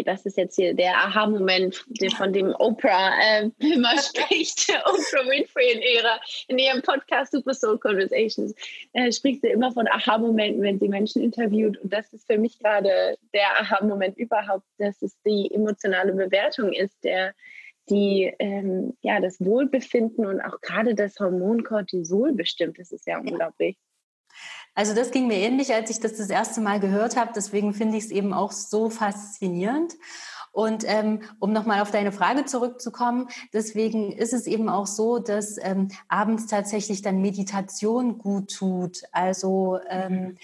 okay, 0.00 0.02
das 0.02 0.26
ist 0.26 0.36
jetzt 0.36 0.56
hier 0.56 0.74
der 0.74 0.96
Aha-Moment, 0.96 1.84
von 2.16 2.32
dem 2.32 2.54
Oprah 2.58 3.12
äh, 3.22 3.50
immer 3.58 3.96
spricht, 3.98 4.70
Oprah 4.84 5.28
Winfrey 5.28 5.72
in, 5.72 5.82
ihrer, 5.82 6.20
in 6.48 6.58
ihrem 6.58 6.82
Podcast 6.82 7.32
Super 7.32 7.54
Soul 7.54 7.78
Conversations, 7.78 8.54
äh, 8.92 9.12
spricht 9.12 9.42
sie 9.42 9.48
immer 9.48 9.72
von 9.72 9.86
Aha-Momenten, 9.88 10.62
wenn 10.62 10.78
sie 10.78 10.88
Menschen 10.88 11.22
interviewt. 11.22 11.78
Und 11.78 11.92
das 11.92 12.12
ist 12.12 12.26
für 12.26 12.38
mich 12.38 12.58
gerade 12.58 13.16
der 13.34 13.60
Aha-Moment 13.60 14.16
überhaupt, 14.16 14.66
dass 14.78 15.00
es 15.02 15.16
die 15.22 15.50
emotionale 15.52 16.12
Bewertung 16.12 16.72
ist, 16.72 17.02
der 17.04 17.34
die 17.88 18.32
ähm, 18.38 18.96
ja 19.02 19.20
das 19.20 19.40
Wohlbefinden 19.40 20.24
und 20.24 20.40
auch 20.40 20.60
gerade 20.60 20.94
das 20.94 21.18
Hormon 21.18 21.64
Cortisol 21.64 22.32
bestimmt. 22.34 22.78
Das 22.78 22.92
ist 22.92 23.06
ja 23.06 23.18
unglaublich. 23.18 23.76
Also 24.74 24.94
das 24.94 25.10
ging 25.10 25.26
mir 25.26 25.38
ähnlich, 25.38 25.74
als 25.74 25.90
ich 25.90 26.00
das 26.00 26.16
das 26.16 26.30
erste 26.30 26.60
Mal 26.60 26.80
gehört 26.80 27.16
habe. 27.16 27.32
Deswegen 27.34 27.74
finde 27.74 27.98
ich 27.98 28.04
es 28.04 28.10
eben 28.10 28.32
auch 28.32 28.52
so 28.52 28.88
faszinierend. 28.88 29.94
Und 30.52 30.84
ähm, 30.86 31.22
um 31.38 31.52
nochmal 31.52 31.80
auf 31.80 31.90
deine 31.90 32.12
Frage 32.12 32.44
zurückzukommen, 32.44 33.28
deswegen 33.52 34.10
ist 34.12 34.32
es 34.32 34.46
eben 34.46 34.68
auch 34.68 34.86
so, 34.86 35.18
dass 35.18 35.56
ähm, 35.60 35.88
abends 36.08 36.46
tatsächlich 36.46 37.02
dann 37.02 37.20
Meditation 37.20 38.18
gut 38.18 38.52
tut. 38.52 39.02
Also 39.12 39.78
ähm, 39.88 40.38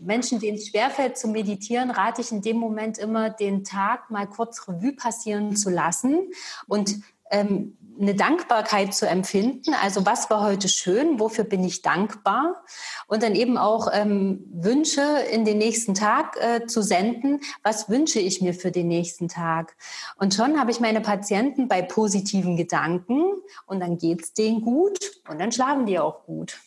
Menschen, 0.00 0.40
denen 0.40 0.58
es 0.58 0.68
schwerfällt 0.68 1.16
zu 1.16 1.28
meditieren, 1.28 1.90
rate 1.90 2.20
ich 2.20 2.32
in 2.32 2.42
dem 2.42 2.56
Moment 2.56 2.98
immer, 2.98 3.30
den 3.30 3.64
Tag 3.64 4.10
mal 4.10 4.26
kurz 4.26 4.68
Revue 4.68 4.92
passieren 4.92 5.56
zu 5.56 5.70
lassen 5.70 6.30
und 6.66 6.96
ähm, 7.30 7.76
eine 8.00 8.14
Dankbarkeit 8.14 8.94
zu 8.94 9.08
empfinden. 9.08 9.74
Also 9.82 10.06
was 10.06 10.30
war 10.30 10.42
heute 10.42 10.68
schön? 10.68 11.20
Wofür 11.20 11.44
bin 11.44 11.64
ich 11.64 11.82
dankbar? 11.82 12.64
Und 13.06 13.22
dann 13.22 13.34
eben 13.34 13.58
auch 13.58 13.88
ähm, 13.92 14.44
Wünsche 14.52 15.02
in 15.30 15.44
den 15.44 15.58
nächsten 15.58 15.94
Tag 15.94 16.36
äh, 16.40 16.66
zu 16.66 16.82
senden. 16.82 17.40
Was 17.62 17.88
wünsche 17.88 18.20
ich 18.20 18.40
mir 18.40 18.54
für 18.54 18.70
den 18.70 18.88
nächsten 18.88 19.28
Tag? 19.28 19.76
Und 20.16 20.34
schon 20.34 20.58
habe 20.58 20.70
ich 20.70 20.80
meine 20.80 21.00
Patienten 21.00 21.68
bei 21.68 21.82
positiven 21.82 22.56
Gedanken 22.56 23.24
und 23.66 23.80
dann 23.80 23.98
geht's 23.98 24.32
denen 24.32 24.62
gut 24.62 24.98
und 25.28 25.40
dann 25.40 25.52
schlafen 25.52 25.86
die 25.86 25.98
auch 25.98 26.24
gut. 26.24 26.58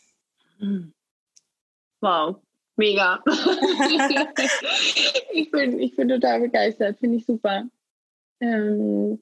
Hm. 0.59 0.93
Wow, 2.01 2.37
mega. 2.75 3.21
ich, 5.33 5.51
bin, 5.51 5.79
ich 5.79 5.95
bin 5.95 6.09
total 6.09 6.41
begeistert, 6.41 6.99
finde 6.99 7.17
ich 7.17 7.25
super. 7.25 7.63
Ähm, 8.39 9.21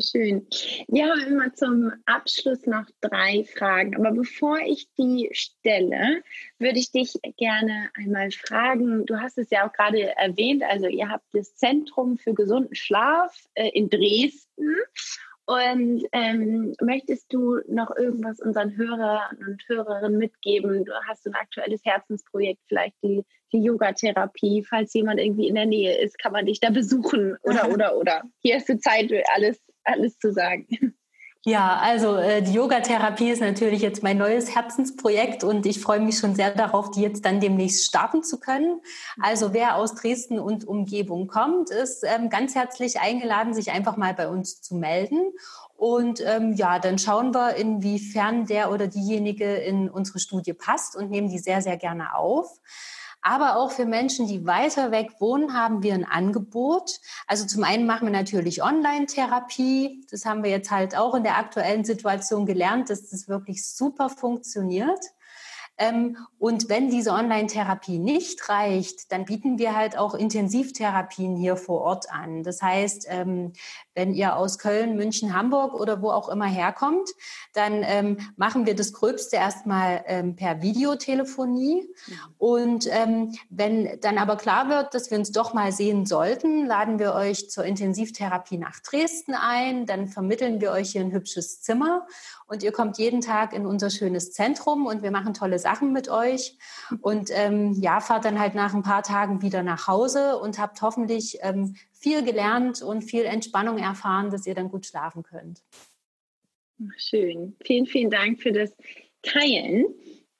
schön. 0.00 0.46
Wir 0.88 1.08
haben 1.08 1.20
immer 1.26 1.54
zum 1.54 1.92
Abschluss 2.06 2.66
noch 2.66 2.86
drei 3.00 3.44
Fragen. 3.44 3.96
Aber 3.96 4.12
bevor 4.12 4.58
ich 4.58 4.88
die 4.98 5.28
stelle, 5.32 6.22
würde 6.58 6.78
ich 6.78 6.90
dich 6.92 7.14
gerne 7.36 7.90
einmal 7.94 8.30
fragen. 8.30 9.06
Du 9.06 9.20
hast 9.20 9.38
es 9.38 9.50
ja 9.50 9.66
auch 9.66 9.72
gerade 9.72 10.16
erwähnt. 10.16 10.62
Also 10.62 10.86
ihr 10.86 11.08
habt 11.08 11.24
das 11.32 11.54
Zentrum 11.54 12.18
für 12.18 12.34
gesunden 12.34 12.74
Schlaf 12.74 13.46
äh, 13.54 13.68
in 13.70 13.90
Dresden. 13.90 14.76
Und 15.48 16.04
ähm, 16.12 16.74
möchtest 16.82 17.32
du 17.32 17.60
noch 17.68 17.96
irgendwas 17.96 18.38
unseren 18.38 18.76
Hörern 18.76 19.38
und 19.38 19.62
Hörerinnen 19.66 20.18
mitgeben? 20.18 20.84
Du 20.84 20.92
hast 21.06 21.26
ein 21.26 21.34
aktuelles 21.34 21.80
Herzensprojekt, 21.86 22.60
vielleicht 22.68 22.96
die, 23.02 23.24
die 23.52 23.62
Yoga-Therapie. 23.62 24.62
Falls 24.68 24.92
jemand 24.92 25.20
irgendwie 25.20 25.48
in 25.48 25.54
der 25.54 25.64
Nähe 25.64 25.96
ist, 25.96 26.18
kann 26.18 26.32
man 26.32 26.44
dich 26.44 26.60
da 26.60 26.68
besuchen 26.68 27.38
oder, 27.44 27.68
oder, 27.72 27.96
oder. 27.96 28.22
Hier 28.40 28.56
hast 28.56 28.68
du 28.68 28.78
Zeit, 28.78 29.10
alles 29.34 29.58
alles 29.88 30.18
zu 30.18 30.32
sagen. 30.32 30.66
Ja, 31.44 31.78
also 31.80 32.16
äh, 32.16 32.42
die 32.42 32.52
Yogatherapie 32.52 33.30
ist 33.30 33.40
natürlich 33.40 33.80
jetzt 33.80 34.02
mein 34.02 34.18
neues 34.18 34.54
Herzensprojekt 34.54 35.44
und 35.44 35.66
ich 35.66 35.80
freue 35.80 36.00
mich 36.00 36.18
schon 36.18 36.34
sehr 36.34 36.50
darauf, 36.50 36.90
die 36.90 37.00
jetzt 37.00 37.24
dann 37.24 37.40
demnächst 37.40 37.86
starten 37.86 38.24
zu 38.24 38.40
können. 38.40 38.80
Also 39.20 39.54
wer 39.54 39.76
aus 39.76 39.94
Dresden 39.94 40.40
und 40.40 40.66
Umgebung 40.66 41.28
kommt, 41.28 41.70
ist 41.70 42.04
ähm, 42.04 42.28
ganz 42.28 42.54
herzlich 42.56 43.00
eingeladen, 43.00 43.54
sich 43.54 43.70
einfach 43.70 43.96
mal 43.96 44.14
bei 44.14 44.28
uns 44.28 44.60
zu 44.60 44.74
melden. 44.74 45.32
Und 45.76 46.20
ähm, 46.26 46.54
ja, 46.54 46.80
dann 46.80 46.98
schauen 46.98 47.32
wir, 47.32 47.54
inwiefern 47.54 48.44
der 48.46 48.72
oder 48.72 48.88
diejenige 48.88 49.54
in 49.54 49.88
unsere 49.88 50.18
Studie 50.18 50.52
passt 50.52 50.96
und 50.96 51.08
nehmen 51.08 51.30
die 51.30 51.38
sehr, 51.38 51.62
sehr 51.62 51.76
gerne 51.76 52.16
auf. 52.16 52.60
Aber 53.20 53.56
auch 53.56 53.72
für 53.72 53.84
Menschen, 53.84 54.26
die 54.26 54.46
weiter 54.46 54.90
weg 54.90 55.12
wohnen, 55.18 55.54
haben 55.54 55.82
wir 55.82 55.94
ein 55.94 56.04
Angebot. 56.04 57.00
Also 57.26 57.46
zum 57.46 57.64
einen 57.64 57.86
machen 57.86 58.06
wir 58.06 58.12
natürlich 58.12 58.62
Online-Therapie. 58.62 60.06
Das 60.10 60.24
haben 60.24 60.42
wir 60.42 60.50
jetzt 60.50 60.70
halt 60.70 60.96
auch 60.96 61.14
in 61.14 61.24
der 61.24 61.36
aktuellen 61.36 61.84
Situation 61.84 62.46
gelernt, 62.46 62.90
dass 62.90 63.10
das 63.10 63.28
wirklich 63.28 63.66
super 63.66 64.08
funktioniert. 64.08 65.00
Ähm, 65.78 66.16
und 66.38 66.68
wenn 66.68 66.90
diese 66.90 67.12
Online-Therapie 67.12 67.98
nicht 67.98 68.48
reicht, 68.48 69.12
dann 69.12 69.24
bieten 69.24 69.58
wir 69.58 69.76
halt 69.76 69.96
auch 69.96 70.14
Intensivtherapien 70.14 71.36
hier 71.36 71.56
vor 71.56 71.82
Ort 71.82 72.10
an. 72.10 72.42
Das 72.42 72.60
heißt, 72.60 73.06
ähm, 73.08 73.52
wenn 73.98 74.14
ihr 74.14 74.36
aus 74.36 74.60
Köln, 74.60 74.94
München, 74.94 75.34
Hamburg 75.34 75.74
oder 75.74 76.00
wo 76.00 76.10
auch 76.10 76.28
immer 76.28 76.46
herkommt, 76.46 77.10
dann 77.52 77.82
ähm, 77.82 78.18
machen 78.36 78.64
wir 78.64 78.76
das 78.76 78.92
Gröbste 78.92 79.34
erstmal 79.36 80.04
per 80.36 80.62
Videotelefonie. 80.62 81.88
Und 82.38 82.88
wenn 83.50 84.00
dann 84.00 84.18
aber 84.18 84.36
klar 84.36 84.68
wird, 84.68 84.94
dass 84.94 85.10
wir 85.10 85.18
uns 85.18 85.32
doch 85.32 85.52
mal 85.52 85.72
sehen 85.72 86.06
sollten, 86.06 86.66
laden 86.66 87.00
wir 87.00 87.14
euch 87.14 87.50
zur 87.50 87.64
Intensivtherapie 87.64 88.58
nach 88.58 88.78
Dresden 88.80 89.34
ein. 89.34 89.86
Dann 89.86 90.06
vermitteln 90.06 90.60
wir 90.60 90.70
euch 90.70 90.92
hier 90.92 91.00
ein 91.00 91.12
hübsches 91.12 91.60
Zimmer 91.60 92.06
und 92.48 92.62
ihr 92.62 92.72
kommt 92.72 92.98
jeden 92.98 93.20
Tag 93.20 93.52
in 93.52 93.66
unser 93.66 93.90
schönes 93.90 94.32
Zentrum 94.32 94.86
und 94.86 95.02
wir 95.02 95.10
machen 95.10 95.34
tolle 95.34 95.58
Sachen 95.58 95.92
mit 95.92 96.08
euch 96.08 96.56
und 97.02 97.30
ähm, 97.32 97.74
ja, 97.74 98.00
fahrt 98.00 98.24
dann 98.24 98.38
halt 98.38 98.54
nach 98.54 98.74
ein 98.74 98.82
paar 98.82 99.02
Tagen 99.02 99.42
wieder 99.42 99.62
nach 99.62 99.86
Hause 99.86 100.38
und 100.38 100.58
habt 100.58 100.80
hoffentlich 100.80 101.38
ähm, 101.42 101.76
viel 102.00 102.24
gelernt 102.24 102.82
und 102.82 103.02
viel 103.02 103.24
Entspannung 103.24 103.78
erfahren, 103.78 104.30
dass 104.30 104.46
ihr 104.46 104.54
dann 104.54 104.70
gut 104.70 104.86
schlafen 104.86 105.22
könnt. 105.22 105.62
Schön. 106.96 107.56
Vielen, 107.64 107.86
vielen 107.86 108.10
Dank 108.10 108.40
für 108.40 108.52
das 108.52 108.76
Teilen. 109.22 109.86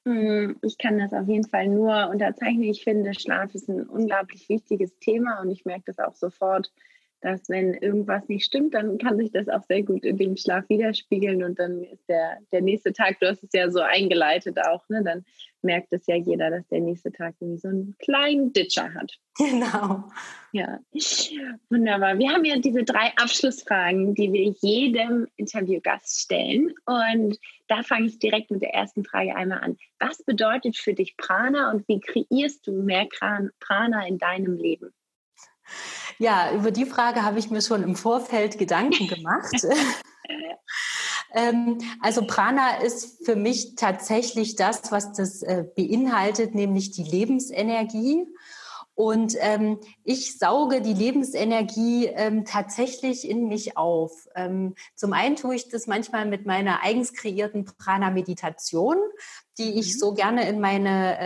Hm, 0.05 0.57
ich 0.63 0.79
kann 0.79 0.99
das 0.99 1.13
auf 1.13 1.27
jeden 1.27 1.49
Fall 1.49 1.69
nur 1.69 2.09
unterzeichnen. 2.11 2.63
Ich 2.63 2.85
finde, 2.85 3.13
Schlaf 3.13 3.55
ist 3.55 3.69
ein 3.69 3.83
unglaublich 3.89 4.49
wichtiges 4.49 4.97
Thema 4.99 5.41
und 5.41 5.51
ich 5.51 5.65
merke 5.65 5.85
das 5.87 5.99
auch 5.99 6.15
sofort, 6.15 6.73
dass 7.21 7.49
wenn 7.49 7.75
irgendwas 7.75 8.29
nicht 8.29 8.45
stimmt, 8.45 8.75
dann 8.75 8.99
kann 8.99 9.19
sich 9.19 9.33
das 9.33 9.49
auch 9.49 9.63
sehr 9.65 9.83
gut 9.83 10.05
in 10.05 10.17
dem 10.17 10.37
Schlaf 10.37 10.69
widerspiegeln 10.69 11.43
und 11.43 11.59
dann 11.59 11.83
ist 11.83 12.09
der, 12.09 12.39
der 12.53 12.63
nächste 12.63 12.93
Tag, 12.93 13.19
du 13.21 13.29
hast 13.29 13.43
es 13.43 13.51
ja 13.53 13.71
so 13.71 13.81
eingeleitet 13.81 14.59
auch, 14.67 14.89
ne? 14.89 15.03
dann 15.03 15.25
merkt 15.63 15.93
es 15.93 16.07
ja 16.07 16.15
jeder, 16.15 16.51
dass 16.51 16.69
der 16.69 16.81
nächste 16.81 17.11
Tag 17.11 17.35
irgendwie 17.41 17.59
so 17.59 17.69
einen 17.69 17.97
kleinen 17.99 18.53
Ditcher 18.53 18.95
hat. 18.95 19.13
Genau. 19.39 20.11
Ja, 20.51 20.81
wunderbar. 21.71 22.19
Wir 22.19 22.31
haben 22.31 22.45
ja 22.45 22.59
diese 22.59 22.83
drei 22.83 23.13
Abschlussfragen, 23.17 24.15
die 24.17 24.33
wir 24.33 24.53
jedem 24.61 25.29
Interviewgast 25.37 26.23
stellen 26.23 26.75
und 26.87 27.39
da 27.69 27.85
fange 27.85 28.07
ich 28.07 28.19
direkt 28.19 28.51
mit 28.51 28.63
der 28.63 28.75
ersten 28.75 29.05
Frage 29.05 29.37
einmal 29.37 29.61
an. 29.61 29.77
Was 30.01 30.25
bedeutet 30.25 30.77
für 30.77 30.95
dich 30.95 31.17
Prana 31.17 31.71
und 31.71 31.87
wie 31.87 32.01
kreierst 32.01 32.67
du 32.67 32.83
mehr 32.83 33.07
Prana 33.61 34.09
in 34.09 34.19
deinem 34.19 34.57
Leben? 34.57 34.93
Ja, 36.19 36.53
über 36.53 36.71
die 36.71 36.87
Frage 36.87 37.23
habe 37.23 37.39
ich 37.39 37.51
mir 37.51 37.63
schon 37.63 37.83
im 37.83 37.95
Vorfeld 37.95 38.59
Gedanken 38.59 39.07
gemacht. 39.07 39.55
ähm, 41.35 41.79
also 42.01 42.27
Prana 42.27 42.79
ist 42.79 43.25
für 43.25 43.37
mich 43.37 43.77
tatsächlich 43.77 44.57
das, 44.57 44.91
was 44.91 45.13
das 45.13 45.43
äh, 45.43 45.65
beinhaltet, 45.77 46.55
nämlich 46.55 46.91
die 46.91 47.05
Lebensenergie. 47.05 48.27
Und 48.99 49.37
ähm, 49.39 49.79
ich 50.03 50.41
sauge 50.41 50.83
die 50.83 50.93
Lebensenergie 50.93 52.07
ähm, 52.07 52.45
tatsächlich 52.45 53.29
in 53.29 53.47
mich 53.47 53.77
auf. 53.77 54.27
Ähm, 54.35 54.75
zum 54.97 55.13
einen 55.13 55.37
tue 55.37 55.55
ich 55.55 55.69
das 55.69 55.87
manchmal 55.87 56.27
mit 56.27 56.47
meiner 56.47 56.83
eigens 56.83 57.13
kreierten 57.13 57.65
Prana-Meditation, 57.65 58.97
die 59.57 59.79
ich 59.79 59.95
mhm. 59.95 59.99
so 59.99 60.15
gerne 60.15 60.49
in 60.49 60.59
meine 60.59 61.17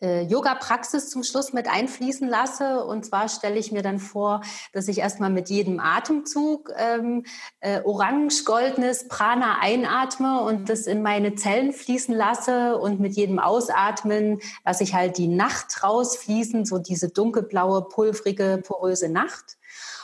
äh, 0.00 0.22
Yoga-Praxis 0.22 1.10
zum 1.10 1.22
Schluss 1.22 1.52
mit 1.52 1.68
einfließen 1.68 2.28
lasse. 2.28 2.84
Und 2.84 3.04
zwar 3.04 3.28
stelle 3.28 3.58
ich 3.58 3.72
mir 3.72 3.82
dann 3.82 3.98
vor, 3.98 4.42
dass 4.72 4.88
ich 4.88 4.98
erstmal 4.98 5.30
mit 5.30 5.48
jedem 5.50 5.80
Atemzug 5.80 6.70
ähm, 6.76 7.24
äh, 7.60 7.80
orange-goldenes 7.82 9.08
Prana 9.08 9.58
einatme 9.60 10.40
und 10.42 10.68
das 10.68 10.86
in 10.86 11.02
meine 11.02 11.34
Zellen 11.34 11.72
fließen 11.72 12.14
lasse. 12.14 12.76
Und 12.78 13.00
mit 13.00 13.14
jedem 13.14 13.38
Ausatmen 13.38 14.40
lasse 14.64 14.84
ich 14.84 14.94
halt 14.94 15.18
die 15.18 15.28
Nacht 15.28 15.82
rausfließen, 15.82 16.64
so 16.64 16.78
diese 16.78 17.10
dunkelblaue, 17.10 17.88
pulvrige, 17.88 18.62
poröse 18.64 19.08
Nacht. 19.08 19.56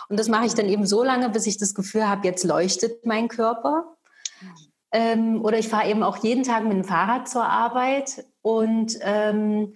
Und 0.09 0.19
das 0.19 0.29
mache 0.29 0.47
ich 0.47 0.55
dann 0.55 0.69
eben 0.69 0.87
so 0.87 1.05
lange, 1.05 1.31
bis 1.31 1.47
ich 1.47 1.57
das 1.57 1.75
Gefühl 1.75 2.09
habe, 2.09 2.27
jetzt 2.27 2.45
leuchtet 2.45 3.07
mein 3.07 3.29
Körper. 3.29 3.97
Ähm, 4.93 5.45
oder 5.45 5.59
ich 5.59 5.69
fahre 5.69 5.89
eben 5.89 6.03
auch 6.03 6.17
jeden 6.19 6.43
Tag 6.43 6.65
mit 6.65 6.73
dem 6.73 6.85
Fahrrad 6.85 7.29
zur 7.29 7.45
Arbeit 7.45 8.25
und 8.43 8.99
ähm, 9.03 9.75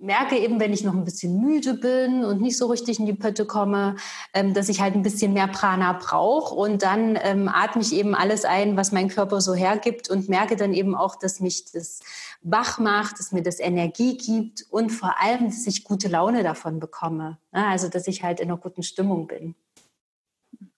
merke 0.00 0.38
eben, 0.38 0.58
wenn 0.58 0.72
ich 0.72 0.82
noch 0.82 0.94
ein 0.94 1.04
bisschen 1.04 1.40
müde 1.40 1.74
bin 1.74 2.24
und 2.24 2.40
nicht 2.40 2.56
so 2.56 2.66
richtig 2.66 2.98
in 2.98 3.06
die 3.06 3.12
Pötte 3.12 3.44
komme, 3.44 3.96
ähm, 4.32 4.54
dass 4.54 4.68
ich 4.68 4.80
halt 4.80 4.94
ein 4.94 5.02
bisschen 5.02 5.34
mehr 5.34 5.46
Prana 5.46 5.92
brauche. 5.92 6.54
Und 6.54 6.82
dann 6.82 7.18
ähm, 7.22 7.48
atme 7.48 7.82
ich 7.82 7.94
eben 7.94 8.14
alles 8.14 8.44
ein, 8.44 8.76
was 8.76 8.92
mein 8.92 9.08
Körper 9.08 9.40
so 9.40 9.54
hergibt 9.54 10.08
und 10.08 10.28
merke 10.28 10.56
dann 10.56 10.72
eben 10.72 10.94
auch, 10.94 11.16
dass 11.16 11.40
mich 11.40 11.70
das 11.72 12.00
wach 12.42 12.78
macht, 12.78 13.18
dass 13.18 13.32
mir 13.32 13.42
das 13.42 13.60
Energie 13.60 14.16
gibt 14.16 14.66
und 14.70 14.90
vor 14.90 15.20
allem, 15.20 15.46
dass 15.46 15.66
ich 15.66 15.84
gute 15.84 16.08
Laune 16.08 16.42
davon 16.42 16.80
bekomme. 16.80 17.38
Ne? 17.52 17.66
Also, 17.66 17.88
dass 17.88 18.08
ich 18.08 18.22
halt 18.22 18.40
in 18.40 18.48
einer 18.48 18.58
guten 18.58 18.82
Stimmung 18.82 19.26
bin. 19.26 19.54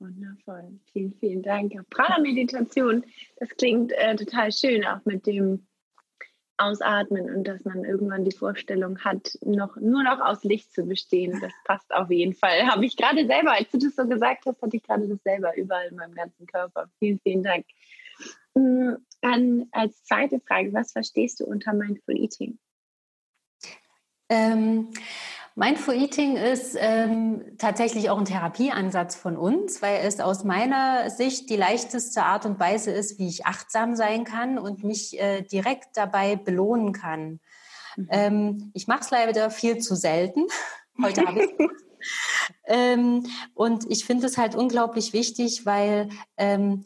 Wundervoll. 0.00 0.80
Vielen, 0.92 1.14
vielen 1.14 1.42
Dank. 1.42 1.72
Prana-Meditation, 1.90 3.04
das 3.36 3.48
klingt 3.50 3.92
äh, 3.92 4.16
total 4.16 4.50
schön, 4.50 4.84
auch 4.84 5.04
mit 5.04 5.26
dem 5.26 5.64
Ausatmen 6.62 7.34
und 7.34 7.44
dass 7.44 7.64
man 7.64 7.84
irgendwann 7.84 8.24
die 8.24 8.36
Vorstellung 8.36 8.98
hat, 9.00 9.38
noch, 9.44 9.76
nur 9.76 10.02
noch 10.02 10.20
aus 10.20 10.44
Licht 10.44 10.72
zu 10.72 10.84
bestehen. 10.84 11.40
Das 11.40 11.52
passt 11.64 11.92
auf 11.92 12.10
jeden 12.10 12.34
Fall. 12.34 12.66
Habe 12.66 12.86
ich 12.86 12.96
gerade 12.96 13.26
selber, 13.26 13.52
als 13.52 13.70
du 13.70 13.78
das 13.78 13.96
so 13.96 14.06
gesagt 14.06 14.46
hast, 14.46 14.62
hatte 14.62 14.76
ich 14.76 14.82
gerade 14.82 15.08
das 15.08 15.22
selber 15.22 15.56
überall 15.56 15.88
in 15.88 15.96
meinem 15.96 16.14
ganzen 16.14 16.46
Körper. 16.46 16.88
Vielen, 16.98 17.18
vielen 17.20 17.42
Dank. 17.42 17.66
Dann 18.54 19.58
mm, 19.58 19.68
als 19.72 20.04
zweite 20.04 20.40
Frage, 20.40 20.72
was 20.72 20.92
verstehst 20.92 21.40
du 21.40 21.46
unter 21.46 21.72
Mindful 21.72 22.16
Eating? 22.16 22.58
Ähm, 24.28 24.88
Mindful 25.54 25.94
Eating 25.94 26.36
ist 26.36 26.76
ähm, 26.78 27.42
tatsächlich 27.58 28.08
auch 28.08 28.18
ein 28.18 28.24
Therapieansatz 28.24 29.16
von 29.16 29.36
uns, 29.36 29.82
weil 29.82 30.00
es 30.06 30.18
aus 30.20 30.44
meiner 30.44 31.10
Sicht 31.10 31.50
die 31.50 31.56
leichteste 31.56 32.22
Art 32.22 32.46
und 32.46 32.58
Weise 32.58 32.90
ist, 32.90 33.18
wie 33.18 33.28
ich 33.28 33.44
achtsam 33.44 33.94
sein 33.94 34.24
kann 34.24 34.58
und 34.58 34.82
mich 34.82 35.20
äh, 35.20 35.42
direkt 35.42 35.96
dabei 35.96 36.36
belohnen 36.36 36.92
kann. 36.92 37.40
Mhm. 37.96 38.08
Ähm, 38.10 38.70
ich 38.72 38.86
mache 38.86 39.00
es 39.00 39.10
leider 39.10 39.50
viel 39.50 39.78
zu 39.78 39.94
selten. 39.94 40.46
Heute 41.02 41.26
habe 41.26 41.44
ich 41.44 41.50
ähm, 42.66 43.26
Und 43.54 43.90
ich 43.90 44.04
finde 44.04 44.26
es 44.26 44.38
halt 44.38 44.54
unglaublich 44.54 45.12
wichtig, 45.12 45.66
weil 45.66 46.08
ähm, 46.36 46.82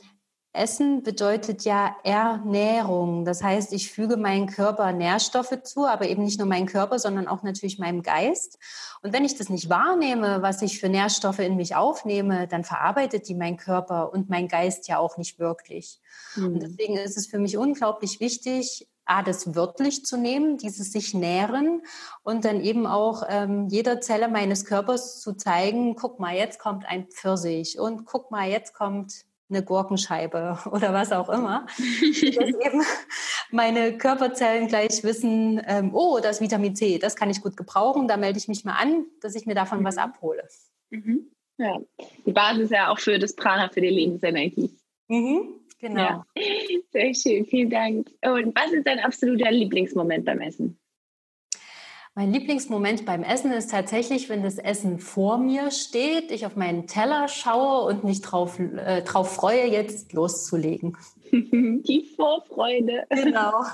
Essen 0.57 1.03
bedeutet 1.03 1.65
ja 1.65 1.97
Ernährung. 2.03 3.25
Das 3.25 3.43
heißt, 3.43 3.73
ich 3.73 3.93
füge 3.93 4.17
meinem 4.17 4.47
Körper 4.47 4.93
Nährstoffe 4.93 5.63
zu, 5.63 5.87
aber 5.87 6.09
eben 6.09 6.25
nicht 6.25 6.39
nur 6.39 6.49
meinem 6.49 6.67
Körper, 6.67 6.99
sondern 6.99 7.29
auch 7.29 7.43
natürlich 7.43 7.79
meinem 7.79 8.03
Geist. 8.03 8.59
Und 9.03 9.13
wenn 9.13 9.25
ich 9.25 9.37
das 9.37 9.49
nicht 9.49 9.69
wahrnehme, 9.69 10.43
was 10.43 10.63
ich 10.63 10.81
für 10.81 10.89
Nährstoffe 10.89 11.39
in 11.39 11.57
mich 11.57 11.77
aufnehme, 11.77 12.49
dann 12.49 12.65
verarbeitet 12.65 13.29
die 13.29 13.35
mein 13.35 13.57
Körper 13.57 14.13
und 14.13 14.29
mein 14.29 14.49
Geist 14.49 14.89
ja 14.89 14.99
auch 14.99 15.17
nicht 15.17 15.39
wirklich. 15.39 16.01
Mhm. 16.35 16.47
Und 16.47 16.63
deswegen 16.63 16.97
ist 16.97 17.17
es 17.17 17.27
für 17.27 17.39
mich 17.39 17.57
unglaublich 17.57 18.21
wichtig, 18.21 18.89
A, 19.09 19.23
das 19.23 19.55
wörtlich 19.55 20.05
zu 20.05 20.17
nehmen, 20.17 20.59
dieses 20.59 20.91
sich 20.91 21.15
nähren 21.15 21.83
und 22.25 22.45
dann 22.45 22.61
eben 22.61 22.89
auch 22.89 23.23
ähm, 23.29 23.69
jeder 23.69 24.01
Zelle 24.01 24.27
meines 24.27 24.65
Körpers 24.65 25.21
zu 25.21 25.35
zeigen, 25.35 25.95
guck 25.95 26.19
mal, 26.19 26.35
jetzt 26.35 26.59
kommt 26.59 26.85
ein 26.87 27.07
Pfirsich 27.07 27.79
und 27.79 28.05
guck 28.05 28.33
mal, 28.33 28.49
jetzt 28.49 28.75
kommt 28.75 29.25
eine 29.49 29.63
Gurkenscheibe 29.63 30.59
oder 30.71 30.93
was 30.93 31.13
auch 31.13 31.29
immer, 31.29 31.67
dass 31.79 32.23
eben 32.23 32.83
meine 33.51 33.97
Körperzellen 33.97 34.69
gleich 34.69 35.05
wissen, 35.05 35.61
ähm, 35.67 35.95
oh, 35.95 36.19
das 36.23 36.41
Vitamin 36.41 36.75
C, 36.75 36.99
das 36.99 37.17
kann 37.17 37.31
ich 37.31 37.43
gut 37.43 37.57
gebrauchen, 37.57 38.09
da 38.09 38.17
melde 38.17 38.39
ich 38.39 38.49
mich 38.49 38.65
mal 38.65 38.75
an, 38.75 39.07
dass 39.21 39.35
ich 39.35 39.47
mir 39.47 39.55
davon 39.55 39.85
was 39.85 39.97
mhm. 39.97 40.03
abhole. 40.03 40.49
Mhm. 40.91 41.31
Ja, 41.59 41.79
die 42.27 42.33
Basis 42.33 42.71
ja 42.71 42.91
auch 42.91 42.99
für 42.99 43.19
das 43.19 43.35
Prana, 43.35 43.71
für 43.71 43.81
die 43.81 43.89
Lebensenergie. 43.89 44.71
Mhm. 45.09 45.61
Genau. 45.79 46.01
Ja. 46.01 46.27
Sehr 46.93 47.15
schön, 47.15 47.47
vielen 47.47 47.71
Dank. 47.71 48.11
Und 48.23 48.55
was 48.57 48.73
ist 48.73 48.87
dein 48.87 48.99
absoluter 48.99 49.51
Lieblingsmoment 49.51 50.25
beim 50.25 50.41
Essen? 50.41 50.79
Mein 52.19 52.33
Lieblingsmoment 52.33 53.05
beim 53.05 53.23
Essen 53.23 53.53
ist 53.53 53.71
tatsächlich, 53.71 54.31
wenn 54.31 54.43
das 54.43 54.57
Essen 54.57 55.01
vor 55.01 55.37
mir 55.37 55.71
steht, 55.71 56.31
ich 56.31 56.47
auf 56.47 56.57
meinen 56.57 56.87
Teller 56.87 57.29
schaue 57.29 57.85
und 57.85 58.05
mich 58.05 58.23
drauf, 58.23 58.59
äh, 58.59 59.03
drauf 59.03 59.35
freue, 59.35 59.67
jetzt 59.67 60.15
loszulegen. 60.15 60.97
Die 61.31 62.11
Vorfreude. 62.17 63.05
Genau. 63.11 63.65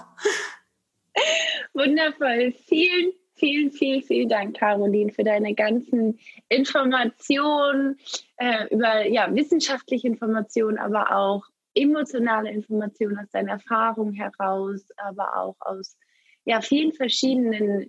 Wundervoll. 1.72 2.52
Vielen, 2.66 3.12
vielen, 3.36 3.70
vielen, 3.70 4.02
vielen 4.02 4.28
Dank, 4.28 4.56
Caroline, 4.56 5.12
für 5.12 5.22
deine 5.22 5.54
ganzen 5.54 6.18
Informationen 6.48 7.96
äh, 8.38 8.66
über 8.74 9.06
ja, 9.06 9.32
wissenschaftliche 9.32 10.08
Informationen, 10.08 10.78
aber 10.78 11.14
auch 11.16 11.44
emotionale 11.74 12.50
Informationen 12.50 13.18
aus 13.18 13.30
deiner 13.30 13.52
Erfahrung 13.52 14.12
heraus, 14.14 14.84
aber 14.96 15.36
auch 15.36 15.54
aus 15.60 15.96
ja, 16.44 16.60
vielen 16.60 16.92
verschiedenen 16.92 17.88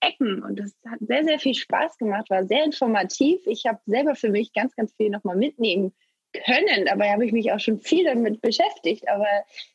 Ecken 0.00 0.42
und 0.42 0.58
das 0.58 0.76
hat 0.86 0.98
sehr, 1.00 1.24
sehr 1.24 1.38
viel 1.38 1.54
Spaß 1.54 1.98
gemacht, 1.98 2.30
war 2.30 2.46
sehr 2.46 2.64
informativ. 2.64 3.40
Ich 3.46 3.66
habe 3.66 3.80
selber 3.86 4.14
für 4.14 4.30
mich 4.30 4.52
ganz, 4.52 4.74
ganz 4.74 4.94
viel 4.94 5.10
nochmal 5.10 5.36
mitnehmen 5.36 5.92
können. 6.32 6.86
Dabei 6.86 7.10
habe 7.10 7.24
ich 7.24 7.32
mich 7.32 7.52
auch 7.52 7.60
schon 7.60 7.80
viel 7.80 8.04
damit 8.04 8.40
beschäftigt. 8.40 9.08
Aber 9.08 9.26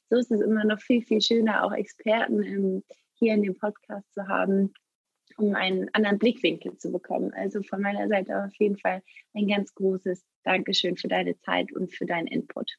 so 0.09 0.17
ist 0.17 0.31
es 0.31 0.41
immer 0.41 0.63
noch 0.63 0.79
viel, 0.79 1.01
viel 1.01 1.21
schöner, 1.21 1.63
auch 1.63 1.73
Experten 1.73 2.43
im, 2.43 2.83
hier 3.13 3.33
in 3.33 3.43
dem 3.43 3.57
Podcast 3.57 4.11
zu 4.13 4.27
haben, 4.27 4.73
um 5.37 5.55
einen 5.55 5.89
anderen 5.93 6.19
Blickwinkel 6.19 6.77
zu 6.77 6.91
bekommen. 6.91 7.33
Also 7.33 7.63
von 7.63 7.81
meiner 7.81 8.07
Seite 8.07 8.43
auf 8.43 8.55
jeden 8.59 8.77
Fall 8.77 9.01
ein 9.33 9.47
ganz 9.47 9.73
großes 9.73 10.23
Dankeschön 10.43 10.97
für 10.97 11.07
deine 11.07 11.37
Zeit 11.39 11.71
und 11.73 11.93
für 11.93 12.05
deinen 12.05 12.27
Input. 12.27 12.71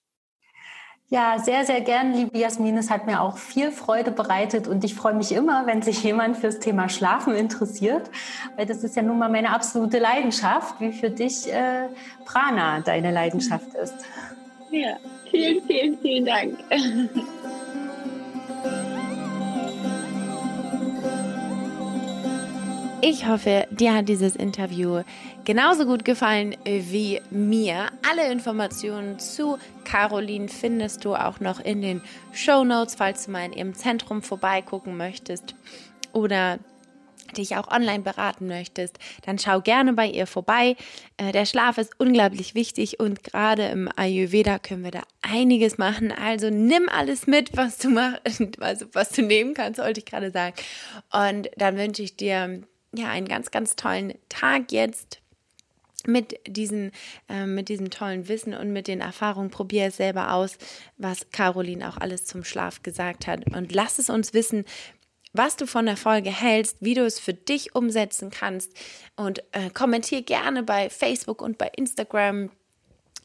Ja, 1.10 1.38
sehr, 1.38 1.64
sehr 1.64 1.80
gern, 1.82 2.14
liebe 2.14 2.38
Jasmin. 2.38 2.76
Es 2.78 2.90
hat 2.90 3.06
mir 3.06 3.20
auch 3.20 3.36
viel 3.36 3.70
Freude 3.70 4.10
bereitet 4.10 4.66
und 4.66 4.84
ich 4.84 4.94
freue 4.94 5.14
mich 5.14 5.32
immer, 5.32 5.66
wenn 5.66 5.82
sich 5.82 6.02
jemand 6.02 6.38
fürs 6.38 6.60
Thema 6.60 6.88
Schlafen 6.88 7.34
interessiert, 7.34 8.10
weil 8.56 8.66
das 8.66 8.82
ist 8.82 8.96
ja 8.96 9.02
nun 9.02 9.18
mal 9.18 9.28
meine 9.28 9.50
absolute 9.50 9.98
Leidenschaft, 9.98 10.80
wie 10.80 10.92
für 10.92 11.10
dich 11.10 11.52
äh, 11.52 11.88
Prana 12.24 12.80
deine 12.80 13.10
Leidenschaft 13.12 13.74
ist. 13.74 13.94
Ja, 14.70 14.96
vielen, 15.30 15.62
vielen, 15.66 15.98
vielen 15.98 16.24
Dank. 16.24 16.58
Ich 23.06 23.26
hoffe, 23.26 23.66
dir 23.70 23.92
hat 23.92 24.08
dieses 24.08 24.34
Interview 24.34 25.02
genauso 25.44 25.84
gut 25.84 26.06
gefallen 26.06 26.56
wie 26.64 27.20
mir. 27.28 27.90
Alle 28.10 28.32
Informationen 28.32 29.18
zu 29.18 29.58
Caroline 29.84 30.48
findest 30.48 31.04
du 31.04 31.14
auch 31.14 31.38
noch 31.38 31.60
in 31.60 31.82
den 31.82 32.00
Show 32.32 32.64
Notes, 32.64 32.94
falls 32.94 33.26
du 33.26 33.32
mal 33.32 33.44
in 33.44 33.52
ihrem 33.52 33.74
Zentrum 33.74 34.22
vorbeigucken 34.22 34.96
möchtest 34.96 35.54
oder 36.14 36.58
dich 37.36 37.56
auch 37.56 37.68
online 37.70 38.02
beraten 38.02 38.46
möchtest, 38.46 38.98
dann 39.26 39.38
schau 39.38 39.60
gerne 39.60 39.92
bei 39.92 40.06
ihr 40.06 40.26
vorbei. 40.26 40.74
Äh, 41.18 41.32
der 41.32 41.44
Schlaf 41.44 41.76
ist 41.76 41.92
unglaublich 41.98 42.54
wichtig 42.54 43.00
und 43.00 43.22
gerade 43.22 43.66
im 43.66 43.90
Ayurveda 43.96 44.58
können 44.58 44.82
wir 44.82 44.92
da 44.92 45.02
einiges 45.20 45.76
machen. 45.76 46.10
Also 46.10 46.48
nimm 46.48 46.88
alles 46.88 47.26
mit, 47.26 47.54
was 47.54 47.76
du 47.76 47.90
machst, 47.90 48.40
also 48.60 48.86
was 48.92 49.10
du 49.10 49.20
nehmen 49.20 49.52
kannst, 49.52 49.78
sollte 49.78 50.00
ich 50.00 50.06
gerade 50.06 50.30
sagen. 50.30 50.54
Und 51.12 51.50
dann 51.58 51.76
wünsche 51.76 52.02
ich 52.02 52.16
dir 52.16 52.62
ja, 52.96 53.08
einen 53.08 53.28
ganz, 53.28 53.50
ganz 53.50 53.76
tollen 53.76 54.14
Tag 54.28 54.72
jetzt 54.72 55.20
mit, 56.06 56.38
diesen, 56.46 56.92
äh, 57.28 57.46
mit 57.46 57.68
diesem 57.68 57.90
tollen 57.90 58.28
Wissen 58.28 58.54
und 58.54 58.72
mit 58.72 58.88
den 58.88 59.00
Erfahrungen. 59.00 59.50
Probier 59.50 59.86
es 59.86 59.96
selber 59.96 60.32
aus, 60.32 60.58
was 60.98 61.30
Caroline 61.30 61.88
auch 61.88 61.96
alles 61.96 62.24
zum 62.24 62.44
Schlaf 62.44 62.82
gesagt 62.82 63.26
hat. 63.26 63.54
Und 63.54 63.72
lass 63.72 63.98
es 63.98 64.10
uns 64.10 64.34
wissen, 64.34 64.64
was 65.32 65.56
du 65.56 65.66
von 65.66 65.86
der 65.86 65.96
Folge 65.96 66.30
hältst, 66.30 66.76
wie 66.80 66.94
du 66.94 67.04
es 67.04 67.18
für 67.18 67.34
dich 67.34 67.74
umsetzen 67.74 68.30
kannst. 68.30 68.72
Und 69.16 69.42
äh, 69.52 69.70
kommentier 69.70 70.22
gerne 70.22 70.62
bei 70.62 70.90
Facebook 70.90 71.42
und 71.42 71.58
bei 71.58 71.70
Instagram 71.76 72.50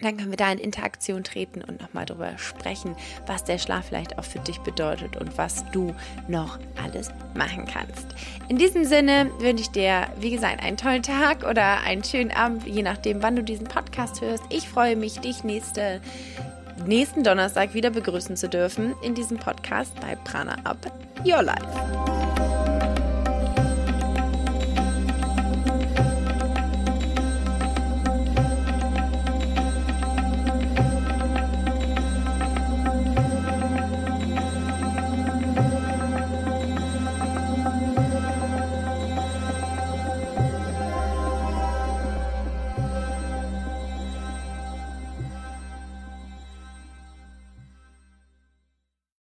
dann 0.02 0.18
können 0.18 0.30
wir 0.30 0.38
da 0.38 0.52
in 0.52 0.60
Interaktion 0.60 1.24
treten 1.24 1.62
und 1.62 1.82
nochmal 1.82 2.06
darüber 2.06 2.38
sprechen, 2.38 2.96
was 3.26 3.44
der 3.44 3.58
Schlaf 3.58 3.88
vielleicht 3.88 4.18
auch 4.18 4.24
für 4.24 4.40
dich 4.40 4.60
bedeutet 4.60 5.18
und 5.18 5.38
was 5.38 5.66
du 5.72 5.94
noch 6.28 6.60
alles 6.84 7.10
machen 7.36 7.66
kannst. 7.66 8.08
In 8.48 8.58
diesem 8.58 8.86
Sinne 8.86 9.30
wünsche 9.40 9.64
ich 9.64 9.72
dir, 9.72 10.08
wie 10.20 10.32
gesagt, 10.32 10.64
einen 10.64 10.78
tollen 10.78 11.04
Tag 11.04 11.44
oder 11.44 11.82
einen 11.82 12.04
schönen 12.04 12.32
Abend, 12.32 12.66
je 12.66 12.84
nachdem, 12.84 13.22
wann 13.22 13.36
du 13.36 13.44
diesen 13.44 13.68
Podcast 13.68 14.22
hörst. 14.22 14.44
Ich 14.50 14.68
freue 14.68 14.96
mich, 14.96 15.20
dich 15.20 15.44
nächste, 15.44 16.02
nächsten 16.86 17.24
Donnerstag 17.24 17.74
wieder 17.74 17.90
begrüßen 17.90 18.38
zu 18.38 18.48
dürfen 18.48 18.96
in 19.02 19.16
diesem 19.16 19.38
Podcast 19.38 20.00
bei 20.00 20.16
Prana 20.16 20.56
Up 20.64 20.92
Your 21.26 21.44
Life. 21.44 22.69